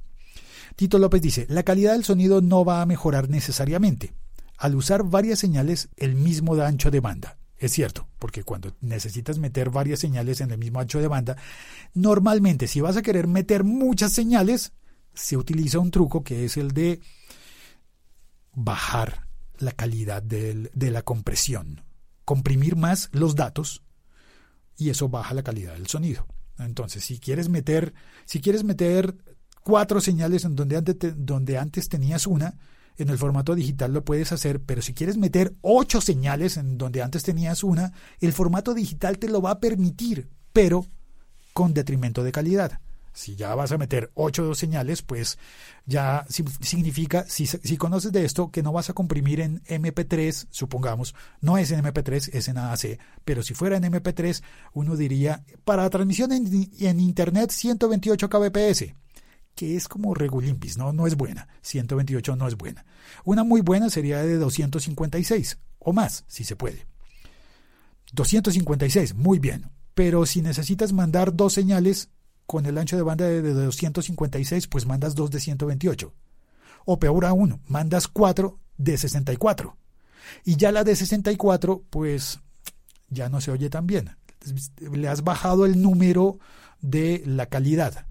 Tito 0.76 1.00
López 1.00 1.24
dice, 1.24 1.48
la 1.50 1.64
calidad 1.64 1.94
del 1.94 2.04
sonido 2.04 2.42
no 2.42 2.64
va 2.64 2.84
a 2.84 2.86
mejorar 2.86 3.30
necesariamente. 3.32 4.14
Al 4.60 4.76
usar 4.76 5.02
varias 5.02 5.40
señales, 5.40 5.90
el 5.98 6.14
mismo 6.14 6.54
ancho 6.62 6.92
de 6.92 7.00
banda. 7.00 7.40
Es 7.58 7.72
cierto, 7.72 8.08
porque 8.20 8.44
cuando 8.44 8.76
necesitas 8.82 9.40
meter 9.40 9.70
varias 9.70 10.00
señales 10.00 10.42
en 10.42 10.52
el 10.52 10.58
mismo 10.58 10.80
ancho 10.80 11.00
de 11.00 11.08
banda, 11.08 11.38
normalmente 11.94 12.68
si 12.68 12.82
vas 12.82 12.98
a 12.98 13.02
querer 13.02 13.28
meter 13.28 13.64
muchas 13.64 14.12
señales, 14.12 14.74
se 15.14 15.38
utiliza 15.38 15.80
un 15.80 15.92
truco 15.92 16.24
que 16.24 16.46
es 16.46 16.58
el 16.58 16.72
de 16.72 17.00
bajar 18.54 19.28
la 19.58 19.72
calidad 19.72 20.22
de 20.22 20.92
la 20.92 21.02
compresión, 21.02 21.82
comprimir 22.26 22.76
más 22.76 23.10
los 23.14 23.36
datos 23.36 23.84
y 24.78 24.90
eso 24.90 25.08
baja 25.08 25.34
la 25.34 25.44
calidad 25.44 25.74
del 25.74 25.88
sonido. 25.88 26.28
Entonces, 26.58 27.04
si 27.04 27.20
quieres 27.20 27.50
meter, 27.50 27.94
si 28.26 28.42
quieres 28.42 28.64
meter 28.64 29.16
cuatro 29.64 30.02
señales 30.02 30.46
en 30.46 30.56
donde 30.56 30.78
antes, 30.78 30.98
donde 31.18 31.58
antes 31.58 31.90
tenías 31.90 32.28
una, 32.28 32.58
en 32.98 33.10
el 33.10 33.18
formato 33.18 33.56
digital 33.56 33.94
lo 33.94 34.04
puedes 34.04 34.32
hacer, 34.32 34.62
pero 34.62 34.82
si 34.82 34.94
quieres 34.94 35.18
meter 35.18 35.54
ocho 35.62 36.02
señales 36.02 36.58
en 36.58 36.78
donde 36.78 37.02
antes 37.02 37.24
tenías 37.24 37.64
una, 37.64 37.94
el 38.20 38.34
formato 38.34 38.74
digital 38.74 39.18
te 39.18 39.30
lo 39.30 39.42
va 39.42 39.52
a 39.52 39.60
permitir, 39.60 40.30
pero 40.54 40.86
con 41.54 41.74
detrimento 41.74 42.24
de 42.24 42.32
calidad. 42.32 42.80
Si 43.14 43.38
ya 43.38 43.56
vas 43.56 43.72
a 43.72 43.78
meter 43.78 44.12
ocho 44.14 44.54
señales, 44.56 45.02
pues 45.02 45.38
ya 45.86 46.26
significa, 46.30 47.26
si, 47.30 47.48
si 47.48 47.78
conoces 47.78 48.12
de 48.12 48.26
esto, 48.26 48.52
que 48.52 48.62
no 48.62 48.74
vas 48.74 48.90
a 48.90 48.94
comprimir 48.94 49.40
en 49.40 49.64
MP3, 49.64 50.48
supongamos, 50.50 51.16
no 51.40 51.58
es 51.58 51.72
en 51.72 51.82
MP3, 51.82 52.32
es 52.34 52.48
en 52.50 52.58
AAC, 52.58 53.00
pero 53.24 53.42
si 53.42 53.54
fuera 53.54 53.78
en 53.78 53.84
MP3, 53.84 54.44
uno 54.74 54.98
diría, 54.98 55.46
para 55.64 55.90
transmisión 55.90 56.34
en, 56.34 56.70
en 56.78 57.00
Internet 57.00 57.52
128 57.52 58.30
kbps 58.30 59.05
que 59.56 59.76
es 59.76 59.88
como 59.88 60.14
regulimpis, 60.14 60.78
¿no? 60.78 60.94
no 60.94 61.08
es 61.08 61.16
buena. 61.16 61.48
128 61.62 62.36
no 62.36 62.48
es 62.48 62.56
buena. 62.56 62.86
Una 63.24 63.44
muy 63.44 63.62
buena 63.62 63.90
sería 63.90 64.22
de 64.22 64.38
256 64.38 65.58
o 65.80 65.94
más, 65.94 66.26
si 66.28 66.44
se 66.44 66.56
puede. 66.56 66.86
256, 68.14 69.16
muy 69.16 69.40
bien. 69.40 69.72
Pero 69.94 70.26
si 70.26 70.42
necesitas 70.42 70.92
mandar 70.92 71.36
dos 71.36 71.54
señales 71.54 72.10
con 72.46 72.66
el 72.66 72.78
ancho 72.78 72.98
de 72.98 73.02
banda 73.02 73.26
de 73.26 73.42
256, 73.42 74.68
pues 74.68 74.86
mandas 74.86 75.16
dos 75.16 75.32
de 75.32 75.40
128. 75.40 76.14
O 76.86 77.00
peor 77.00 77.26
aún, 77.26 77.62
mandas 77.68 78.08
cuatro 78.08 78.60
de 78.78 78.98
64. 78.98 79.78
Y 80.44 80.58
ya 80.58 80.72
la 80.72 80.84
de 80.84 80.96
64, 80.96 81.84
pues 81.90 82.40
ya 83.10 83.30
no 83.30 83.42
se 83.42 83.52
oye 83.52 83.70
tan 83.70 83.88
bien. 83.88 84.18
Le 84.80 85.08
has 85.08 85.24
bajado 85.24 85.66
el 85.66 85.82
número 85.82 86.40
de 86.82 87.24
la 87.26 87.48
calidad. 87.48 88.06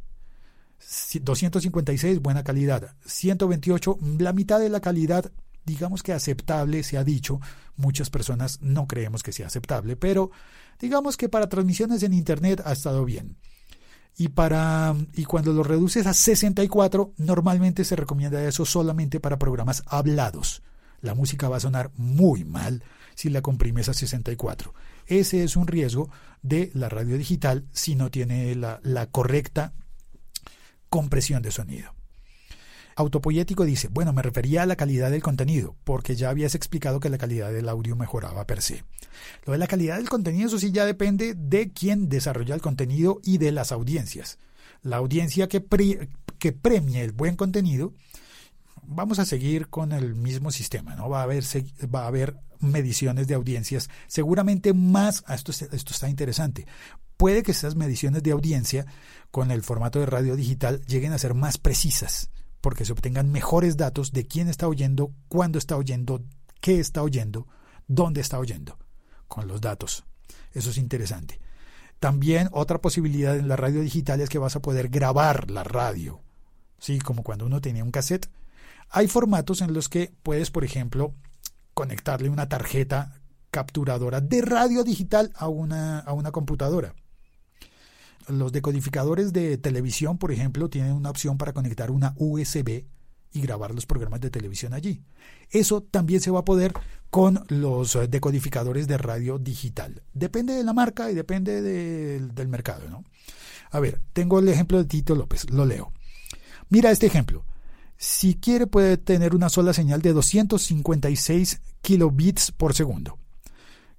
256, 1.23 2.21
buena 2.21 2.45
calidad. 2.45 2.95
128, 3.07 3.99
la 4.19 4.33
mitad 4.33 4.61
de 4.61 4.69
la 4.69 4.81
calidad, 4.81 5.31
digamos 5.65 6.03
que 6.03 6.13
aceptable, 6.13 6.83
se 6.83 6.99
ha 6.99 7.05
dicho. 7.05 7.41
Muchas 7.77 8.11
personas 8.11 8.61
no 8.63 8.87
creemos 8.87 9.23
que 9.23 9.33
sea 9.33 9.47
aceptable, 9.47 9.97
pero 9.97 10.31
digamos 10.81 11.17
que 11.17 11.29
para 11.29 11.49
transmisiones 11.49 12.03
en 12.03 12.13
Internet 12.13 12.63
ha 12.65 12.73
estado 12.73 13.05
bien. 13.05 13.37
Y, 14.17 14.29
para, 14.29 14.95
y 15.15 15.25
cuando 15.25 15.53
lo 15.53 15.65
reduces 15.65 16.07
a 16.07 16.15
64, 16.15 17.15
normalmente 17.17 17.85
se 17.85 17.97
recomienda 17.97 18.45
eso 18.45 18.65
solamente 18.65 19.19
para 19.19 19.39
programas 19.39 19.83
hablados. 19.87 20.63
La 21.01 21.15
música 21.15 21.49
va 21.49 21.57
a 21.57 21.61
sonar 21.61 21.91
muy 21.97 22.45
mal 22.45 22.85
si 23.17 23.29
la 23.29 23.43
comprimes 23.43 23.89
a 23.89 23.95
64. 23.95 24.73
Ese 25.07 25.43
es 25.43 25.57
un 25.57 25.67
riesgo 25.67 26.11
de 26.43 26.71
la 26.75 26.89
radio 26.89 27.19
digital 27.19 27.67
si 27.73 27.97
no 27.97 28.11
tiene 28.11 28.55
la, 28.55 28.81
la 28.85 29.07
correcta 29.07 29.75
compresión 30.95 31.43
de 31.43 31.51
sonido. 31.51 31.93
Autopoyético 32.95 33.65
dice, 33.65 33.89
bueno, 33.89 34.13
me 34.13 34.23
refería 34.23 34.63
a 34.63 34.67
la 34.67 34.77
calidad 34.77 35.11
del 35.11 35.25
contenido, 35.25 35.75
porque 35.83 36.15
ya 36.15 36.31
habías 36.31 36.55
explicado 36.55 37.01
que 37.01 37.11
la 37.11 37.19
calidad 37.19 37.53
del 37.53 37.69
audio 37.69 37.97
mejoraba 37.97 38.47
per 38.47 38.63
se. 38.63 38.85
Lo 39.45 39.55
de 39.55 39.59
la 39.59 39.67
calidad 39.67 39.97
del 39.97 40.09
contenido, 40.09 40.47
eso 40.47 40.61
sí 40.61 40.71
ya 40.71 40.87
depende 40.87 41.35
de 41.35 41.73
quién 41.73 42.09
desarrolla 42.09 42.55
el 42.55 42.61
contenido 42.61 43.21
y 43.25 43.39
de 43.39 43.51
las 43.51 43.73
audiencias. 43.73 44.39
La 44.83 44.99
audiencia 44.99 45.49
que, 45.49 45.67
que 46.39 46.53
premie 46.53 47.03
el 47.03 47.11
buen 47.11 47.35
contenido, 47.35 47.93
vamos 48.85 49.19
a 49.19 49.25
seguir 49.25 49.67
con 49.71 49.91
el 49.91 50.15
mismo 50.15 50.53
sistema, 50.53 50.95
¿no? 50.95 51.09
Va 51.09 51.23
a 51.23 51.25
haber, 51.25 51.43
va 51.93 52.05
a 52.05 52.07
haber 52.07 52.37
mediciones 52.61 53.27
de 53.27 53.35
audiencias, 53.35 53.91
seguramente 54.07 54.73
más, 54.73 55.25
esto, 55.29 55.51
esto 55.51 55.93
está 55.93 56.09
interesante, 56.09 56.69
puede 57.17 57.43
que 57.43 57.53
esas 57.53 57.77
mediciones 57.77 58.23
de 58.23 58.33
audiencia 58.33 58.87
con 59.31 59.51
el 59.51 59.63
formato 59.63 59.99
de 60.01 60.07
radio 60.07 60.37
digital 60.37 60.81
lleguen 60.87 61.13
a 61.13 61.19
ser 61.19 61.35
más 61.35 61.59
precisas, 61.59 62.31
porque 62.61 62.85
se 62.85 62.93
obtengan 62.93 63.31
mejores 63.31 63.77
datos 63.77 64.13
de 64.13 64.27
quién 64.27 64.49
está 64.49 64.69
oyendo, 64.69 65.13
cuándo 65.29 65.59
está 65.59 65.77
oyendo, 65.77 66.23
qué 66.61 66.81
está 66.81 67.03
oyendo, 67.03 67.47
dónde 67.87 68.21
está 68.21 68.39
oyendo, 68.39 68.79
con 69.29 69.49
los 69.49 69.61
datos. 69.61 70.05
Eso 70.53 70.71
es 70.71 70.79
interesante. 70.79 71.41
También 71.99 72.49
otra 72.53 72.81
posibilidad 72.81 73.37
en 73.37 73.49
la 73.49 73.57
radio 73.57 73.81
digital 73.81 74.21
es 74.21 74.29
que 74.29 74.39
vas 74.39 74.57
a 74.57 74.63
poder 74.63 74.89
grabar 74.89 75.51
la 75.51 75.65
radio. 75.65 76.21
Sí, 76.79 76.99
como 76.99 77.23
cuando 77.23 77.47
uno 77.47 77.61
tenía 77.61 77.85
un 77.85 77.91
cassette. 77.91 78.31
Hay 78.91 79.09
formatos 79.09 79.63
en 79.63 79.73
los 79.73 79.89
que 79.89 80.13
puedes, 80.23 80.51
por 80.51 80.65
ejemplo, 80.65 81.15
conectarle 81.73 82.29
una 82.29 82.49
tarjeta 82.49 83.21
capturadora 83.51 84.21
de 84.21 84.43
radio 84.43 84.85
digital 84.85 85.33
a 85.35 85.49
una, 85.49 86.01
a 86.01 86.13
una 86.13 86.31
computadora. 86.31 86.95
Los 88.29 88.53
decodificadores 88.53 89.33
de 89.33 89.59
televisión, 89.59 90.19
por 90.19 90.33
ejemplo, 90.33 90.69
tienen 90.69 90.93
una 90.93 91.11
opción 91.11 91.37
para 91.37 91.53
conectar 91.53 91.91
una 91.91 92.15
USB 92.17 92.85
y 93.33 93.41
grabar 93.41 93.75
los 93.75 93.85
programas 93.85 94.21
de 94.21 94.31
televisión 94.31 94.73
allí. 94.73 95.03
Eso 95.51 95.83
también 95.83 96.21
se 96.21 96.31
va 96.31 96.41
a 96.41 96.45
poder 96.45 96.73
con 97.11 97.45
los 97.49 97.99
decodificadores 98.09 98.87
de 98.87 98.97
radio 98.97 99.39
digital. 99.39 100.03
Depende 100.13 100.55
de 100.55 100.65
la 100.65 100.73
marca 100.73 101.11
y 101.11 101.15
depende 101.15 101.61
del 101.61 102.49
mercado. 102.49 102.89
¿no? 102.89 103.05
A 103.71 103.81
ver, 103.81 104.01
tengo 104.13 104.39
el 104.39 104.49
ejemplo 104.49 104.79
de 104.79 104.85
Tito 104.85 105.15
López, 105.15 105.51
lo 105.51 105.67
leo. 105.67 105.93
Mira 106.69 106.93
este 106.93 107.07
ejemplo. 107.07 107.45
Si 107.97 108.37
quiere 108.37 108.67
puede 108.67 108.97
tener 108.97 109.35
una 109.35 109.49
sola 109.49 109.73
señal 109.73 110.01
de 110.01 110.13
256 110.13 111.61
kilobits 111.81 112.53
por 112.53 112.75
segundo 112.75 113.19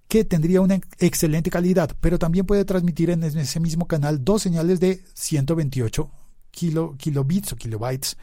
que 0.08 0.24
tendría 0.24 0.62
una 0.62 0.80
excelente 1.00 1.50
calidad, 1.50 1.96
pero 2.00 2.20
también 2.20 2.46
puede 2.46 2.66
transmitir 2.66 3.10
en 3.10 3.24
ese 3.24 3.60
mismo 3.60 3.88
canal 3.88 4.24
dos 4.24 4.42
señales 4.42 4.80
de 4.80 5.04
128 5.14 6.12
kilobits 6.52 7.54
o 7.54 7.56
kilobytes 7.56 8.18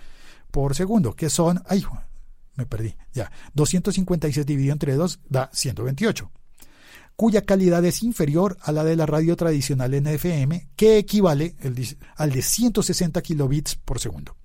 por 0.51 0.75
segundo, 0.75 1.15
que 1.15 1.29
son, 1.29 1.63
ay, 1.67 1.85
me 2.57 2.67
perdí, 2.67 2.95
ya, 3.13 3.31
256 3.55 4.47
dividido 4.47 4.73
entre 4.73 4.95
2 4.95 5.21
da 5.29 5.51
128, 5.53 6.31
cuya 7.17 7.43
calidad 7.45 7.85
es 7.85 8.03
inferior 8.03 8.57
a 8.63 8.73
la 8.73 8.85
de 8.85 8.97
la 8.97 9.07
radio 9.07 9.37
tradicional 9.37 9.93
NFM, 9.93 10.69
que 10.77 10.99
equivale 10.99 11.57
al 12.17 12.31
de 12.31 12.43
160 12.43 13.23
kilobits 13.23 13.77
por 13.77 13.99
segundo. 13.99 14.37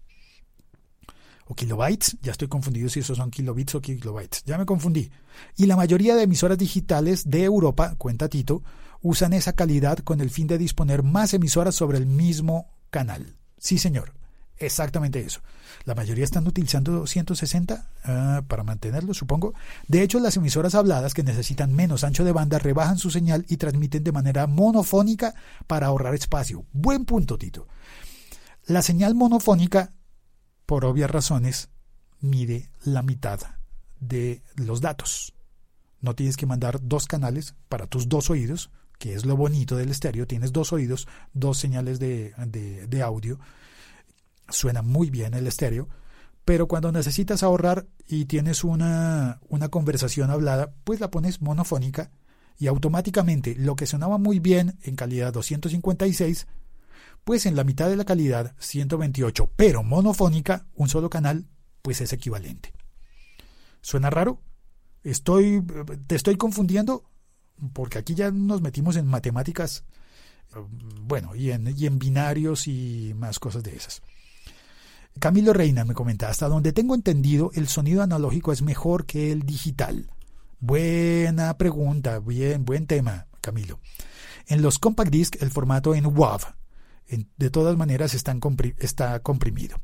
O 1.47 1.55
kilobytes, 1.55 2.17
ya 2.21 2.31
estoy 2.31 2.47
confundido 2.47 2.89
si 2.89 2.99
esos 2.99 3.17
son 3.17 3.31
kilobits 3.31 3.75
o 3.75 3.81
kilobytes, 3.81 4.43
ya 4.45 4.57
me 4.57 4.65
confundí. 4.65 5.09
Y 5.55 5.65
la 5.65 5.75
mayoría 5.75 6.15
de 6.15 6.23
emisoras 6.23 6.57
digitales 6.57 7.29
de 7.29 7.43
Europa, 7.43 7.95
cuenta 7.97 8.27
Tito, 8.27 8.63
usan 9.01 9.33
esa 9.33 9.53
calidad 9.53 9.99
con 9.99 10.19
el 10.21 10.29
fin 10.29 10.47
de 10.47 10.57
disponer 10.57 11.03
más 11.03 11.33
emisoras 11.33 11.75
sobre 11.75 11.97
el 11.97 12.05
mismo 12.05 12.67
canal. 12.89 13.37
Sí, 13.57 13.77
señor, 13.77 14.13
exactamente 14.57 15.21
eso. 15.21 15.41
La 15.85 15.95
mayoría 15.95 16.25
están 16.25 16.47
utilizando 16.47 17.07
160 17.07 17.89
ah, 18.03 18.41
para 18.47 18.63
mantenerlo, 18.63 19.13
supongo. 19.13 19.53
De 19.87 20.01
hecho, 20.01 20.19
las 20.19 20.35
emisoras 20.35 20.75
habladas 20.75 21.13
que 21.13 21.23
necesitan 21.23 21.73
menos 21.73 22.03
ancho 22.03 22.25
de 22.25 22.33
banda 22.33 22.59
rebajan 22.59 22.97
su 22.97 23.09
señal 23.09 23.45
y 23.47 23.57
transmiten 23.57 24.03
de 24.03 24.11
manera 24.11 24.47
monofónica 24.47 25.33
para 25.65 25.87
ahorrar 25.87 26.13
espacio. 26.13 26.65
Buen 26.73 27.05
punto, 27.05 27.37
Tito. 27.37 27.67
La 28.65 28.81
señal 28.81 29.15
monofónica, 29.15 29.93
por 30.67 30.85
obvias 30.85 31.09
razones, 31.09 31.69
mide 32.19 32.69
la 32.83 33.01
mitad 33.01 33.39
de 33.99 34.43
los 34.55 34.81
datos. 34.81 35.33
No 35.99 36.13
tienes 36.13 36.37
que 36.37 36.45
mandar 36.45 36.79
dos 36.83 37.07
canales 37.07 37.55
para 37.69 37.87
tus 37.87 38.07
dos 38.07 38.29
oídos, 38.29 38.69
que 38.99 39.15
es 39.15 39.25
lo 39.25 39.35
bonito 39.35 39.75
del 39.75 39.89
estéreo. 39.89 40.27
Tienes 40.27 40.53
dos 40.53 40.71
oídos, 40.71 41.07
dos 41.33 41.57
señales 41.57 41.97
de, 41.99 42.35
de 42.87 43.01
audio 43.01 43.39
suena 44.49 44.81
muy 44.81 45.09
bien 45.09 45.33
el 45.33 45.47
estéreo, 45.47 45.87
pero 46.45 46.67
cuando 46.67 46.91
necesitas 46.91 47.43
ahorrar 47.43 47.87
y 48.07 48.25
tienes 48.25 48.63
una, 48.63 49.39
una 49.49 49.69
conversación 49.69 50.31
hablada, 50.31 50.73
pues 50.83 50.99
la 50.99 51.11
pones 51.11 51.41
monofónica 51.41 52.11
y 52.57 52.67
automáticamente 52.67 53.55
lo 53.55 53.75
que 53.75 53.85
sonaba 53.85 54.17
muy 54.17 54.39
bien 54.39 54.77
en 54.83 54.95
calidad 54.95 55.33
256, 55.33 56.47
pues 57.27 57.45
en 57.45 57.57
la 57.57 57.65
mitad 57.65 57.89
de 57.89 57.97
la 57.97 58.05
calidad 58.05 58.55
128, 58.57 59.51
pero 59.57 59.83
monofónica, 59.83 60.65
un 60.75 60.87
solo 60.87 61.09
canal, 61.09 61.45
pues 61.81 61.99
es 61.99 62.13
equivalente. 62.13 62.71
¿Suena 63.81 64.09
raro? 64.09 64.41
Estoy, 65.03 65.61
¿Te 66.07 66.15
estoy 66.15 66.37
confundiendo? 66.37 67.03
Porque 67.73 67.97
aquí 67.97 68.15
ya 68.15 68.31
nos 68.31 68.61
metimos 68.61 68.95
en 68.95 69.07
matemáticas, 69.07 69.83
bueno, 71.01 71.35
y 71.35 71.51
en, 71.51 71.75
y 71.77 71.85
en 71.85 71.99
binarios 71.99 72.65
y 72.65 73.13
más 73.17 73.39
cosas 73.39 73.61
de 73.61 73.75
esas. 73.75 74.01
Camilo 75.19 75.51
Reina 75.51 75.83
me 75.83 75.93
comenta, 75.93 76.29
hasta 76.29 76.47
donde 76.47 76.71
tengo 76.71 76.95
entendido, 76.95 77.51
el 77.55 77.67
sonido 77.67 78.03
analógico 78.03 78.53
es 78.53 78.61
mejor 78.61 79.05
que 79.05 79.33
el 79.33 79.41
digital. 79.41 80.09
Buena 80.61 81.57
pregunta, 81.57 82.19
bien, 82.19 82.63
buen 82.63 82.87
tema, 82.87 83.27
Camilo. 83.41 83.81
En 84.45 84.61
los 84.61 84.79
compact 84.79 85.11
disc 85.11 85.35
el 85.41 85.51
formato 85.51 85.93
en 85.93 86.05
WAV, 86.05 86.55
de 87.07 87.49
todas 87.49 87.77
maneras 87.77 88.13
está 88.13 89.19
comprimido. 89.19 89.79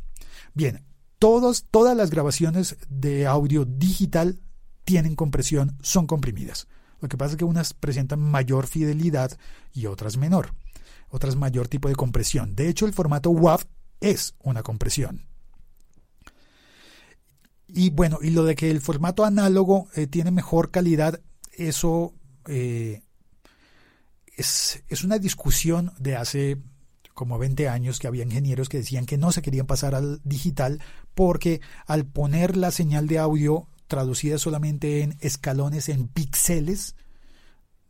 Bien, 0.54 0.86
todas 1.20 1.64
las 1.96 2.10
grabaciones 2.10 2.78
de 2.90 3.26
audio 3.28 3.66
digital 3.66 4.42
tienen 4.84 5.16
compresión, 5.16 5.78
son 5.82 6.08
comprimidas. 6.08 6.68
Lo 7.00 7.10
que 7.10 7.18
pasa 7.18 7.32
es 7.32 7.38
que 7.38 7.46
unas 7.46 7.74
presentan 7.74 8.20
mayor 8.20 8.68
fidelidad 8.68 9.38
y 9.74 9.86
otras 9.88 10.18
menor. 10.18 10.54
Otras 11.10 11.36
mayor 11.36 11.68
tipo 11.68 11.90
de 11.90 11.96
compresión. 11.96 12.56
De 12.56 12.70
hecho, 12.70 12.86
el 12.86 12.94
formato 12.94 13.30
WAV 13.30 13.66
es 14.00 14.36
una 14.40 14.64
compresión. 14.64 15.26
Y 17.68 17.90
bueno, 17.90 18.20
y 18.22 18.30
lo 18.30 18.44
de 18.44 18.56
que 18.56 18.70
el 18.70 18.82
formato 18.82 19.26
análogo 19.26 19.88
eh, 19.96 20.08
tiene 20.08 20.32
mejor 20.32 20.72
calidad, 20.72 21.20
eso 21.52 22.14
eh, 22.48 23.02
es, 24.38 25.04
una 25.04 25.18
discusión 25.18 25.92
de 26.00 26.16
hace 26.16 26.58
como 27.14 27.38
20 27.38 27.70
años 27.70 28.00
que 28.00 28.08
había 28.08 28.24
ingenieros 28.24 28.70
que 28.70 28.78
decían 28.78 29.06
que 29.06 29.18
no 29.18 29.32
se 29.32 29.42
querían 29.42 29.68
pasar 29.68 29.96
al 29.96 30.22
digital 30.24 30.82
porque 31.14 31.62
al 31.86 32.06
poner 32.06 32.58
la 32.58 32.72
señal 32.72 33.08
de 33.08 33.20
audio 33.20 33.68
traducida 33.88 34.38
solamente 34.38 35.02
en 35.02 35.18
escalones, 35.22 35.90
en 35.90 36.08
píxeles, 36.08 36.96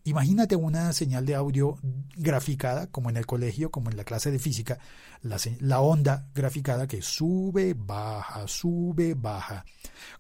Imagínate 0.06 0.58
una 0.58 0.92
señal 0.92 1.26
de 1.26 1.34
audio 1.34 1.78
graficada, 2.18 2.88
como 2.88 3.10
en 3.10 3.16
el 3.16 3.26
colegio, 3.26 3.72
como 3.72 3.90
en 3.90 3.96
la 3.96 4.04
clase 4.04 4.32
de 4.32 4.40
física, 4.40 4.80
la, 5.22 5.80
onda 5.80 6.28
graficada 6.36 6.88
que 6.88 7.02
sube, 7.02 7.74
baja, 7.74 8.46
sube, 8.50 9.14
baja. 9.14 9.64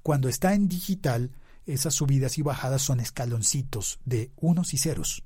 Cuando 0.01 0.29
está 0.29 0.53
en 0.53 0.69
digital, 0.69 1.31
esas 1.65 1.95
subidas 1.95 2.37
y 2.37 2.43
bajadas 2.43 2.81
son 2.81 3.01
escaloncitos 3.01 3.99
de 4.05 4.31
unos 4.37 4.73
y 4.73 4.77
ceros, 4.77 5.23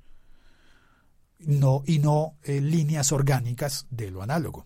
no, 1.39 1.84
y 1.86 2.00
no 2.00 2.36
eh, 2.43 2.62
líneas 2.62 3.12
orgánicas 3.12 3.88
de 3.89 4.12
lo 4.12 4.21
análogo. 4.21 4.65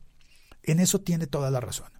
En 0.64 0.80
eso 0.80 1.02
tiene 1.02 1.28
toda 1.28 1.52
la 1.52 1.60
razón. 1.60 1.92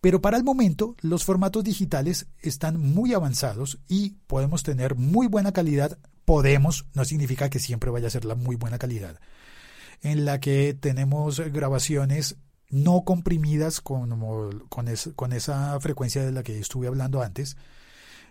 Pero 0.00 0.20
para 0.20 0.36
el 0.36 0.44
momento 0.44 0.96
los 1.00 1.24
formatos 1.24 1.64
digitales 1.64 2.26
están 2.40 2.78
muy 2.78 3.14
avanzados 3.14 3.78
y 3.88 4.16
podemos 4.26 4.62
tener 4.62 4.96
muy 4.96 5.26
buena 5.26 5.52
calidad 5.52 5.98
podemos 6.24 6.86
no 6.94 7.04
significa 7.04 7.50
que 7.50 7.58
siempre 7.58 7.90
vaya 7.90 8.08
a 8.08 8.10
ser 8.10 8.24
la 8.24 8.34
muy 8.34 8.56
buena 8.56 8.78
calidad, 8.78 9.20
en 10.02 10.24
la 10.24 10.40
que 10.40 10.74
tenemos 10.74 11.40
grabaciones 11.40 12.36
no 12.70 13.04
comprimidas 13.04 13.80
con, 13.80 14.18
con, 14.68 14.88
con 15.14 15.32
esa 15.32 15.78
frecuencia 15.80 16.24
de 16.24 16.32
la 16.32 16.42
que 16.42 16.58
estuve 16.58 16.86
hablando 16.86 17.22
antes, 17.22 17.56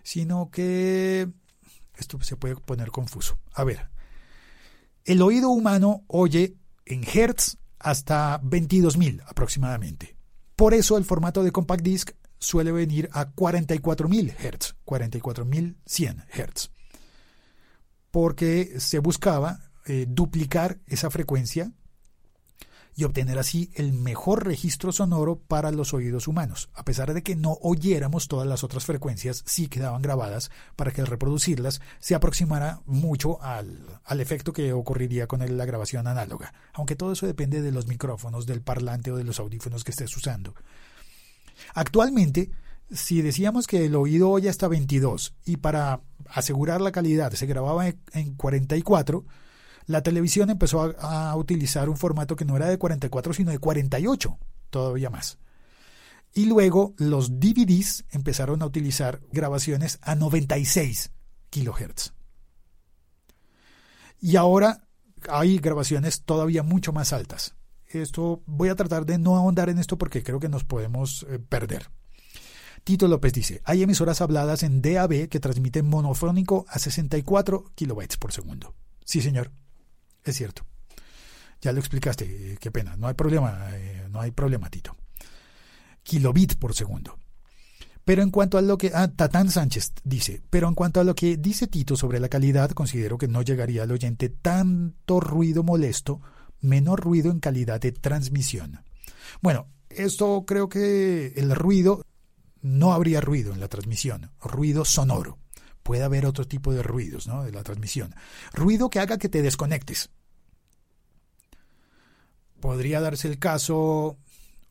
sino 0.02 0.50
que 0.50 1.28
esto 1.96 2.20
se 2.22 2.36
puede 2.36 2.56
poner 2.56 2.90
confuso. 2.90 3.38
A 3.54 3.64
ver, 3.64 3.88
el 5.04 5.22
oído 5.22 5.50
humano 5.50 6.04
oye 6.06 6.56
en 6.86 7.04
hertz 7.04 7.58
hasta 7.78 8.40
22.000 8.40 9.22
aproximadamente. 9.26 10.16
Por 10.56 10.74
eso 10.74 10.96
el 10.96 11.04
formato 11.04 11.42
de 11.42 11.52
compact 11.52 11.82
disc 11.82 12.10
suele 12.38 12.72
venir 12.72 13.08
a 13.12 13.32
44.000 13.32 14.34
Hz, 14.36 14.76
44.100 14.84 16.26
Hz 16.28 16.74
porque 18.14 18.78
se 18.78 19.00
buscaba 19.00 19.58
eh, 19.86 20.06
duplicar 20.08 20.78
esa 20.86 21.10
frecuencia 21.10 21.72
y 22.96 23.04
obtener 23.04 23.38
así 23.38 23.70
el 23.74 23.92
mejor 23.92 24.44
registro 24.46 24.92
sonoro 24.92 25.36
para 25.36 25.70
los 25.70 25.94
oídos 25.94 26.28
humanos. 26.28 26.68
A 26.74 26.84
pesar 26.84 27.12
de 27.12 27.22
que 27.22 27.36
no 27.36 27.58
oyéramos 27.60 28.28
todas 28.28 28.46
las 28.46 28.64
otras 28.64 28.84
frecuencias, 28.84 29.42
sí 29.46 29.68
quedaban 29.68 30.02
grabadas 30.02 30.50
para 30.76 30.92
que 30.92 31.00
al 31.00 31.06
reproducirlas 31.06 31.80
se 31.98 32.14
aproximara 32.14 32.80
mucho 32.86 33.42
al, 33.42 34.00
al 34.04 34.20
efecto 34.20 34.52
que 34.52 34.72
ocurriría 34.72 35.26
con 35.26 35.40
la 35.56 35.64
grabación 35.64 36.06
análoga. 36.06 36.54
Aunque 36.72 36.96
todo 36.96 37.12
eso 37.12 37.26
depende 37.26 37.62
de 37.62 37.72
los 37.72 37.86
micrófonos, 37.86 38.46
del 38.46 38.62
parlante 38.62 39.10
o 39.10 39.16
de 39.16 39.24
los 39.24 39.40
audífonos 39.40 39.84
que 39.84 39.90
estés 39.90 40.16
usando. 40.16 40.54
Actualmente, 41.74 42.50
si 42.90 43.22
decíamos 43.22 43.66
que 43.66 43.86
el 43.86 43.96
oído 43.96 44.30
oye 44.30 44.48
hasta 44.48 44.68
22 44.68 45.34
y 45.44 45.56
para 45.56 46.00
asegurar 46.28 46.80
la 46.80 46.92
calidad 46.92 47.32
se 47.32 47.46
grababa 47.46 47.88
en 47.88 48.34
44, 48.34 49.24
la 49.86 50.02
televisión 50.02 50.50
empezó 50.50 50.94
a, 50.98 51.36
utilizar 51.36 51.88
un 51.88 51.96
formato 51.96 52.36
que 52.36 52.44
no 52.44 52.56
era 52.56 52.68
de 52.68 52.78
44 52.78 53.32
sino 53.34 53.50
de 53.50 53.58
48, 53.58 54.38
todavía 54.70 55.10
más. 55.10 55.38
Y 56.32 56.46
luego 56.46 56.94
los 56.98 57.38
DVDs 57.38 58.04
empezaron 58.10 58.62
a 58.62 58.66
utilizar 58.66 59.20
grabaciones 59.30 59.98
a 60.02 60.14
96 60.14 61.12
kilohertz. 61.50 62.12
Y 64.20 64.36
ahora 64.36 64.88
hay 65.28 65.58
grabaciones 65.58 66.22
todavía 66.22 66.62
mucho 66.62 66.92
más 66.92 67.12
altas. 67.12 67.54
Esto 67.86 68.42
voy 68.46 68.70
a 68.70 68.74
tratar 68.74 69.06
de 69.06 69.18
no 69.18 69.36
ahondar 69.36 69.68
en 69.68 69.78
esto 69.78 69.96
porque 69.96 70.22
creo 70.22 70.40
que 70.40 70.48
nos 70.48 70.64
podemos 70.64 71.24
eh, 71.28 71.38
perder. 71.38 71.90
Tito 72.82 73.06
López 73.06 73.32
dice, 73.32 73.62
hay 73.64 73.82
emisoras 73.82 74.20
habladas 74.20 74.62
en 74.62 74.82
DAB 74.82 75.28
que 75.28 75.40
transmiten 75.40 75.86
monofónico 75.86 76.66
a 76.68 76.78
64 76.78 77.72
kilobytes 77.74 78.16
por 78.16 78.32
segundo. 78.32 78.74
Sí, 79.04 79.22
señor, 79.22 79.52
es 80.24 80.36
cierto. 80.36 80.64
Ya 81.60 81.72
lo 81.72 81.78
explicaste, 81.78 82.24
eh, 82.24 82.58
qué 82.60 82.70
pena, 82.70 82.96
no 82.96 83.06
hay 83.08 83.14
problema, 83.14 83.68
eh, 83.72 84.06
no 84.10 84.20
hay 84.20 84.30
problema, 84.30 84.68
Tito. 84.68 84.96
Kilobit 86.02 86.56
por 86.56 86.74
segundo. 86.74 87.18
Pero 88.04 88.22
en 88.22 88.30
cuanto 88.30 88.58
a 88.58 88.62
lo 88.62 88.76
que... 88.76 88.92
Ah, 88.94 89.08
Tatán 89.08 89.50
Sánchez 89.50 89.92
dice, 90.04 90.42
pero 90.50 90.68
en 90.68 90.74
cuanto 90.74 91.00
a 91.00 91.04
lo 91.04 91.14
que 91.14 91.38
dice 91.38 91.66
Tito 91.66 91.96
sobre 91.96 92.20
la 92.20 92.28
calidad, 92.28 92.70
considero 92.72 93.16
que 93.16 93.28
no 93.28 93.40
llegaría 93.40 93.82
al 93.82 93.92
oyente 93.92 94.28
tanto 94.28 95.20
ruido 95.20 95.62
molesto, 95.62 96.20
menor 96.60 97.00
ruido 97.00 97.30
en 97.30 97.40
calidad 97.40 97.80
de 97.80 97.92
transmisión. 97.92 98.82
Bueno, 99.40 99.68
esto 99.88 100.44
creo 100.46 100.68
que 100.68 101.32
el 101.36 101.54
ruido 101.54 102.02
no 102.60 102.92
habría 102.92 103.22
ruido 103.22 103.54
en 103.54 103.60
la 103.60 103.68
transmisión, 103.68 104.30
ruido 104.42 104.84
sonoro. 104.84 105.38
Puede 105.84 106.02
haber 106.02 106.26
otro 106.26 106.48
tipo 106.48 106.72
de 106.72 106.82
ruidos 106.82 107.28
¿no? 107.28 107.44
de 107.44 107.52
la 107.52 107.62
transmisión. 107.62 108.12
Ruido 108.52 108.90
que 108.90 108.98
haga 108.98 109.18
que 109.18 109.28
te 109.28 109.42
desconectes. 109.42 110.10
Podría 112.58 113.00
darse 113.00 113.28
el 113.28 113.38
caso, 113.38 114.18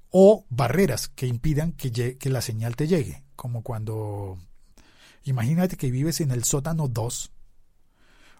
o 0.10 0.46
barreras 0.50 1.08
que 1.08 1.28
impidan 1.28 1.72
que, 1.72 2.18
que 2.18 2.30
la 2.30 2.42
señal 2.42 2.76
te 2.76 2.88
llegue, 2.88 3.24
como 3.36 3.64
cuando 3.64 4.38
imagínate 5.24 5.76
que 5.76 5.90
vives 5.90 6.22
en 6.22 6.32
el 6.32 6.44
sótano 6.44 6.88
2 6.88 7.33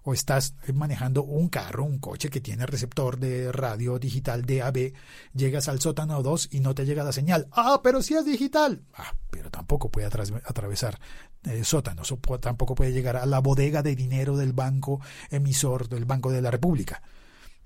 o 0.04 0.14
estás 0.14 0.56
manejando 0.74 1.24
un 1.24 1.50
carro, 1.50 1.84
un 1.84 2.00
coche 2.00 2.30
que 2.30 2.42
tiene 2.42 2.66
receptor 2.66 3.18
de 3.18 3.52
radio 3.52 4.00
digital 4.00 4.46
DAB, 4.46 4.94
llegas 5.34 5.68
al 5.70 5.80
sótano 5.80 6.22
2 6.22 6.50
y 6.52 6.60
no 6.60 6.76
te 6.76 6.86
llega 6.86 7.04
la 7.04 7.14
señal. 7.14 7.48
Ah, 7.52 7.80
pero 7.84 8.02
si 8.02 8.14
es 8.14 8.26
digital. 8.26 8.84
Ah, 8.94 9.14
pero 9.30 9.50
tampoco 9.50 9.90
puede 9.90 10.08
atravesar 10.08 11.00
eh, 11.44 11.64
sótanos 11.64 12.12
o 12.12 12.18
tampoco 12.40 12.76
puede 12.76 12.92
llegar 12.92 13.18
a 13.18 13.26
la 13.26 13.40
bodega 13.40 13.82
de 13.82 13.96
dinero 13.96 14.38
del 14.38 14.54
banco 14.54 15.00
emisor 15.30 15.88
del 15.88 16.06
Banco 16.06 16.32
de 16.32 16.42
la 16.42 16.52
República. 16.52 17.02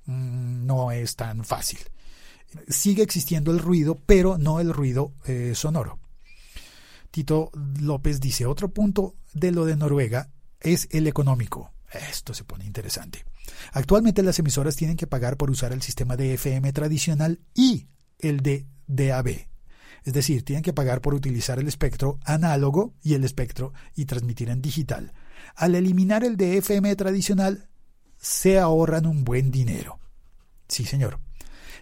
Mm, 0.06 0.66
no 0.66 0.92
es 0.92 1.16
tan 1.16 1.44
fácil. 1.44 1.80
Sigue 2.68 3.04
existiendo 3.04 3.52
el 3.52 3.60
ruido, 3.60 4.00
pero 4.06 4.38
no 4.38 4.60
el 4.60 4.74
ruido 4.74 5.14
eh, 5.26 5.54
sonoro. 5.54 6.00
Tito 7.12 7.52
López 7.80 8.20
dice, 8.20 8.46
otro 8.46 8.70
punto 8.70 9.16
de 9.34 9.52
lo 9.52 9.66
de 9.66 9.76
Noruega 9.76 10.30
es 10.60 10.88
el 10.92 11.08
económico. 11.08 11.72
Esto 11.92 12.34
se 12.34 12.44
pone 12.44 12.66
interesante. 12.66 13.26
Actualmente 13.72 14.24
las 14.24 14.40
emisoras 14.40 14.76
tienen 14.76 14.98
que 14.98 15.08
pagar 15.08 15.38
por 15.38 15.50
usar 15.50 15.72
el 15.72 15.82
sistema 15.82 16.18
de 16.18 16.34
FM 16.34 16.74
tradicional 16.74 17.40
y 17.54 17.88
el 18.20 18.42
de 18.42 18.68
DAB. 18.88 19.48
Es 20.04 20.14
decir, 20.14 20.44
tienen 20.44 20.64
que 20.64 20.74
pagar 20.74 21.02
por 21.02 21.14
utilizar 21.14 21.60
el 21.60 21.68
espectro 21.68 22.20
análogo 22.24 22.94
y 23.04 23.14
el 23.14 23.24
espectro 23.24 23.74
y 23.96 24.06
transmitir 24.06 24.50
en 24.50 24.62
digital. 24.62 25.14
Al 25.56 25.76
eliminar 25.76 26.24
el 26.24 26.38
de 26.38 26.58
FM 26.58 26.96
tradicional, 26.96 27.70
se 28.18 28.60
ahorran 28.60 29.06
un 29.06 29.24
buen 29.24 29.52
dinero. 29.52 30.00
Sí, 30.68 30.86
señor. 30.86 31.20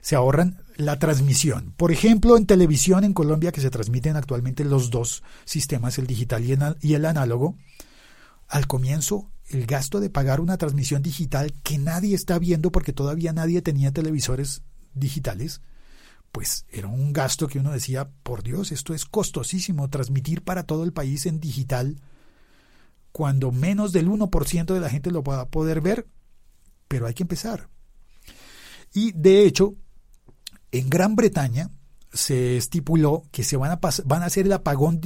Se 0.02 0.16
ahorran 0.16 0.64
la 0.76 1.00
transmisión. 1.00 1.74
Por 1.78 1.92
ejemplo, 1.92 2.38
en 2.38 2.46
televisión 2.46 3.04
en 3.04 3.14
Colombia, 3.14 3.52
que 3.52 3.62
se 3.62 3.72
transmiten 3.72 4.16
actualmente 4.16 4.64
los 4.66 4.90
dos 4.90 5.24
sistemas, 5.46 5.98
el 5.98 6.08
digital 6.08 6.44
y 6.82 6.94
el 6.94 7.06
análogo, 7.06 7.58
al 8.48 8.68
comienzo 8.68 9.32
el 9.50 9.66
gasto 9.66 10.00
de 10.00 10.10
pagar 10.10 10.40
una 10.42 10.58
transmisión 10.58 11.02
digital 11.02 11.54
que 11.64 11.78
nadie 11.78 12.16
está 12.16 12.40
viendo 12.40 12.72
porque 12.72 12.94
todavía 12.94 13.34
nadie 13.34 13.62
tenía 13.62 13.92
televisores 13.92 14.64
digitales, 14.94 15.62
pues 16.32 16.66
era 16.70 16.88
un 16.88 17.14
gasto 17.14 17.48
que 17.48 17.60
uno 17.60 17.72
decía, 17.72 18.10
por 18.24 18.44
Dios, 18.44 18.72
esto 18.72 18.94
es 18.94 19.06
costosísimo, 19.06 19.90
transmitir 19.90 20.44
para 20.44 20.64
todo 20.64 20.84
el 20.84 20.94
país 20.94 21.26
en 21.26 21.40
digital, 21.40 22.02
cuando 23.12 23.52
menos 23.52 23.94
del 23.94 24.10
1% 24.10 24.74
de 24.74 24.80
la 24.80 24.90
gente 24.90 25.12
lo 25.12 25.24
va 25.24 25.42
a 25.42 25.48
poder 25.48 25.80
ver, 25.80 26.08
pero 26.88 27.08
hay 27.08 27.14
que 27.14 27.24
empezar. 27.24 27.70
Y 28.94 29.12
de 29.12 29.46
hecho, 29.46 29.76
en 30.72 30.90
Gran 30.90 31.16
Bretaña 31.16 31.70
se 32.12 32.58
estipuló 32.58 33.24
que 33.32 33.44
se 33.44 33.58
van 33.58 33.72
a, 33.72 33.80
van 34.06 34.24
a 34.24 34.26
hacer 34.26 34.46
el 34.46 34.54
apagón, 34.54 35.02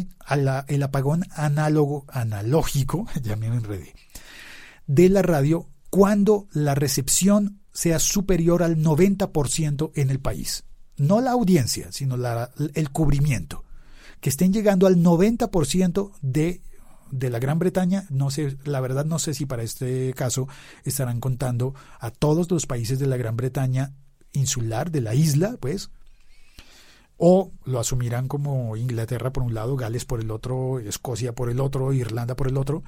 el 0.67 0.83
apagón 0.83 1.25
análogo, 1.31 2.05
analógico, 2.07 3.07
ya 3.21 3.35
me 3.35 3.47
enredé, 3.47 3.93
de 4.89 5.07
la 5.07 5.21
radio 5.21 5.69
cuando 5.91 6.47
la 6.51 6.73
recepción 6.73 7.61
sea 7.71 7.99
superior 7.99 8.63
al 8.63 8.77
90% 8.77 9.91
en 9.93 10.09
el 10.09 10.19
país. 10.19 10.63
No 10.97 11.21
la 11.21 11.31
audiencia, 11.31 11.91
sino 11.91 12.17
el 12.73 12.89
cubrimiento. 12.89 13.63
Que 14.19 14.29
estén 14.29 14.51
llegando 14.51 14.87
al 14.87 14.97
90% 14.97 16.11
de, 16.21 16.61
de 17.11 17.29
la 17.29 17.37
Gran 17.37 17.59
Bretaña. 17.59 18.07
No 18.09 18.31
sé, 18.31 18.57
la 18.65 18.81
verdad 18.81 19.05
no 19.05 19.19
sé 19.19 19.35
si 19.35 19.45
para 19.45 19.61
este 19.61 20.11
caso 20.15 20.47
estarán 20.83 21.19
contando 21.19 21.75
a 21.99 22.09
todos 22.09 22.49
los 22.49 22.65
países 22.65 22.97
de 22.97 23.07
la 23.07 23.17
Gran 23.17 23.37
Bretaña 23.37 23.93
insular, 24.33 24.89
de 24.89 25.01
la 25.01 25.13
isla, 25.13 25.55
pues, 25.59 25.91
o 27.17 27.51
lo 27.63 27.79
asumirán 27.79 28.27
como 28.27 28.75
Inglaterra 28.75 29.31
por 29.31 29.43
un 29.43 29.53
lado, 29.53 29.75
Gales 29.75 30.05
por 30.05 30.19
el 30.19 30.31
otro, 30.31 30.79
Escocia 30.79 31.35
por 31.35 31.51
el 31.51 31.59
otro, 31.59 31.93
Irlanda 31.93 32.35
por 32.35 32.47
el 32.47 32.57
otro, 32.57 32.83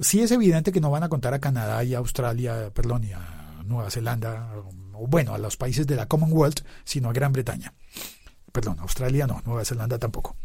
sí 0.00 0.20
es 0.20 0.30
evidente 0.30 0.72
que 0.72 0.80
no 0.80 0.90
van 0.90 1.02
a 1.02 1.08
contar 1.08 1.34
a 1.34 1.38
Canadá 1.38 1.82
y 1.84 1.94
a 1.94 1.98
Australia, 1.98 2.70
perdón, 2.72 3.04
y 3.04 3.12
a 3.12 3.62
Nueva 3.64 3.90
Zelanda, 3.90 4.52
o 4.92 5.06
bueno, 5.06 5.34
a 5.34 5.38
los 5.38 5.56
países 5.56 5.86
de 5.86 5.96
la 5.96 6.06
Commonwealth, 6.06 6.60
sino 6.84 7.10
a 7.10 7.12
Gran 7.12 7.32
Bretaña. 7.32 7.74
Perdón, 8.52 8.78
Australia 8.80 9.26
no, 9.26 9.42
Nueva 9.44 9.64
Zelanda 9.64 9.98
tampoco. 9.98 10.36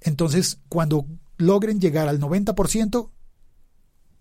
Entonces, 0.00 0.58
cuando 0.68 1.06
logren 1.36 1.80
llegar 1.80 2.08
al 2.08 2.20
90%, 2.20 3.10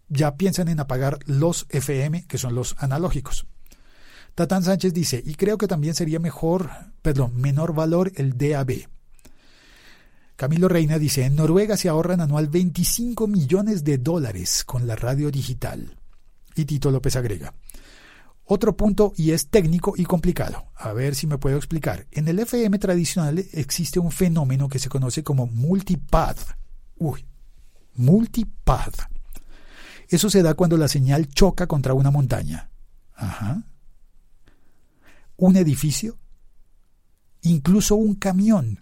ya 0.10 0.36
piensan 0.36 0.68
en 0.68 0.80
apagar 0.80 1.20
los 1.26 1.66
FM, 1.70 2.28
que 2.28 2.38
son 2.38 2.54
los 2.54 2.76
analógicos. 2.80 3.48
Tatán 4.36 4.64
Sánchez 4.64 4.94
dice, 4.94 5.22
y 5.26 5.36
creo 5.36 5.58
que 5.58 5.68
también 5.68 5.96
sería 5.96 6.20
mejor, 6.20 6.70
perdón, 7.02 7.36
menor 7.40 7.74
valor 7.74 8.12
el 8.16 8.38
DAB. 8.38 8.88
Camilo 10.42 10.68
Reina 10.68 10.98
dice, 10.98 11.24
en 11.24 11.36
Noruega 11.36 11.78
se 11.78 11.88
ahorran 11.88 12.20
anual 12.20 12.48
25 12.48 13.28
millones 13.28 13.84
de 13.84 14.00
dólares 14.00 14.64
con 14.64 14.88
la 14.88 14.96
radio 14.96 15.30
digital. 15.30 16.00
Y 16.56 16.66
Tito 16.66 16.90
López 16.90 17.16
agrega, 17.16 17.54
otro 18.46 18.76
punto 18.76 19.14
y 19.16 19.34
es 19.34 19.50
técnico 19.50 19.94
y 19.96 20.04
complicado. 20.06 20.72
A 20.74 20.94
ver 20.94 21.14
si 21.14 21.28
me 21.28 21.38
puedo 21.38 21.58
explicar. 21.58 22.08
En 22.10 22.28
el 22.28 22.40
FM 22.40 22.80
tradicional 22.80 23.46
existe 23.52 24.00
un 24.00 24.10
fenómeno 24.10 24.68
que 24.68 24.80
se 24.80 24.90
conoce 24.90 25.24
como 25.24 25.46
multipath. 25.46 26.58
Uy, 26.98 27.24
multipath. 27.94 28.98
Eso 30.10 30.28
se 30.32 30.42
da 30.42 30.56
cuando 30.56 30.76
la 30.76 30.88
señal 30.88 31.28
choca 31.28 31.68
contra 31.68 31.94
una 31.94 32.10
montaña. 32.10 32.72
Ajá. 33.14 33.62
Un 35.38 35.56
edificio. 35.56 36.18
Incluso 37.44 37.96
un 37.96 38.16
camión 38.16 38.81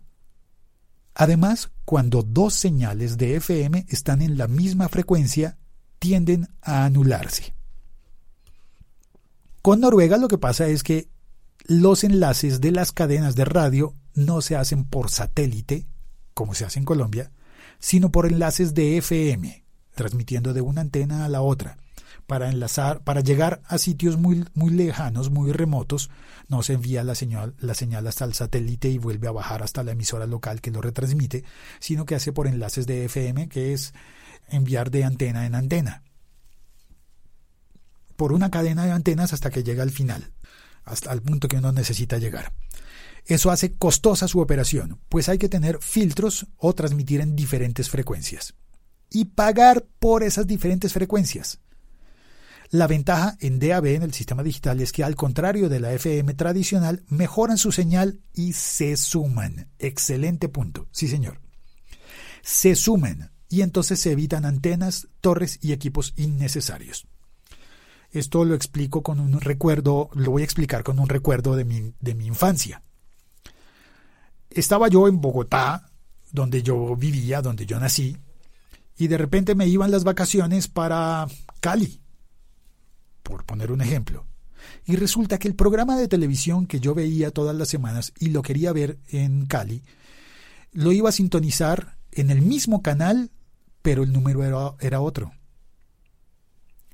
Además, 1.22 1.70
cuando 1.84 2.24
dos 2.24 2.54
señales 2.54 3.18
de 3.18 3.36
FM 3.36 3.88
están 3.90 4.22
en 4.22 4.38
la 4.38 4.48
misma 4.48 4.88
frecuencia, 4.88 5.58
tienden 6.00 6.48
a 6.62 6.86
anularse. 6.86 7.54
Con 9.62 9.82
Noruega 9.82 10.16
lo 10.16 10.30
que 10.30 10.38
pasa 10.38 10.70
es 10.70 10.82
que 10.82 11.10
los 11.66 12.06
enlaces 12.06 12.62
de 12.62 12.72
las 12.72 12.94
cadenas 12.94 13.36
de 13.36 13.44
radio 13.44 13.94
no 14.14 14.40
se 14.40 14.56
hacen 14.56 14.86
por 14.86 15.10
satélite, 15.10 15.88
como 16.34 16.54
se 16.54 16.64
hace 16.64 16.80
en 16.80 16.86
Colombia, 16.86 17.34
sino 17.80 18.14
por 18.14 18.26
enlaces 18.26 18.74
de 18.74 18.96
FM, 18.96 19.66
transmitiendo 19.96 20.54
de 20.54 20.62
una 20.62 20.80
antena 20.80 21.26
a 21.26 21.28
la 21.28 21.42
otra 21.42 21.80
para 22.30 22.48
enlazar, 22.48 23.02
para 23.02 23.22
llegar 23.22 23.60
a 23.66 23.80
sitios 23.80 24.18
muy, 24.18 24.46
muy 24.54 24.70
lejanos, 24.70 25.32
muy 25.32 25.52
remotos, 25.52 26.12
no 26.48 26.62
se 26.62 26.74
envía 26.74 27.04
la 27.04 27.16
señal, 27.16 27.56
la 27.58 27.74
señal 27.74 28.06
hasta 28.06 28.24
el 28.24 28.36
satélite 28.36 28.88
y 28.88 29.00
vuelve 29.00 29.28
a 29.28 29.32
bajar 29.32 29.64
hasta 29.64 29.82
la 29.84 29.94
emisora 29.94 30.28
local 30.28 30.62
que 30.62 30.70
lo 30.70 30.80
retransmite, 30.80 31.44
sino 31.80 32.06
que 32.06 32.14
hace 32.14 32.32
por 32.32 32.46
enlaces 32.46 32.86
de 32.86 33.06
FM, 33.06 33.50
que 33.50 33.74
es 33.74 33.96
enviar 34.48 34.92
de 34.92 35.06
antena 35.06 35.48
en 35.48 35.56
antena. 35.56 36.04
Por 38.16 38.32
una 38.32 38.52
cadena 38.52 38.86
de 38.86 38.92
antenas 38.92 39.34
hasta 39.34 39.50
que 39.50 39.64
llega 39.64 39.82
al 39.82 39.90
final, 39.90 40.32
hasta 40.86 41.12
el 41.12 41.24
punto 41.24 41.48
que 41.48 41.58
uno 41.58 41.72
necesita 41.72 42.20
llegar. 42.20 42.54
Eso 43.26 43.50
hace 43.50 43.74
costosa 43.74 44.28
su 44.28 44.40
operación, 44.40 45.00
pues 45.10 45.30
hay 45.30 45.40
que 45.40 45.50
tener 45.50 45.80
filtros 45.82 46.46
o 46.58 46.76
transmitir 46.76 47.22
en 47.22 47.36
diferentes 47.36 47.90
frecuencias. 47.90 48.54
Y 49.10 49.26
pagar 49.26 49.88
por 49.98 50.22
esas 50.22 50.46
diferentes 50.46 50.94
frecuencias. 50.94 51.60
La 52.72 52.86
ventaja 52.86 53.36
en 53.40 53.58
DAB 53.58 53.88
en 53.88 54.04
el 54.04 54.14
sistema 54.14 54.44
digital 54.44 54.80
es 54.80 54.92
que 54.92 55.04
al 55.04 55.16
contrario 55.16 55.70
de 55.70 55.80
la 55.80 55.92
FM 55.92 56.36
tradicional, 56.36 57.04
mejoran 57.08 57.58
su 57.58 57.72
señal 57.72 58.22
y 58.34 58.54
se 58.54 58.96
suman. 58.96 59.70
Excelente 59.80 60.50
punto. 60.50 60.88
Sí, 60.92 61.08
señor. 61.08 61.42
Se 62.44 62.76
suman 62.76 63.32
y 63.50 63.62
entonces 63.62 64.00
se 64.00 64.12
evitan 64.12 64.46
antenas, 64.46 65.08
torres 65.20 65.58
y 65.64 65.72
equipos 65.72 66.14
innecesarios. 66.16 67.08
Esto 68.12 68.46
lo 68.46 68.54
explico 68.54 69.02
con 69.02 69.20
un 69.20 69.42
recuerdo, 69.42 70.10
lo 70.14 70.32
voy 70.32 70.44
a 70.44 70.46
explicar 70.46 70.84
con 70.84 71.00
un 71.00 71.10
recuerdo 71.10 71.56
de 71.56 71.66
mi, 71.66 71.94
de 72.00 72.14
mi 72.14 72.28
infancia. 72.28 72.84
Estaba 74.52 74.90
yo 74.90 75.08
en 75.08 75.22
Bogotá, 75.22 75.90
donde 76.32 76.62
yo 76.62 76.96
vivía, 76.96 77.42
donde 77.42 77.66
yo 77.66 77.80
nací, 77.80 78.18
y 78.96 79.08
de 79.08 79.18
repente 79.18 79.56
me 79.56 79.68
iban 79.68 79.92
las 79.92 80.04
vacaciones 80.04 80.68
para 80.68 81.28
Cali, 81.62 82.02
por 83.30 83.46
poner 83.46 83.72
un 83.72 83.82
ejemplo. 83.82 84.26
Y 84.86 84.96
resulta 84.96 85.38
que 85.38 85.48
el 85.48 85.54
programa 85.54 85.96
de 85.96 86.08
televisión 86.08 86.66
que 86.66 86.80
yo 86.80 86.96
veía 86.96 87.30
todas 87.30 87.56
las 87.56 87.70
semanas 87.70 88.12
y 88.20 88.30
lo 88.30 88.42
quería 88.42 88.74
ver 88.74 88.98
en 89.10 89.46
Cali, 89.46 89.84
lo 90.72 90.92
iba 90.92 91.10
a 91.10 91.14
sintonizar 91.14 91.98
en 92.12 92.32
el 92.32 92.42
mismo 92.42 92.82
canal, 92.82 93.30
pero 93.84 94.02
el 94.02 94.12
número 94.12 94.76
era, 94.80 95.00
otro. 95.00 95.32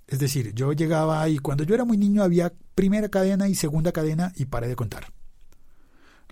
Es 0.08 0.20
decir, 0.20 0.54
yo 0.54 0.74
llegaba 0.74 1.28
y 1.30 1.40
cuando 1.40 1.64
yo 1.64 1.74
era 1.74 1.86
muy 1.86 1.98
niño 1.98 2.22
había 2.22 2.52
primera 2.76 3.08
cadena 3.08 3.48
y 3.48 3.56
segunda 3.56 3.94
cadena 3.94 4.34
y 4.36 4.46
paré 4.46 4.68
de 4.68 4.76
contar. 4.76 5.14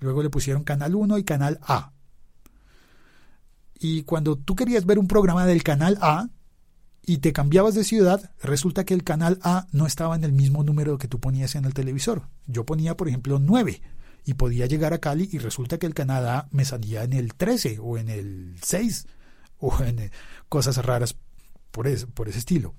Luego 0.01 0.21
le 0.21 0.29
pusieron 0.29 0.65
canal 0.65 0.95
1 0.95 1.17
y 1.17 1.23
canal 1.23 1.59
A. 1.61 1.93
Y 3.79 4.03
cuando 4.03 4.37
tú 4.37 4.53
querías 4.53 4.85
ver 4.85 4.99
un 4.99 5.07
programa 5.07 5.45
del 5.45 5.63
canal 5.63 5.97
A, 6.01 6.27
y 7.05 7.17
te 7.17 7.33
cambiabas 7.33 7.75
de 7.75 7.83
ciudad, 7.83 8.31
resulta 8.41 8.85
que 8.85 8.93
el 8.93 9.03
canal 9.03 9.39
A 9.43 9.67
no 9.71 9.85
estaba 9.85 10.15
en 10.15 10.23
el 10.23 10.31
mismo 10.31 10.63
número 10.63 10.97
que 10.97 11.07
tú 11.07 11.19
ponías 11.19 11.55
en 11.55 11.65
el 11.65 11.73
televisor. 11.73 12.29
Yo 12.47 12.65
ponía, 12.65 12.95
por 12.95 13.09
ejemplo, 13.09 13.39
9 13.39 13.81
y 14.25 14.33
podía 14.35 14.67
llegar 14.67 14.93
a 14.93 14.99
Cali 14.99 15.27
y 15.31 15.37
resulta 15.37 15.77
que 15.77 15.85
el 15.85 15.93
Canadá 15.93 16.47
me 16.51 16.63
salía 16.63 17.03
en 17.03 17.13
el 17.13 17.33
13 17.33 17.79
o 17.81 17.97
en 17.97 18.09
el 18.09 18.55
6 18.61 19.07
o 19.59 19.83
en 19.83 20.11
cosas 20.47 20.77
raras 20.77 21.15
por 21.71 21.87
ese, 21.87 22.07
por 22.07 22.29
ese 22.29 22.39
estilo. 22.39 22.73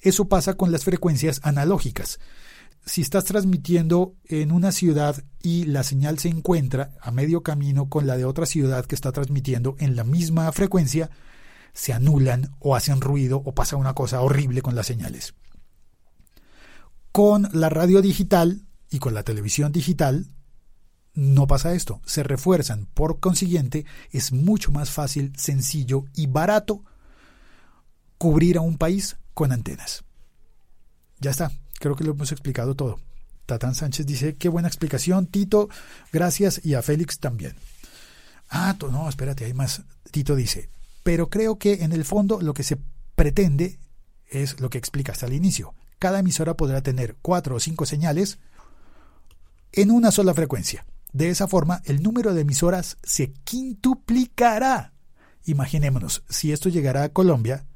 Eso 0.00 0.28
pasa 0.28 0.54
con 0.54 0.70
las 0.70 0.84
frecuencias 0.84 1.40
analógicas. 1.42 2.20
Si 2.86 3.00
estás 3.00 3.24
transmitiendo 3.24 4.14
en 4.26 4.52
una 4.52 4.70
ciudad 4.70 5.24
y 5.42 5.64
la 5.64 5.82
señal 5.82 6.18
se 6.18 6.28
encuentra 6.28 6.92
a 7.00 7.10
medio 7.10 7.42
camino 7.42 7.88
con 7.88 8.06
la 8.06 8.16
de 8.16 8.26
otra 8.26 8.46
ciudad 8.46 8.84
que 8.84 8.94
está 8.94 9.10
transmitiendo 9.10 9.74
en 9.78 9.96
la 9.96 10.04
misma 10.04 10.52
frecuencia, 10.52 11.10
se 11.74 11.92
anulan 11.92 12.54
o 12.60 12.76
hacen 12.76 13.00
ruido 13.00 13.42
o 13.44 13.52
pasa 13.52 13.76
una 13.76 13.94
cosa 13.94 14.22
horrible 14.22 14.62
con 14.62 14.74
las 14.74 14.86
señales. 14.86 15.34
Con 17.12 17.48
la 17.52 17.68
radio 17.68 18.00
digital 18.00 18.62
y 18.90 18.98
con 18.98 19.12
la 19.12 19.24
televisión 19.24 19.72
digital 19.72 20.26
no 21.14 21.46
pasa 21.46 21.74
esto, 21.74 22.00
se 22.04 22.22
refuerzan. 22.22 22.86
Por 22.86 23.20
consiguiente, 23.20 23.86
es 24.10 24.32
mucho 24.32 24.72
más 24.72 24.90
fácil, 24.90 25.32
sencillo 25.36 26.06
y 26.14 26.26
barato 26.26 26.82
cubrir 28.18 28.56
a 28.56 28.62
un 28.62 28.78
país 28.78 29.16
con 29.32 29.52
antenas. 29.52 30.04
Ya 31.20 31.30
está, 31.30 31.52
creo 31.78 31.94
que 31.94 32.04
lo 32.04 32.12
hemos 32.12 32.32
explicado 32.32 32.74
todo. 32.74 32.98
Tatán 33.46 33.74
Sánchez 33.74 34.06
dice, 34.06 34.36
qué 34.36 34.48
buena 34.48 34.68
explicación, 34.68 35.26
Tito, 35.26 35.68
gracias, 36.12 36.60
y 36.64 36.74
a 36.74 36.82
Félix 36.82 37.18
también. 37.18 37.54
Ah, 38.48 38.76
no, 38.90 39.08
espérate, 39.08 39.44
hay 39.44 39.54
más. 39.54 39.82
Tito 40.10 40.34
dice, 40.34 40.70
pero 41.04 41.30
creo 41.30 41.58
que 41.58 41.84
en 41.84 41.92
el 41.92 42.04
fondo 42.04 42.40
lo 42.40 42.54
que 42.54 42.64
se 42.64 42.78
pretende 43.14 43.78
es 44.28 44.58
lo 44.58 44.70
que 44.70 44.78
explicaste 44.78 45.26
al 45.26 45.34
inicio. 45.34 45.74
Cada 46.00 46.18
emisora 46.18 46.56
podrá 46.56 46.82
tener 46.82 47.16
cuatro 47.22 47.54
o 47.54 47.60
cinco 47.60 47.86
señales 47.86 48.38
en 49.72 49.92
una 49.92 50.10
sola 50.10 50.34
frecuencia. 50.34 50.84
De 51.12 51.28
esa 51.28 51.46
forma, 51.46 51.82
el 51.84 52.02
número 52.02 52.34
de 52.34 52.40
emisoras 52.40 52.96
se 53.04 53.32
quintuplicará. 53.44 54.92
Imaginémonos, 55.44 56.24
si 56.28 56.52
esto 56.52 56.70
llegara 56.70 57.04
a 57.04 57.10
Colombia, 57.10 57.66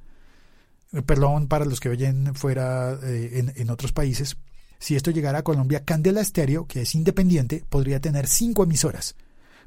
eh, 0.92 1.02
perdón 1.02 1.48
para 1.48 1.66
los 1.66 1.80
que 1.80 1.90
oyen 1.90 2.34
fuera 2.34 2.98
eh, 3.02 3.52
en, 3.54 3.70
otros 3.70 3.92
países, 3.92 4.38
si 4.78 4.96
esto 4.96 5.10
llegara 5.10 5.40
a 5.40 5.44
Colombia, 5.44 5.84
Candela 5.84 6.20
Estéreo, 6.20 6.66
que 6.66 6.82
es 6.82 6.94
independiente, 6.94 7.64
podría 7.68 8.00
tener 8.00 8.26
cinco 8.26 8.64
emisoras. 8.64 9.16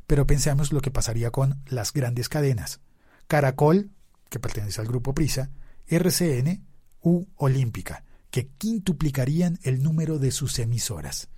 Pero 0.07 0.25
pensemos 0.25 0.73
lo 0.73 0.81
que 0.81 0.89
pasaría 0.89 1.29
con 1.29 1.61
las 1.67 1.93
grandes 1.93 2.27
cadenas. 2.27 2.81
Caracol, 3.31 3.91
que 4.29 4.41
pertenece 4.41 4.81
al 4.81 4.87
grupo 4.87 5.13
Prisa, 5.13 5.51
RCN 5.87 6.67
u 6.99 7.25
Olímpica, 7.37 8.03
que 8.29 8.49
quintuplicarían 8.57 9.57
el 9.63 9.81
número 9.81 10.19
de 10.19 10.31
sus 10.31 10.59
emisoras. 10.59 11.29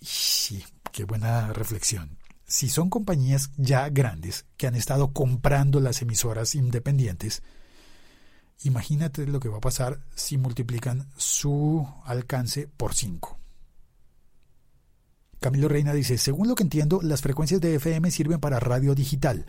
Sí, 0.00 0.64
qué 0.90 1.04
buena 1.04 1.52
reflexión. 1.52 2.18
Si 2.44 2.68
son 2.68 2.90
compañías 2.90 3.52
ya 3.56 3.88
grandes 3.88 4.46
que 4.56 4.66
han 4.66 4.74
estado 4.74 5.12
comprando 5.12 5.78
las 5.78 6.02
emisoras 6.02 6.56
independientes, 6.56 7.44
imagínate 8.64 9.28
lo 9.28 9.38
que 9.38 9.48
va 9.48 9.58
a 9.58 9.60
pasar 9.60 10.00
si 10.16 10.38
multiplican 10.38 11.08
su 11.16 11.86
alcance 12.04 12.66
por 12.66 12.96
5. 12.96 13.38
Camilo 15.38 15.68
Reina 15.68 15.92
dice, 15.92 16.18
según 16.18 16.48
lo 16.48 16.56
que 16.56 16.64
entiendo, 16.64 16.98
las 17.00 17.22
frecuencias 17.22 17.60
de 17.60 17.76
FM 17.76 18.10
sirven 18.10 18.40
para 18.40 18.58
radio 18.58 18.96
digital. 18.96 19.46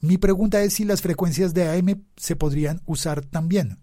Mi 0.00 0.18
pregunta 0.18 0.62
es 0.62 0.74
si 0.74 0.84
las 0.84 1.02
frecuencias 1.02 1.54
de 1.54 1.68
AM 1.68 2.04
se 2.16 2.36
podrían 2.36 2.82
usar 2.86 3.24
también. 3.24 3.78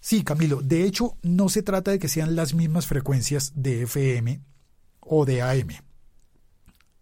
Sí, 0.00 0.22
Camilo, 0.22 0.62
de 0.62 0.84
hecho 0.84 1.16
no 1.22 1.48
se 1.48 1.62
trata 1.62 1.90
de 1.90 1.98
que 1.98 2.08
sean 2.08 2.36
las 2.36 2.54
mismas 2.54 2.86
frecuencias 2.86 3.52
de 3.54 3.82
FM 3.82 4.40
o 5.00 5.24
de 5.24 5.42
AM 5.42 5.68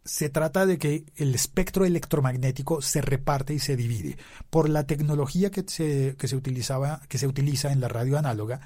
se 0.06 0.28
trata 0.30 0.66
de 0.66 0.78
que 0.78 1.04
el 1.16 1.34
espectro 1.34 1.84
electromagnético 1.84 2.80
se 2.80 3.00
reparte 3.02 3.54
y 3.54 3.58
se 3.58 3.76
divide. 3.76 4.16
Por 4.50 4.68
la 4.68 4.86
tecnología 4.86 5.50
que 5.50 5.64
se, 5.66 6.16
que 6.16 6.28
se, 6.28 6.36
utilizaba, 6.36 7.02
que 7.08 7.18
se 7.18 7.26
utiliza 7.26 7.72
en 7.72 7.80
la 7.80 7.88
radio 7.88 8.16
análoga, 8.16 8.60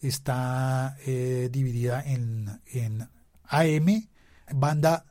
está 0.00 0.96
eh, 1.04 1.48
dividida 1.50 2.02
en, 2.02 2.60
en 2.66 3.08
AM, 3.44 4.08
banda 4.54 5.04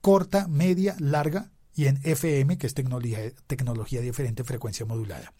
corta, 0.00 0.48
media, 0.48 0.96
larga, 0.98 1.50
y 1.74 1.86
en 1.86 2.00
FM, 2.02 2.56
que 2.58 2.66
es 2.66 2.74
tecnología, 2.74 4.00
diferente, 4.00 4.44
frecuencia 4.44 4.86
modulada. 4.86 5.32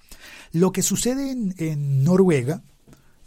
Lo 0.53 0.73
que 0.73 0.83
sucede 0.83 1.31
en, 1.31 2.05
Noruega, 2.05 2.63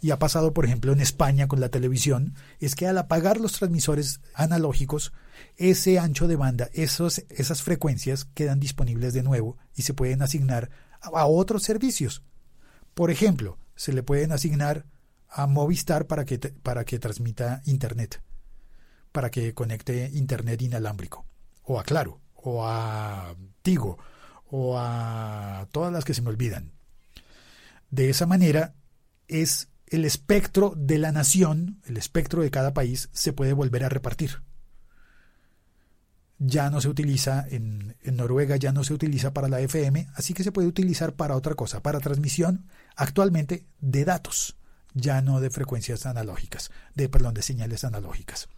y 0.00 0.10
ha 0.10 0.18
pasado, 0.18 0.52
por 0.52 0.64
ejemplo, 0.64 0.92
en 0.92 1.00
España 1.00 1.48
con 1.48 1.60
la 1.60 1.70
televisión, 1.70 2.34
es 2.60 2.74
que 2.74 2.86
al 2.86 2.98
apagar 2.98 3.40
los 3.40 3.52
transmisores 3.52 4.20
analógicos, 4.34 5.12
ese 5.56 5.98
ancho 5.98 6.28
de 6.28 6.36
banda, 6.36 6.68
esos, 6.72 7.24
esas 7.30 7.62
frecuencias 7.62 8.26
quedan 8.34 8.60
disponibles 8.60 9.14
de 9.14 9.22
nuevo 9.22 9.56
y 9.74 9.82
se 9.82 9.94
pueden 9.94 10.22
asignar 10.22 10.70
a, 11.00 11.26
otros 11.26 11.62
servicios. 11.62 12.22
Por 12.94 13.10
ejemplo, 13.10 13.58
se 13.74 13.92
le 13.92 14.02
pueden 14.02 14.32
asignar 14.32 14.86
a 15.28 15.46
Movistar 15.46 16.06
para 16.06 16.24
que, 16.24 16.38
para 16.38 16.84
que 16.84 16.98
transmita 16.98 17.62
Internet, 17.64 18.22
para 19.12 19.30
que 19.30 19.54
conecte 19.54 20.10
Internet 20.12 20.62
inalámbrico, 20.62 21.26
o 21.62 21.80
a 21.80 21.84
Claro, 21.84 22.20
o 22.42 22.66
a 22.66 23.34
Tigo, 23.62 23.98
o 24.50 24.78
a 24.78 25.68
todas 25.72 25.92
las 25.92 26.04
que 26.04 26.14
se 26.14 26.22
me 26.22 26.30
olvidan. 26.30 26.72
De 27.90 28.10
esa 28.10 28.26
manera 28.26 28.74
es 29.28 29.68
el 29.86 30.04
espectro 30.04 30.74
de 30.76 30.98
la 30.98 31.12
nación, 31.12 31.80
el 31.86 31.96
espectro 31.96 32.42
de 32.42 32.50
cada 32.50 32.74
país, 32.74 33.08
se 33.12 33.32
puede 33.32 33.52
volver 33.52 33.84
a 33.84 33.88
repartir. 33.88 34.42
Ya 36.38 36.70
no 36.70 36.80
se 36.80 36.88
utiliza 36.88 37.46
en, 37.48 37.96
Noruega, 38.04 38.56
ya 38.56 38.72
no 38.72 38.84
se 38.84 38.94
utiliza 38.94 39.32
para 39.32 39.48
la 39.48 39.60
FM, 39.60 40.08
así 40.14 40.34
que 40.34 40.44
se 40.44 40.52
puede 40.52 40.68
utilizar 40.68 41.14
para 41.14 41.36
otra 41.36 41.54
cosa, 41.54 41.82
para 41.82 42.00
transmisión 42.00 42.68
actualmente 42.96 43.66
de 43.80 44.04
datos, 44.04 44.56
ya 44.94 45.20
no 45.20 45.40
de 45.40 45.50
frecuencias 45.50 46.06
analógicas, 46.06 46.70
de 46.94 47.08
perdón, 47.08 47.34
de 47.34 47.42
señales 47.42 47.84
analógicas. 47.84 48.48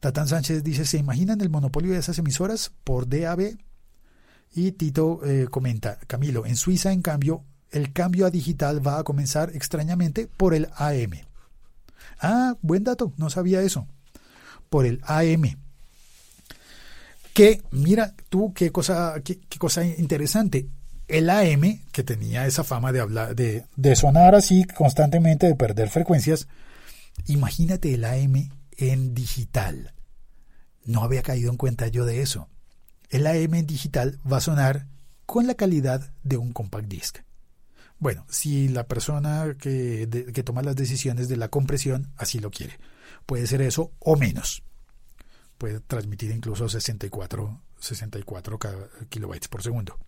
Tatán 0.00 0.28
Sánchez 0.28 0.62
dice, 0.62 0.84
¿se 0.84 0.98
imaginan 0.98 1.40
el 1.40 1.50
monopolio 1.50 1.92
de 1.92 1.98
esas 1.98 2.18
emisoras 2.18 2.72
por 2.84 3.08
DAB? 3.08 3.56
Y 4.54 4.72
Tito 4.72 5.20
eh, 5.24 5.48
comenta, 5.50 5.98
Camilo, 6.06 6.46
en 6.46 6.56
Suiza, 6.56 6.92
en 6.92 7.02
cambio, 7.02 7.44
el 7.70 7.92
cambio 7.92 8.26
a 8.26 8.30
digital 8.30 8.86
va 8.86 8.98
a 8.98 9.04
comenzar 9.04 9.50
extrañamente 9.54 10.28
por 10.36 10.54
el 10.54 10.68
AM. 10.76 11.12
Ah, 12.20 12.54
buen 12.62 12.84
dato, 12.84 13.12
no 13.16 13.30
sabía 13.30 13.62
eso. 13.62 13.86
Por 14.70 14.86
el 14.86 15.00
AM. 15.04 15.56
Que, 17.34 17.62
mira 17.70 18.14
tú 18.30 18.52
qué 18.54 18.72
cosa, 18.72 19.14
qué, 19.22 19.38
cosa 19.58 19.84
interesante. 19.84 20.68
El 21.06 21.28
AM, 21.30 21.82
que 21.92 22.02
tenía 22.02 22.46
esa 22.46 22.64
fama 22.64 22.92
de 22.92 23.00
hablar, 23.00 23.36
de, 23.36 23.64
de 23.76 23.96
sonar 23.96 24.34
así 24.34 24.64
constantemente, 24.64 25.46
de 25.46 25.54
perder 25.54 25.88
frecuencias, 25.90 26.48
imagínate 27.26 27.94
el 27.94 28.04
AM 28.04 28.50
en 28.76 29.14
digital. 29.14 29.94
No 30.84 31.02
había 31.02 31.22
caído 31.22 31.50
en 31.50 31.56
cuenta 31.56 31.88
yo 31.88 32.04
de 32.04 32.22
eso. 32.22 32.48
El 33.10 33.26
AM 33.26 33.54
en 33.54 33.66
digital 33.66 34.18
va 34.30 34.38
a 34.38 34.40
sonar 34.40 34.86
con 35.26 35.46
la 35.46 35.54
calidad 35.54 36.12
de 36.22 36.36
un 36.36 36.52
compact 36.52 36.88
disc. 36.88 37.18
Bueno, 37.98 38.26
si 38.28 38.68
la 38.68 38.86
persona 38.86 39.56
que, 39.58 40.06
toma 40.44 40.62
las 40.62 40.76
decisiones 40.76 41.28
de 41.28 41.36
la 41.36 41.48
compresión 41.48 42.12
así 42.16 42.38
lo 42.38 42.50
quiere. 42.50 42.78
Puede 43.24 43.46
ser 43.46 43.62
eso 43.62 43.92
o 43.98 44.16
menos. 44.16 44.62
Puede 45.58 45.80
transmitir 45.80 46.30
incluso 46.30 46.68
64, 46.68 47.62
64 47.80 48.58
kilobytes 49.08 49.48
por 49.48 49.62
segundo. 49.62 49.98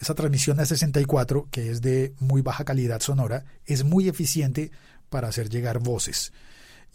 Esa 0.00 0.14
transmisión 0.14 0.58
a 0.58 0.66
64, 0.66 1.48
que 1.50 1.70
es 1.70 1.80
de 1.80 2.14
muy 2.18 2.42
baja 2.42 2.64
calidad 2.64 3.00
sonora, 3.00 3.44
es 3.66 3.84
muy 3.84 4.08
eficiente 4.08 4.72
para 5.08 5.28
hacer 5.28 5.48
llegar 5.48 5.78
voces. 5.78 6.32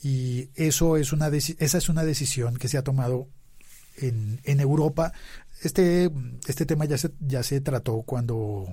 Y 0.01 0.49
eso 0.55 0.97
es 0.97 1.11
una 1.11 1.27
esa 1.27 1.77
es 1.77 1.89
una 1.89 2.03
decisión 2.03 2.57
que 2.57 2.67
se 2.67 2.77
ha 2.77 2.83
tomado 2.83 3.27
en, 3.97 4.39
en 4.43 4.59
Europa. 4.59 5.11
Este, 5.63 6.11
este 6.47 6.65
tema 6.65 6.85
ya 6.85 6.97
se, 6.97 7.11
ya 7.19 7.43
se 7.43 7.61
trató 7.61 8.03
cuando 8.03 8.67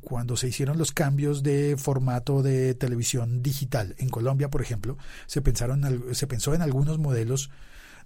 cuando 0.00 0.36
se 0.36 0.48
hicieron 0.48 0.78
los 0.78 0.92
cambios 0.92 1.42
de 1.42 1.76
formato 1.78 2.42
de 2.42 2.74
televisión 2.74 3.42
digital 3.42 3.94
en 3.98 4.08
Colombia, 4.08 4.50
por 4.50 4.62
ejemplo, 4.62 4.98
se 5.26 5.40
pensaron 5.42 6.14
se 6.14 6.26
pensó 6.26 6.54
en 6.54 6.62
algunos 6.62 6.98
modelos 6.98 7.50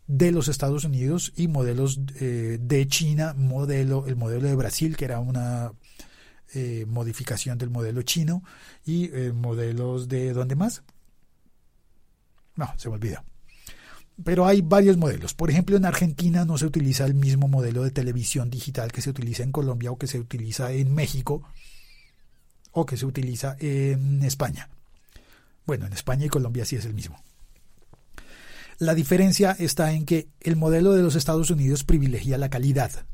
de 0.07 0.33
los 0.33 0.49
Estados 0.49 0.85
Unidos 0.85 1.33
y 1.37 1.49
modelos 1.49 2.01
eh, 2.21 2.59
de 2.61 2.87
China, 2.87 3.35
modelo 3.37 4.07
el 4.07 4.17
modelo 4.17 4.47
de 4.49 4.55
Brasil 4.55 4.97
que 4.97 5.07
era 5.07 5.19
una 5.19 5.73
eh, 6.55 6.85
modificación 6.87 7.59
del 7.59 7.71
modelo 7.71 8.03
chino 8.03 8.43
y 8.85 9.11
eh, 9.13 9.33
modelos 9.33 10.09
de 10.09 10.33
dónde 10.33 10.57
más? 10.57 10.83
No, 12.57 12.73
se 12.77 12.89
me 12.89 12.95
olvida. 12.95 13.25
Pero 14.23 14.47
hay 14.47 14.61
varios 14.61 14.97
modelos. 14.97 15.35
Por 15.35 15.51
ejemplo, 15.51 15.77
en 15.77 15.85
Argentina 15.85 16.45
no 16.45 16.57
se 16.57 16.67
utiliza 16.67 17.05
el 17.05 17.15
mismo 17.15 17.49
modelo 17.49 17.83
de 17.83 17.91
televisión 17.91 18.49
digital 18.49 18.93
que 18.93 19.03
se 19.03 19.11
utiliza 19.11 19.43
en 19.43 19.51
Colombia 19.51 19.91
o 19.91 19.99
que 19.99 20.07
se 20.07 20.21
utiliza 20.21 20.73
en 20.73 20.95
México 20.95 21.43
o 22.71 22.87
que 22.87 22.97
se 22.97 23.07
utiliza 23.07 23.57
en 23.59 24.23
España. 24.23 24.69
Bueno, 25.67 25.87
en 25.87 25.93
España 25.93 26.27
y 26.27 26.29
Colombia 26.29 26.65
sí 26.65 26.77
es 26.77 26.85
el 26.85 26.95
mismo. 26.95 27.23
La 28.79 28.95
diferencia 28.95 29.57
está 29.59 29.93
en 29.93 30.05
que 30.05 30.29
el 30.41 30.57
modelo 30.57 30.93
de 30.93 31.03
los 31.03 31.15
Estados 31.15 31.51
Unidos 31.51 31.85
privilegia 31.85 32.39
la 32.39 32.51
calidad 32.51 33.07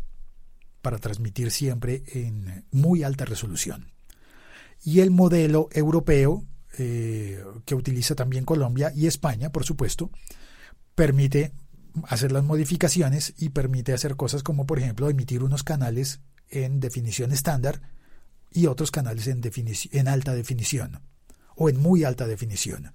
para 0.81 0.99
transmitir 0.99 1.51
siempre 1.51 2.03
en 2.07 2.65
muy 2.71 3.03
alta 3.03 3.25
resolución. 3.25 3.93
Y 4.83 5.01
el 5.01 5.11
modelo 5.11 5.69
europeo, 5.73 6.45
eh, 6.79 7.43
que 7.65 7.75
utiliza 7.75 8.15
también 8.15 8.45
Colombia 8.45 8.93
y 8.95 9.07
España, 9.07 9.51
por 9.51 9.65
supuesto, 9.65 10.11
permite 10.95 11.53
hacer 12.05 12.33
las 12.33 12.45
modificaciones 12.45 13.35
y 13.39 13.51
permite 13.51 13.93
hacer 13.93 14.17
cosas 14.17 14.43
como, 14.43 14.67
por 14.67 14.79
ejemplo, 14.79 15.09
emitir 15.11 15.43
unos 15.43 15.63
canales 15.63 16.21
en 16.49 16.81
definición 16.81 17.33
estándar 17.33 17.81
y 18.53 18.67
otros 18.67 18.91
canales 18.91 19.27
en, 19.27 19.41
en 19.93 20.09
alta 20.09 20.35
definición 20.35 21.01
o 21.57 21.69
en 21.69 21.81
muy 21.81 22.05
alta 22.05 22.27
definición. 22.27 22.93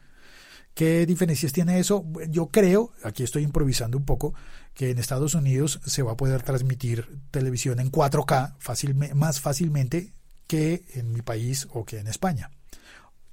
¿Qué 0.74 1.06
diferencias 1.06 1.54
tiene 1.54 1.80
eso? 1.80 2.06
Yo 2.28 2.48
creo, 2.48 2.92
aquí 3.02 3.24
estoy 3.24 3.44
improvisando 3.44 3.98
un 3.98 4.04
poco, 4.04 4.34
que 4.74 4.90
en 4.90 4.98
Estados 4.98 5.34
Unidos 5.34 5.80
se 5.86 6.04
va 6.04 6.12
a 6.12 6.18
poder 6.18 6.44
transmitir 6.44 7.08
televisión 7.32 7.80
en 7.80 7.90
4K 7.90 9.14
más 9.16 9.40
fácilmente 9.40 10.14
que 10.48 10.84
en 10.94 11.14
mi 11.14 11.22
país 11.22 11.68
o 11.72 11.86
que 11.86 12.00
en 12.00 12.08
España. 12.08 12.52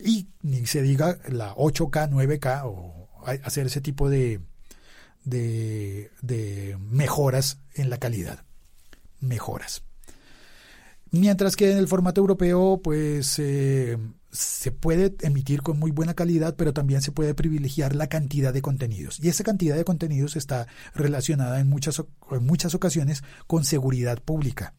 Y 0.04 0.28
ni 0.42 0.66
se 0.66 0.82
diga 0.82 1.18
la 1.28 1.54
8K, 1.54 2.10
9K 2.10 2.62
o 2.64 3.08
hacer 3.44 3.66
ese 3.66 3.80
tipo 3.80 4.10
de, 4.10 4.40
de 5.24 6.76
mejoras 6.80 7.60
en 7.74 7.90
la 7.90 7.98
calidad. 7.98 8.44
Mejoras. 9.20 9.82
Mientras 11.12 11.56
que 11.56 11.70
en 11.70 11.76
el 11.76 11.88
formato 11.88 12.22
europeo, 12.22 12.80
pues 12.82 13.38
eh, 13.38 13.98
se 14.30 14.72
puede 14.72 15.14
emitir 15.20 15.60
con 15.60 15.78
muy 15.78 15.90
buena 15.90 16.14
calidad, 16.14 16.56
pero 16.56 16.72
también 16.72 17.02
se 17.02 17.12
puede 17.12 17.34
privilegiar 17.34 17.94
la 17.94 18.06
cantidad 18.06 18.52
de 18.54 18.62
contenidos. 18.62 19.20
Y 19.22 19.28
esa 19.28 19.44
cantidad 19.44 19.76
de 19.76 19.84
contenidos 19.84 20.36
está 20.36 20.66
relacionada 20.94 21.60
en 21.60 21.68
muchas, 21.68 22.02
en 22.30 22.46
muchas 22.46 22.74
ocasiones 22.74 23.22
con 23.46 23.64
seguridad 23.64 24.22
pública. 24.22 24.74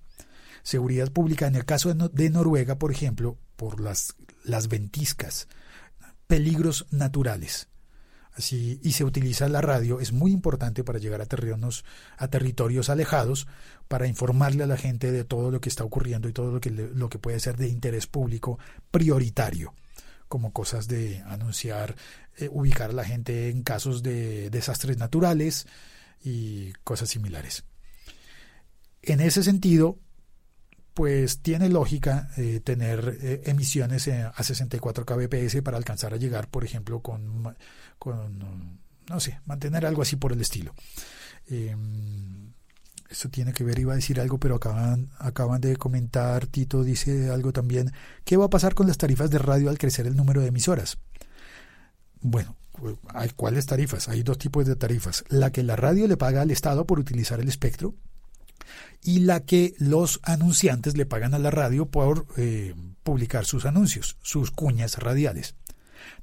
Seguridad 0.63 1.11
pública, 1.11 1.45
en 1.45 1.55
el 1.55 1.65
caso 1.65 1.93
de, 1.93 2.29
Noruega, 2.29 2.79
por 2.79 2.91
ejemplo, 2.91 3.37
por 3.55 3.79
las, 3.79 4.15
las 4.43 4.69
ventiscas, 4.69 5.47
peligros 6.25 6.87
naturales. 6.89 7.67
Así 8.31 8.79
y 8.81 8.93
se 8.93 9.03
utiliza 9.03 9.47
la 9.47 9.61
radio 9.61 9.99
es 9.99 10.11
muy 10.11 10.31
importante 10.31 10.83
para 10.83 10.97
llegar 10.97 11.21
a 11.21 11.27
terrenos 11.27 11.85
a 12.17 12.29
territorios 12.29 12.89
alejados 12.89 13.45
para 13.87 14.07
informarle 14.07 14.63
a 14.63 14.67
la 14.67 14.75
gente 14.75 15.11
de 15.11 15.23
todo 15.23 15.51
lo 15.51 15.61
que 15.61 15.69
está 15.69 15.83
ocurriendo 15.83 16.27
y 16.27 16.33
todo 16.33 16.51
lo 16.51 16.59
que 16.59 16.71
lo 16.71 17.09
que 17.09 17.19
puede 17.19 17.39
ser 17.39 17.57
de 17.57 17.67
interés 17.67 18.07
público 18.07 18.57
prioritario 18.89 19.75
como 20.27 20.51
cosas 20.51 20.87
de 20.87 21.21
anunciar 21.27 21.95
eh, 22.37 22.49
ubicar 22.51 22.89
a 22.89 22.93
la 22.93 23.03
gente 23.03 23.49
en 23.49 23.61
casos 23.61 24.01
de 24.01 24.49
desastres 24.49 24.97
naturales 24.97 25.67
y 26.23 26.73
cosas 26.83 27.09
similares. 27.09 27.65
En 29.03 29.19
ese 29.19 29.43
sentido 29.43 29.99
pues 30.93 31.39
tiene 31.39 31.69
lógica 31.69 32.29
eh, 32.37 32.59
tener 32.63 33.17
eh, 33.21 33.41
emisiones 33.45 34.07
a 34.07 34.43
64 34.43 35.05
kbps 35.05 35.61
para 35.63 35.77
alcanzar 35.77 36.13
a 36.13 36.17
llegar, 36.17 36.49
por 36.49 36.63
ejemplo, 36.63 37.01
con, 37.01 37.55
no 39.09 39.19
sé, 39.19 39.39
mantener 39.45 39.85
algo 39.85 40.01
así 40.01 40.15
por 40.15 40.33
el 40.33 40.41
estilo. 40.41 40.73
Em, 41.49 42.53
eso 43.09 43.29
tiene 43.29 43.53
que 43.53 43.63
ver, 43.63 43.77
iba 43.79 43.93
a 43.93 43.97
decir 43.97 44.19
algo, 44.19 44.39
pero 44.39 44.55
acaban, 44.55 45.09
acaban 45.19 45.61
de 45.61 45.75
comentar, 45.75 46.47
Tito 46.47 46.83
dice 46.83 47.29
algo 47.29 47.53
también, 47.53 47.91
¿qué 48.23 48.37
va 48.37 48.45
a 48.45 48.49
pasar 48.49 48.73
con 48.73 48.87
las 48.87 48.97
tarifas 48.97 49.29
de 49.29 49.37
radio 49.37 49.69
al 49.69 49.77
crecer 49.77 50.07
el 50.07 50.15
número 50.15 50.41
de 50.41 50.47
emisoras? 50.47 50.97
Bueno, 52.21 52.55
cuáles 53.35 53.65
tarifas? 53.65 54.09
Hay 54.09 54.23
dos 54.23 54.37
tipos 54.37 54.65
de 54.65 54.75
tarifas. 54.75 55.23
La 55.29 55.51
que 55.51 55.63
la 55.63 55.75
radio 55.75 56.07
le 56.07 56.17
paga 56.17 56.41
al 56.41 56.51
Estado 56.51 56.85
por 56.85 56.99
utilizar 56.99 57.39
el 57.39 57.49
espectro, 57.49 57.95
y 59.03 59.19
la 59.19 59.41
que 59.41 59.73
los 59.77 60.19
anunciantes 60.23 60.97
le 60.97 61.05
pagan 61.05 61.33
a 61.33 61.39
la 61.39 61.51
radio 61.51 61.87
por 61.87 62.25
eh, 62.37 62.73
publicar 63.03 63.45
sus 63.45 63.65
anuncios, 63.65 64.17
sus 64.21 64.51
cuñas 64.51 64.97
radiales. 64.97 65.55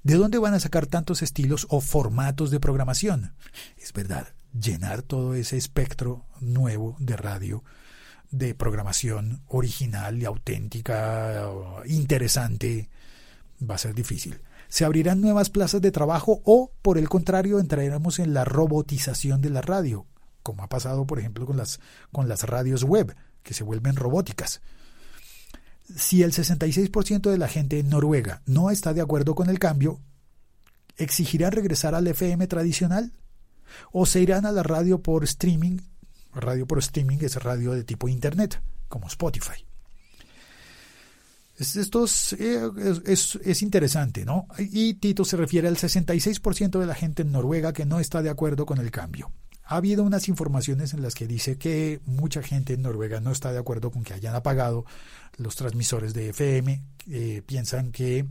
¿De 0.03 0.15
dónde 0.15 0.39
van 0.39 0.55
a 0.55 0.61
sacar 0.61 0.87
tantos 0.87 1.23
estilos 1.23 1.67
o 1.71 1.81
formatos 1.81 2.51
de 2.51 2.61
programación? 2.61 3.35
Es 3.77 3.93
verdad, 3.93 4.29
llenar 4.59 5.03
todo 5.03 5.35
ese 5.35 5.57
espectro 5.57 6.25
nuevo 6.41 6.97
de 6.99 7.17
radio, 7.17 7.65
de 8.31 8.55
programación 8.55 9.43
original 9.49 10.21
y 10.21 10.25
auténtica, 10.25 11.45
interesante, 11.87 12.89
va 13.69 13.75
a 13.75 13.79
ser 13.79 13.95
difícil. 13.95 14.41
¿Se 14.69 14.85
abrirán 14.85 15.21
nuevas 15.21 15.51
plazas 15.51 15.81
de 15.83 15.91
trabajo 15.91 16.41
o, 16.45 16.71
por 16.81 16.97
el 16.97 17.09
contrario, 17.09 17.59
entraremos 17.59 18.21
en 18.21 18.33
la 18.33 18.45
robotización 18.45 19.41
de 19.41 19.51
la 19.51 19.63
radio? 19.63 20.07
Como 20.43 20.63
ha 20.63 20.69
pasado, 20.69 21.07
por 21.07 21.19
ejemplo, 21.19 21.47
con 21.47 21.57
las, 21.57 21.81
con 22.13 22.29
las 22.29 22.45
radios 22.45 22.85
web, 22.85 23.15
que 23.43 23.55
se 23.55 23.65
vuelven 23.65 23.97
robóticas. 23.97 24.61
Si 25.97 26.23
el 26.23 26.33
66% 26.33 27.31
de 27.31 27.39
la 27.39 27.49
gente 27.49 27.79
en 27.79 27.91
Noruega 27.91 28.43
no 28.47 28.71
está 28.71 28.95
de 28.95 29.01
acuerdo 29.01 29.35
con 29.35 29.51
el 29.51 29.59
cambio, 29.59 30.01
¿exigirán 30.97 31.53
regresar 31.53 31.95
al 31.95 32.07
FM 32.07 32.47
tradicional? 32.47 33.13
¿O 33.93 34.07
se 34.07 34.21
irán 34.21 34.47
a 34.47 34.53
la 34.53 34.63
radio 34.63 35.03
por 35.03 35.25
streaming? 35.25 35.79
Radio 36.33 36.67
por 36.67 36.79
streaming 36.79 37.19
es 37.21 37.37
radio 37.37 37.73
de 37.73 37.85
tipo 37.85 38.09
Internet, 38.09 38.61
como 38.89 39.09
Spotify. 39.09 39.65
Esto 41.61 42.07
eh, 42.39 42.71
es, 43.05 43.39
es, 43.45 43.63
interesante, 43.63 44.25
¿no? 44.25 44.47
Y 44.59 44.95
Tito 44.95 45.27
se 45.27 45.37
refiere 45.37 45.69
al 45.69 45.77
66% 45.77 46.79
de 46.79 46.87
la 46.87 46.95
gente 46.95 47.21
en 47.21 47.33
Noruega 47.33 47.75
que 47.75 47.85
no 47.85 48.01
está 48.01 48.23
de 48.23 48.31
acuerdo 48.31 48.65
con 48.65 48.79
el 48.79 48.91
cambio. 48.91 49.31
Ha 49.71 49.77
habido 49.77 50.03
unas 50.03 50.27
informaciones 50.27 50.95
en 50.95 51.03
las 51.03 51.15
que 51.15 51.29
dice 51.29 51.57
que 51.57 52.01
mucha 52.05 52.43
gente 52.43 52.73
en 52.73 52.83
Noruega 52.83 53.21
no 53.21 53.31
está 53.31 53.53
de 53.53 53.61
acuerdo 53.61 53.93
con 53.93 54.03
que 54.03 54.13
hayan 54.13 54.35
apagado 54.35 54.85
los 55.37 55.55
transmisores 55.55 56.13
de 56.13 56.31
FM, 56.31 56.83
eh, 57.09 57.43
piensan 57.47 57.93
que 57.93 58.27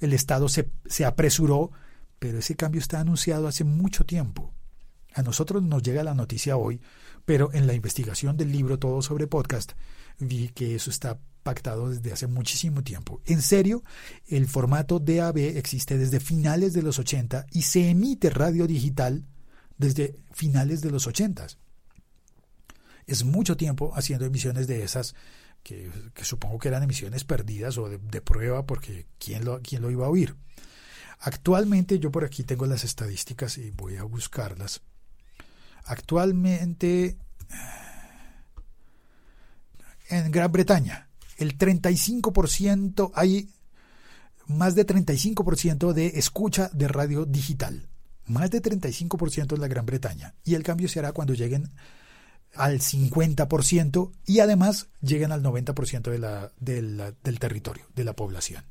el 0.00 0.12
Estado 0.12 0.46
se, 0.50 0.68
se 0.84 1.06
apresuró, 1.06 1.72
pero 2.18 2.38
ese 2.38 2.54
cambio 2.54 2.82
está 2.82 3.00
anunciado 3.00 3.48
hace 3.48 3.64
mucho 3.64 4.04
tiempo. 4.04 4.52
A 5.14 5.22
nosotros 5.22 5.62
nos 5.62 5.82
llega 5.82 6.04
la 6.04 6.12
noticia 6.12 6.58
hoy, 6.58 6.82
pero 7.24 7.48
en 7.54 7.66
la 7.66 7.72
investigación 7.72 8.36
del 8.36 8.52
libro 8.52 8.78
Todo 8.78 9.00
sobre 9.00 9.26
Podcast 9.26 9.72
vi 10.18 10.50
que 10.50 10.74
eso 10.74 10.90
está 10.90 11.18
pactado 11.42 11.88
desde 11.88 12.12
hace 12.12 12.26
muchísimo 12.26 12.84
tiempo. 12.84 13.22
En 13.24 13.40
serio, 13.40 13.82
el 14.28 14.46
formato 14.46 14.98
DAB 14.98 15.38
existe 15.38 15.96
desde 15.96 16.20
finales 16.20 16.74
de 16.74 16.82
los 16.82 16.98
80 16.98 17.46
y 17.52 17.62
se 17.62 17.88
emite 17.88 18.28
radio 18.28 18.66
digital 18.66 19.24
desde 19.78 20.16
finales 20.32 20.80
de 20.80 20.90
los 20.90 21.06
ochentas. 21.06 21.58
Es 23.06 23.24
mucho 23.24 23.56
tiempo 23.56 23.92
haciendo 23.94 24.24
emisiones 24.24 24.66
de 24.66 24.82
esas 24.82 25.14
que, 25.62 25.90
supongo 26.22 26.58
que 26.58 26.68
eran 26.68 26.82
emisiones 26.82 27.24
perdidas 27.24 27.78
o 27.78 27.88
de, 27.88 28.20
prueba 28.20 28.66
porque 28.66 29.06
¿quién 29.18 29.44
lo, 29.44 29.60
¿quién 29.62 29.82
lo 29.82 29.90
iba 29.90 30.06
a 30.06 30.10
oír? 30.10 30.36
Actualmente 31.20 31.98
yo 31.98 32.10
por 32.10 32.24
aquí 32.24 32.44
tengo 32.44 32.66
las 32.66 32.84
estadísticas 32.84 33.58
y 33.58 33.70
voy 33.70 33.96
a 33.96 34.04
buscarlas. 34.04 34.82
Actualmente 35.84 37.16
en 40.08 40.30
Gran 40.30 40.52
Bretaña 40.52 41.08
el 41.36 41.58
35% 41.58 43.10
hay 43.14 43.50
más 44.46 44.74
de 44.74 44.86
35% 44.86 45.92
de 45.92 46.06
escucha 46.18 46.70
de 46.72 46.88
radio 46.88 47.24
digital 47.24 47.88
más 48.26 48.50
de 48.50 48.62
35% 48.62 49.54
en 49.54 49.60
la 49.60 49.68
Gran 49.68 49.86
Bretaña, 49.86 50.34
y 50.44 50.54
el 50.54 50.62
cambio 50.62 50.88
se 50.88 50.98
hará 50.98 51.12
cuando 51.12 51.34
lleguen 51.34 51.70
al 52.54 52.80
50% 52.80 54.12
y 54.26 54.40
además 54.40 54.88
lleguen 55.00 55.32
al 55.32 55.42
90% 55.42 56.10
de 56.10 56.18
la, 56.18 56.52
del 56.60 57.38
territorio, 57.38 57.86
de 57.94 58.04
la 58.04 58.14
población. 58.14 58.64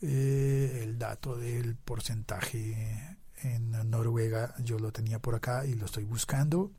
Eh, 0.00 0.80
el 0.82 0.98
dato 0.98 1.36
del 1.36 1.76
porcentaje 1.76 3.16
en 3.42 3.70
Noruega 3.88 4.54
yo 4.58 4.78
lo 4.78 4.92
tenía 4.92 5.20
por 5.20 5.36
acá 5.36 5.64
y 5.64 5.74
lo 5.74 5.86
estoy 5.86 6.04
buscando. 6.04 6.72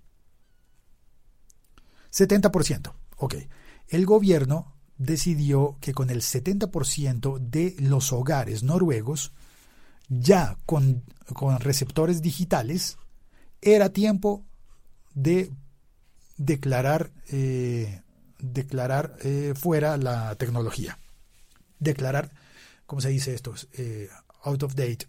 70%. 2.11 2.93
Ok. 3.17 3.35
El 3.87 4.05
gobierno 4.05 4.75
decidió 4.97 5.77
que 5.79 5.93
con 5.93 6.09
el 6.09 6.21
70% 6.21 7.39
de 7.39 7.75
los 7.79 8.11
hogares 8.13 8.63
noruegos 8.63 9.31
ya 10.19 10.57
con, 10.65 11.03
receptores 11.59 12.21
digitales, 12.21 12.97
era 13.61 13.89
tiempo 13.89 14.45
de 15.13 15.51
declarar, 16.37 17.11
eh, 17.29 18.01
declarar 18.39 19.17
eh, 19.23 19.53
fuera 19.55 19.97
la 19.97 20.35
tecnología. 20.35 20.99
Declarar, 21.79 22.31
¿cómo 22.85 23.01
se 23.01 23.09
dice 23.09 23.33
esto? 23.33 23.53
Eh, 23.73 24.09
out 24.43 24.63
of 24.63 24.75
date, 24.75 25.07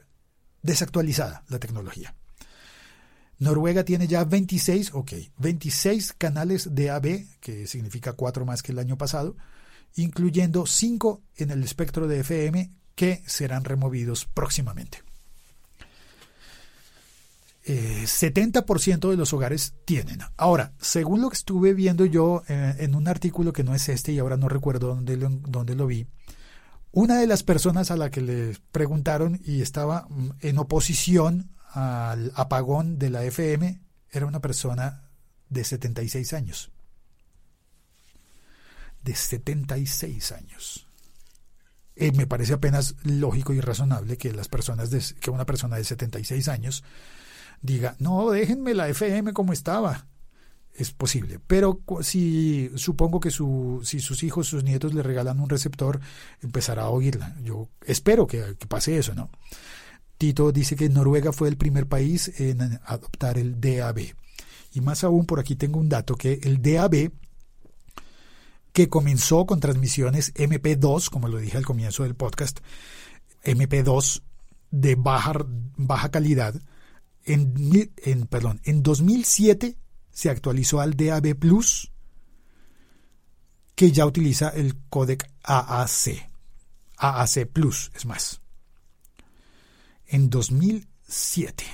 desactualizada 0.62 1.44
la 1.48 1.58
tecnología. 1.58 2.14
Noruega 3.38 3.84
tiene 3.84 4.06
ya 4.06 4.24
26, 4.24 4.94
ok, 4.94 5.12
26 5.38 6.12
canales 6.14 6.74
de 6.74 6.90
AB, 6.90 7.26
que 7.40 7.66
significa 7.66 8.12
cuatro 8.12 8.44
más 8.44 8.62
que 8.62 8.72
el 8.72 8.78
año 8.78 8.96
pasado, 8.96 9.36
incluyendo 9.96 10.66
5 10.66 11.22
en 11.36 11.50
el 11.50 11.64
espectro 11.64 12.06
de 12.06 12.20
FM 12.20 12.70
que 12.94 13.22
serán 13.26 13.64
removidos 13.64 14.26
próximamente. 14.26 15.02
70% 17.66 19.10
de 19.10 19.16
los 19.16 19.32
hogares 19.32 19.74
tienen. 19.86 20.18
Ahora, 20.36 20.72
según 20.80 21.22
lo 21.22 21.30
que 21.30 21.36
estuve 21.36 21.72
viendo 21.72 22.04
yo 22.04 22.42
eh, 22.46 22.74
en 22.78 22.94
un 22.94 23.08
artículo 23.08 23.52
que 23.52 23.64
no 23.64 23.74
es 23.74 23.88
este 23.88 24.12
y 24.12 24.18
ahora 24.18 24.36
no 24.36 24.48
recuerdo 24.48 24.88
dónde 24.88 25.16
lo, 25.16 25.30
dónde 25.30 25.74
lo 25.74 25.86
vi, 25.86 26.06
una 26.92 27.18
de 27.18 27.26
las 27.26 27.42
personas 27.42 27.90
a 27.90 27.96
la 27.96 28.10
que 28.10 28.20
le 28.20 28.56
preguntaron 28.70 29.40
y 29.44 29.62
estaba 29.62 30.06
mm, 30.08 30.30
en 30.40 30.58
oposición 30.58 31.50
al 31.72 32.32
apagón 32.36 32.98
de 32.98 33.10
la 33.10 33.24
FM 33.24 33.80
era 34.10 34.26
una 34.26 34.40
persona 34.40 35.08
de 35.48 35.64
76 35.64 36.32
años. 36.34 36.70
De 39.02 39.14
76 39.14 40.32
años. 40.32 40.86
Eh, 41.96 42.12
me 42.12 42.26
parece 42.26 42.54
apenas 42.54 42.96
lógico 43.04 43.52
y 43.52 43.60
razonable 43.60 44.16
que 44.16 44.32
las 44.32 44.48
personas 44.48 44.90
de, 44.90 45.02
que 45.20 45.30
una 45.30 45.46
persona 45.46 45.76
de 45.76 45.84
76 45.84 46.48
años 46.48 46.82
diga, 47.62 47.94
no, 47.98 48.30
déjenme 48.30 48.74
la 48.74 48.88
FM 48.88 49.32
como 49.32 49.52
estaba. 49.52 50.06
Es 50.76 50.90
posible, 50.90 51.38
pero 51.46 51.82
si 52.00 52.68
supongo 52.74 53.20
que 53.20 53.30
su, 53.30 53.80
si 53.84 54.00
sus 54.00 54.24
hijos, 54.24 54.48
sus 54.48 54.64
nietos 54.64 54.92
le 54.92 55.04
regalan 55.04 55.38
un 55.38 55.48
receptor, 55.48 56.00
empezará 56.42 56.82
a 56.82 56.88
oírla. 56.88 57.36
Yo 57.44 57.68
espero 57.86 58.26
que, 58.26 58.56
que 58.58 58.66
pase 58.66 58.98
eso, 58.98 59.14
¿no? 59.14 59.30
Tito 60.18 60.50
dice 60.50 60.74
que 60.74 60.88
Noruega 60.88 61.32
fue 61.32 61.48
el 61.48 61.56
primer 61.56 61.86
país 61.86 62.40
en 62.40 62.80
adoptar 62.86 63.38
el 63.38 63.60
DAB. 63.60 64.14
Y 64.72 64.80
más 64.80 65.04
aún, 65.04 65.26
por 65.26 65.38
aquí 65.38 65.54
tengo 65.54 65.78
un 65.78 65.88
dato 65.88 66.16
que 66.16 66.40
el 66.42 66.60
DAB, 66.60 67.12
que 68.74 68.88
comenzó 68.88 69.46
con 69.46 69.60
transmisiones 69.60 70.34
MP2, 70.34 71.08
como 71.08 71.28
lo 71.28 71.38
dije 71.38 71.56
al 71.56 71.64
comienzo 71.64 72.02
del 72.02 72.16
podcast, 72.16 72.58
MP2 73.44 74.22
de 74.72 74.96
baja, 74.96 75.32
baja 75.76 76.10
calidad, 76.10 76.60
en, 77.24 77.54
en, 77.98 78.26
perdón, 78.26 78.60
en 78.64 78.82
2007 78.82 79.78
se 80.10 80.28
actualizó 80.28 80.80
al 80.80 80.96
DAB 80.96 81.36
Plus, 81.36 81.92
que 83.76 83.92
ya 83.92 84.06
utiliza 84.06 84.48
el 84.48 84.76
códec 84.90 85.24
AAC. 85.44 86.28
AAC 86.96 87.46
Plus, 87.46 87.92
es 87.94 88.06
más. 88.06 88.40
En 90.08 90.30
2007. 90.30 91.64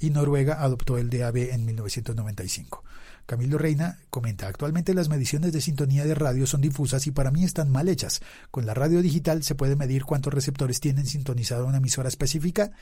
Y 0.00 0.10
Noruega 0.10 0.60
adoptó 0.64 0.98
el 0.98 1.10
DAB 1.10 1.36
en 1.52 1.64
1995. 1.64 2.82
Camilo 3.26 3.58
Reina 3.58 3.98
comenta, 4.10 4.48
actualmente 4.48 4.94
las 4.94 5.08
mediciones 5.08 5.52
de 5.52 5.60
sintonía 5.60 6.04
de 6.04 6.14
radio 6.14 6.46
son 6.46 6.60
difusas 6.60 7.06
y 7.06 7.10
para 7.10 7.30
mí 7.30 7.44
están 7.44 7.70
mal 7.70 7.88
hechas. 7.88 8.20
Con 8.50 8.66
la 8.66 8.74
radio 8.74 9.00
digital 9.02 9.42
se 9.42 9.54
puede 9.54 9.76
medir 9.76 10.04
cuántos 10.04 10.34
receptores 10.34 10.80
tienen 10.80 11.06
sintonizado 11.06 11.66
una 11.66 11.78
emisora 11.78 12.08
específica 12.08 12.72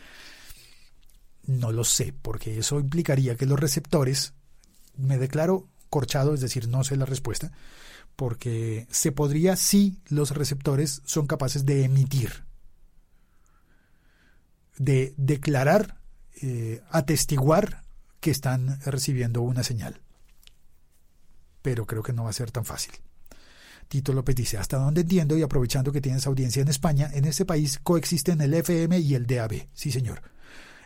no 1.46 1.72
lo 1.72 1.84
sé, 1.84 2.14
porque 2.22 2.58
eso 2.58 2.78
implicaría 2.78 3.36
que 3.36 3.46
los 3.46 3.58
receptores, 3.58 4.34
me 4.96 5.18
declaro 5.18 5.68
corchado, 5.90 6.34
es 6.34 6.40
decir, 6.40 6.68
no 6.68 6.84
sé 6.84 6.96
la 6.96 7.04
respuesta, 7.04 7.52
porque 8.16 8.86
se 8.90 9.12
podría 9.12 9.56
si 9.56 9.98
los 10.08 10.30
receptores 10.30 11.02
son 11.04 11.26
capaces 11.26 11.66
de 11.66 11.84
emitir, 11.84 12.44
de 14.78 15.14
declarar, 15.16 15.98
eh, 16.40 16.82
atestiguar 16.90 17.82
que 18.20 18.30
están 18.30 18.80
recibiendo 18.82 19.42
una 19.42 19.62
señal. 19.62 20.01
Pero 21.62 21.86
creo 21.86 22.02
que 22.02 22.12
no 22.12 22.24
va 22.24 22.30
a 22.30 22.34
ser 22.34 22.50
tan 22.50 22.64
fácil. 22.64 22.92
Tito 23.88 24.12
López 24.12 24.34
dice, 24.34 24.58
hasta 24.58 24.78
donde 24.78 25.02
entiendo 25.02 25.36
y 25.36 25.42
aprovechando 25.42 25.92
que 25.92 26.00
tienes 26.00 26.26
audiencia 26.26 26.62
en 26.62 26.68
España, 26.68 27.10
en 27.12 27.24
este 27.24 27.44
país 27.44 27.78
coexisten 27.82 28.40
el 28.40 28.54
FM 28.54 28.98
y 28.98 29.14
el 29.14 29.26
DAB. 29.26 29.68
Sí, 29.72 29.92
señor 29.92 30.22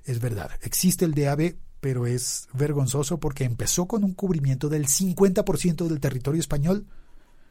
es 0.06 0.20
verdad, 0.20 0.50
existe 0.62 1.04
el 1.04 1.14
DAB, 1.14 1.56
pero 1.80 2.06
es 2.06 2.48
vergonzoso 2.52 3.18
porque 3.18 3.44
empezó 3.44 3.86
con 3.86 4.04
un 4.04 4.14
cubrimiento 4.14 4.68
del 4.68 4.86
50% 4.86 5.86
del 5.88 6.00
territorio 6.00 6.40
español 6.40 6.86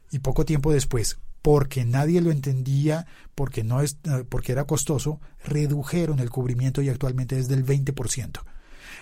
y 0.10 0.20
poco 0.20 0.46
tiempo 0.46 0.72
después, 0.72 1.18
porque 1.42 1.84
nadie 1.84 2.22
lo 2.22 2.32
entendía, 2.32 3.08
porque, 3.36 3.64
no 3.64 3.82
es, 3.82 3.98
eh, 4.06 4.24
porque 4.28 4.54
era 4.54 4.66
costoso, 4.66 5.20
redujeron 5.44 6.20
el 6.20 6.30
cubrimiento 6.30 6.82
y 6.82 6.90
actualmente 6.90 7.38
es 7.38 7.48
del 7.50 7.66
20%. 7.66 8.42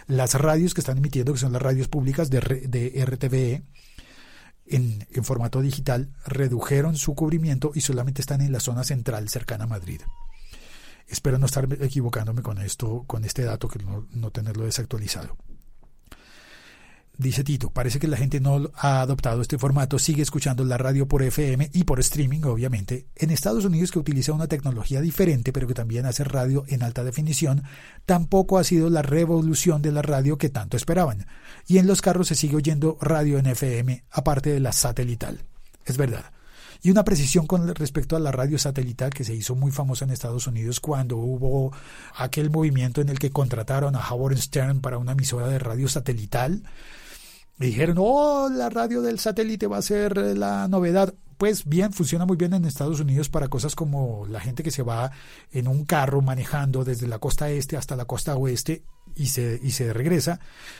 Las 0.07 0.33
radios 0.33 0.73
que 0.73 0.81
están 0.81 0.97
emitiendo, 0.97 1.33
que 1.33 1.39
son 1.39 1.53
las 1.53 1.61
radios 1.61 1.87
públicas 1.87 2.29
de, 2.29 2.39
de 2.39 3.05
RTVE, 3.05 3.63
en, 4.65 5.05
formato 5.23 5.61
digital, 5.61 6.09
redujeron 6.25 6.95
su 6.95 7.15
cubrimiento 7.15 7.71
y 7.73 7.81
solamente 7.81 8.21
están 8.21 8.41
en 8.41 8.51
la 8.51 8.59
zona 8.59 8.83
central 8.83 9.29
cercana 9.29 9.65
a 9.65 9.67
Madrid. 9.67 10.01
Espero 11.07 11.37
no 11.37 11.45
estar 11.45 11.67
equivocándome 11.81 12.41
con 12.41 12.59
esto, 12.59 13.03
con 13.05 13.25
este 13.25 13.43
dato, 13.43 13.67
que 13.67 13.79
no, 13.79 14.31
tenerlo 14.31 14.65
desactualizado. 14.65 15.37
Dice 17.15 17.43
Tito, 17.43 17.69
parece 17.69 17.99
que 17.99 18.07
la 18.07 18.17
gente 18.17 18.39
no 18.39 18.71
ha 18.75 19.01
adoptado 19.01 19.41
este 19.41 19.59
formato, 19.59 19.99
sigue 19.99 20.23
escuchando 20.23 20.65
la 20.65 20.79
radio 20.79 21.07
por 21.07 21.21
FM 21.21 21.69
y 21.71 21.83
por 21.83 21.99
streaming, 21.99 22.41
obviamente. 22.43 23.05
En 23.15 23.29
Estados 23.29 23.65
Unidos, 23.65 23.91
que 23.91 23.99
utiliza 23.99 24.33
una 24.33 24.47
tecnología 24.47 24.99
diferente, 24.99 25.53
pero 25.53 25.67
que 25.67 25.75
también 25.75 26.07
hace 26.07 26.23
radio 26.23 26.65
en 26.67 26.81
alta 26.81 27.03
definición, 27.03 27.63
tampoco 28.07 28.57
ha 28.57 28.63
sido 28.63 28.89
la 28.89 29.03
revolución 29.03 29.83
de 29.83 29.91
la 29.91 30.01
radio 30.01 30.39
que 30.39 30.49
tanto 30.49 30.75
esperaban. 30.75 31.27
Y 31.67 31.77
en 31.77 31.85
los 31.85 32.01
carros 32.01 32.29
se 32.29 32.35
sigue 32.35 32.55
oyendo 32.55 32.97
radio 32.99 33.37
en 33.37 33.45
FM, 33.45 34.05
aparte 34.09 34.49
de 34.49 34.59
la 34.59 34.71
satelital. 34.73 35.43
Es 35.85 35.97
verdad 35.97 36.33
y 36.85 36.91
una 36.91 37.05
precisión 37.05 37.47
con 37.47 37.73
respecto 37.75 38.17
a 38.17 38.19
la 38.19 38.33
radio 38.33 38.59
satelital 38.59 39.11
que 39.13 39.23
se 39.23 39.33
hizo 39.33 39.55
muy 39.55 39.71
famosa 39.71 40.03
en 40.03 40.11
Estados 40.11 40.47
Unidos 40.47 40.81
cuando 40.81 41.15
hubo 41.15 41.71
aquel 42.17 42.49
movimiento 42.49 42.99
en 42.99 43.07
el 43.07 43.19
que 43.19 43.31
contrataron 43.31 43.95
a 43.95 44.05
Howard 44.09 44.37
Stern 44.37 44.81
para 44.81 44.97
una 44.97 45.13
emisora 45.13 45.47
de 45.47 45.59
radio 45.59 45.87
satelital. 45.87 46.61
Y 47.59 47.67
dijeron, 47.67 47.97
oh, 47.99 48.49
la 48.49 48.69
radio 48.69 49.01
del 49.01 49.19
satélite 49.19 49.67
va 49.67 49.77
a 49.77 49.81
ser 49.81 50.17
la 50.17 50.67
novedad. 50.67 51.13
Pues 51.37 51.65
bien, 51.65 51.93
funciona 51.93 52.25
muy 52.25 52.37
bien 52.37 52.53
en 52.53 52.65
Estados 52.65 52.99
Unidos 52.99 53.29
para 53.29 53.47
cosas 53.47 53.75
como 53.75 54.25
la 54.27 54.39
gente 54.39 54.63
que 54.63 54.71
se 54.71 54.83
va 54.83 55.11
en 55.51 55.67
un 55.67 55.85
carro 55.85 56.21
manejando 56.21 56.83
desde 56.83 57.07
la 57.07 57.19
costa 57.19 57.49
este 57.49 57.75
hasta 57.75 57.95
la 57.95 58.05
costa 58.05 58.35
oeste 58.35 58.83
y 59.15 59.27
se, 59.27 59.59
y 59.61 59.71
se 59.71 59.93
regresa, 59.93 60.39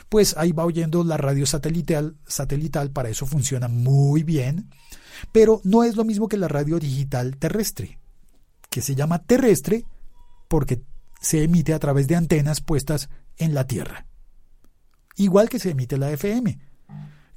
pues 0.10 0.36
ahí 0.38 0.52
va 0.52 0.66
oyendo 0.66 1.04
la 1.04 1.18
radio 1.18 1.46
satelital, 1.46 2.16
satelital, 2.26 2.92
para 2.92 3.10
eso 3.10 3.26
funciona 3.26 3.68
muy 3.68 4.24
bien. 4.24 4.70
Pero 5.32 5.62
no 5.64 5.84
es 5.84 5.96
lo 5.96 6.06
mismo 6.06 6.28
que 6.28 6.38
la 6.38 6.48
radio 6.48 6.80
digital 6.80 7.38
terrestre, 7.38 8.00
que 8.70 8.82
se 8.82 8.96
llama 8.96 9.24
terrestre 9.24 9.86
porque 10.48 10.82
se 11.22 11.44
emite 11.44 11.74
a 11.74 11.80
través 11.80 12.08
de 12.08 12.16
antenas 12.16 12.62
puestas 12.62 13.10
en 13.38 13.54
la 13.54 13.66
Tierra. 13.66 14.06
Igual 15.16 15.50
que 15.50 15.60
se 15.60 15.72
emite 15.72 15.98
la 15.98 16.12
FM, 16.12 16.60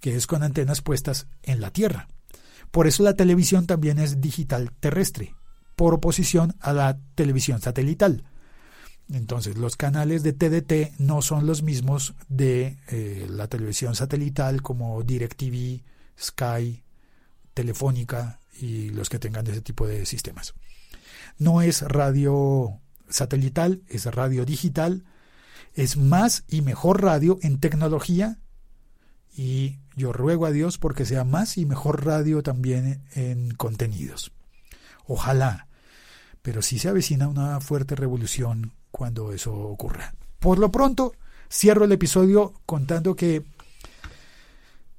que 0.01 0.16
es 0.16 0.27
con 0.27 0.43
antenas 0.43 0.83
puestas 0.83 1.27
en 1.43 1.61
la 1.61 1.70
Tierra. 1.70 2.09
Por 2.70 2.87
eso 2.87 3.03
la 3.03 3.14
televisión 3.14 3.66
también 3.66 3.99
es 3.99 4.20
digital 4.20 4.72
terrestre, 4.81 5.35
por 5.77 5.95
oposición 5.95 6.55
a 6.61 6.72
la 6.72 6.99
televisión 7.14 7.61
satelital. 7.61 8.24
Entonces, 9.12 9.57
los 9.57 9.77
canales 9.77 10.22
de 10.22 10.33
TDT 10.33 10.99
no 10.99 11.22
son 11.22 11.47
los 11.47 11.62
mismos 11.62 12.14
de 12.29 12.79
eh, 12.89 13.27
la 13.31 13.47
televisión 13.47 13.95
satelital 13.95 14.62
como 14.62 15.03
DirecTV, 15.03 15.83
Sky, 16.18 16.83
telefónica 17.55 18.41
y 18.61 18.91
los 18.91 19.09
que 19.09 19.18
tengan 19.18 19.47
ese 19.47 19.61
tipo 19.61 19.87
de 19.87 20.07
sistemas. 20.07 20.55
No 21.39 21.62
es 21.62 21.83
radio 21.83 22.81
satelital, 23.09 23.83
es 23.89 24.07
radio 24.07 24.45
digital, 24.45 25.05
es 25.77 25.99
más 25.99 26.45
y 26.49 26.62
mejor 26.62 27.03
radio 27.03 27.39
en 27.43 27.61
tecnología 27.61 28.39
y 29.37 29.79
yo 29.95 30.12
ruego 30.12 30.47
a 30.47 30.51
Dios 30.51 30.79
porque 30.79 31.05
sea 31.05 31.22
más 31.22 31.59
y 31.59 31.66
mejor 31.66 32.05
radio 32.05 32.43
también 32.43 33.05
en 33.14 33.55
contenidos. 33.55 34.33
Ojalá, 35.07 35.68
pero 36.41 36.62
sí 36.62 36.79
se 36.79 36.89
avecina 36.89 37.29
una 37.29 37.61
fuerte 37.61 37.95
revolución 37.95 38.72
cuando 38.91 39.33
eso 39.33 39.53
ocurra. 39.55 40.14
Por 40.39 40.59
lo 40.59 40.72
pronto, 40.72 41.12
cierro 41.51 41.85
el 41.85 41.93
episodio 41.93 42.55
contando 42.64 43.14
que 43.14 43.45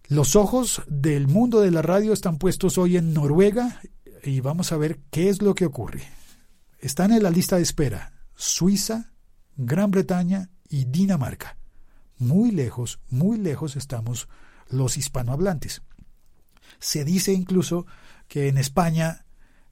los 0.07 0.35
ojos 0.35 0.83
del 0.87 1.27
mundo 1.27 1.59
de 1.59 1.71
la 1.71 1.81
radio 1.81 2.13
están 2.13 2.37
puestos 2.37 2.77
hoy 2.77 2.97
en 2.97 3.15
Noruega 3.15 3.81
y 4.23 4.41
vamos 4.41 4.71
a 4.71 4.77
ver 4.77 4.99
qué 5.09 5.29
es 5.29 5.41
lo 5.41 5.55
que 5.55 5.65
ocurre. 5.65 6.03
Están 6.77 7.11
en 7.11 7.23
la 7.23 7.31
lista 7.31 7.55
de 7.55 7.63
espera 7.63 8.13
Suiza, 8.35 9.11
Gran 9.55 9.89
Bretaña 9.89 10.51
y 10.69 10.85
Dinamarca. 10.85 11.57
Muy 12.17 12.51
lejos, 12.51 12.99
muy 13.09 13.37
lejos 13.37 13.75
estamos 13.75 14.27
los 14.69 14.97
hispanohablantes. 14.97 15.81
Se 16.79 17.05
dice 17.05 17.33
incluso 17.33 17.85
que 18.27 18.47
en 18.47 18.57
España 18.57 19.25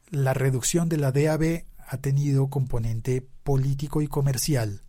la 0.09 0.33
reducción 0.33 0.89
de 0.89 0.97
la 0.97 1.11
DAB 1.11 1.63
ha 1.87 1.97
tenido 1.97 2.49
componente 2.49 3.27
político 3.43 4.01
y 4.01 4.07
comercial, 4.07 4.83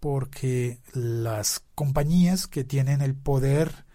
porque 0.00 0.80
las 0.92 1.62
compañías 1.74 2.46
que 2.46 2.64
tienen 2.64 3.00
el 3.00 3.14
poder 3.14 3.86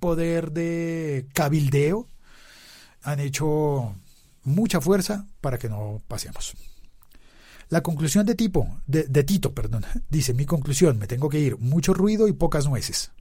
poder 0.00 0.52
de 0.52 1.28
cabildeo 1.34 2.08
han 3.02 3.20
hecho 3.20 3.94
mucha 4.42 4.80
fuerza 4.80 5.26
para 5.40 5.58
que 5.58 5.68
no 5.68 6.02
pasemos. 6.08 6.54
La 7.70 7.82
conclusión 7.82 8.26
de 8.26 8.34
tipo, 8.34 8.80
de, 8.88 9.04
Tito, 9.24 9.54
perdón, 9.54 9.86
dice 10.10 10.34
mi 10.34 10.44
conclusión, 10.44 10.98
me 10.98 11.06
tengo 11.06 11.28
que 11.28 11.38
ir, 11.38 11.56
mucho 11.58 11.94
ruido 11.94 12.26
y 12.26 12.32
pocas 12.32 12.66
nueces. 12.66 13.12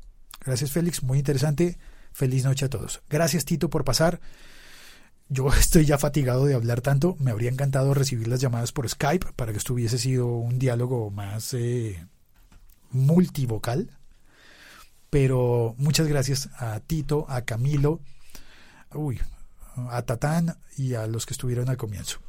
Gracias 0.44 0.72
Félix, 0.72 1.04
muy 1.04 1.20
interesante. 1.20 1.78
Feliz 2.12 2.44
noche 2.44 2.66
a 2.66 2.70
todos. 2.70 3.02
Gracias 3.10 3.46
Tito 3.46 3.70
por 3.70 3.86
pasar. 3.86 4.20
Yo 5.28 5.48
estoy 5.54 5.86
ya 5.86 6.00
fatigado 6.00 6.46
de 6.46 6.56
hablar 6.56 6.82
tanto. 6.82 7.16
Me 7.20 7.30
habría 7.30 7.52
encantado 7.52 7.94
recibir 7.94 8.28
las 8.28 8.42
llamadas 8.42 8.72
por 8.72 8.90
Skype 8.90 9.34
para 9.36 9.52
que 9.52 9.60
esto 9.60 9.76
hubiese 9.76 10.00
sido 10.00 10.28
un 10.28 10.58
diálogo 10.58 11.12
más 11.12 11.54
eh, 11.54 12.04
multivocal. 12.90 14.00
Pero 15.12 15.76
muchas 15.78 16.08
gracias 16.08 16.50
a 16.58 16.80
Tito, 16.80 17.28
a 17.30 17.44
Camilo, 17.44 18.00
uy, 18.94 19.20
a 19.90 20.02
Tatán 20.02 20.58
y 20.76 20.96
a 20.96 21.06
los 21.06 21.28
que 21.28 21.34
estuvieron 21.34 21.70
al 21.70 21.78
comienzo. 21.78 22.20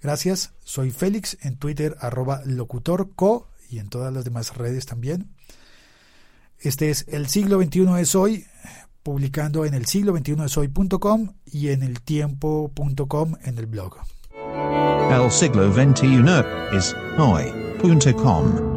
Gracias, 0.00 0.52
soy 0.64 0.90
Félix 0.90 1.38
en 1.42 1.56
Twitter 1.56 1.96
arroba 2.00 2.42
locutorco 2.44 3.48
y 3.70 3.78
en 3.78 3.88
todas 3.88 4.12
las 4.12 4.24
demás 4.24 4.56
redes 4.56 4.86
también. 4.86 5.34
Este 6.58 6.90
es 6.90 7.06
El 7.08 7.28
siglo 7.28 7.60
XXI 7.62 8.00
es 8.00 8.14
hoy, 8.14 8.46
publicando 9.02 9.64
en 9.64 9.74
el 9.74 9.86
siglo 9.86 10.16
XXI 10.16 10.44
es 10.44 10.56
hoy.com 10.56 11.34
y 11.44 11.68
en 11.68 11.82
el 11.82 12.00
tiempo.com 12.00 13.34
en 13.44 13.58
el 13.58 13.66
blog. 13.66 13.98
El 15.10 15.30
siglo 15.30 15.72
XXI 15.72 16.24
es 16.72 16.96
hoy.com. 17.18 18.74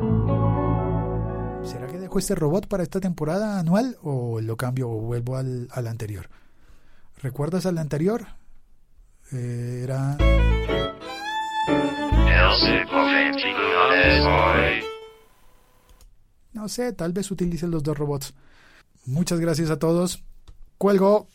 ¿Será 1.66 1.88
que 1.88 1.98
dejo 1.98 2.20
este 2.20 2.36
robot 2.36 2.68
para 2.68 2.84
esta 2.84 3.00
temporada 3.00 3.60
anual 3.60 3.98
o 4.02 4.42
lo 4.42 4.58
cambio 4.58 4.90
o 4.90 5.00
vuelvo 5.00 5.38
al, 5.38 5.68
al 5.72 5.88
anterior? 5.88 6.30
¿Recuerdas 7.22 7.66
al 7.66 7.78
anterior? 7.78 8.28
Eh, 9.32 9.82
era... 9.84 10.18
No 16.54 16.68
sé, 16.70 16.92
tal 16.94 17.14
vez 17.14 17.32
utilice 17.32 17.68
los 17.68 17.84
dos 17.84 17.98
robots. 17.98 18.34
Muchas 19.06 19.40
gracias 19.40 19.70
a 19.70 19.80
todos. 19.80 20.24
Cuelgo. 20.78 21.28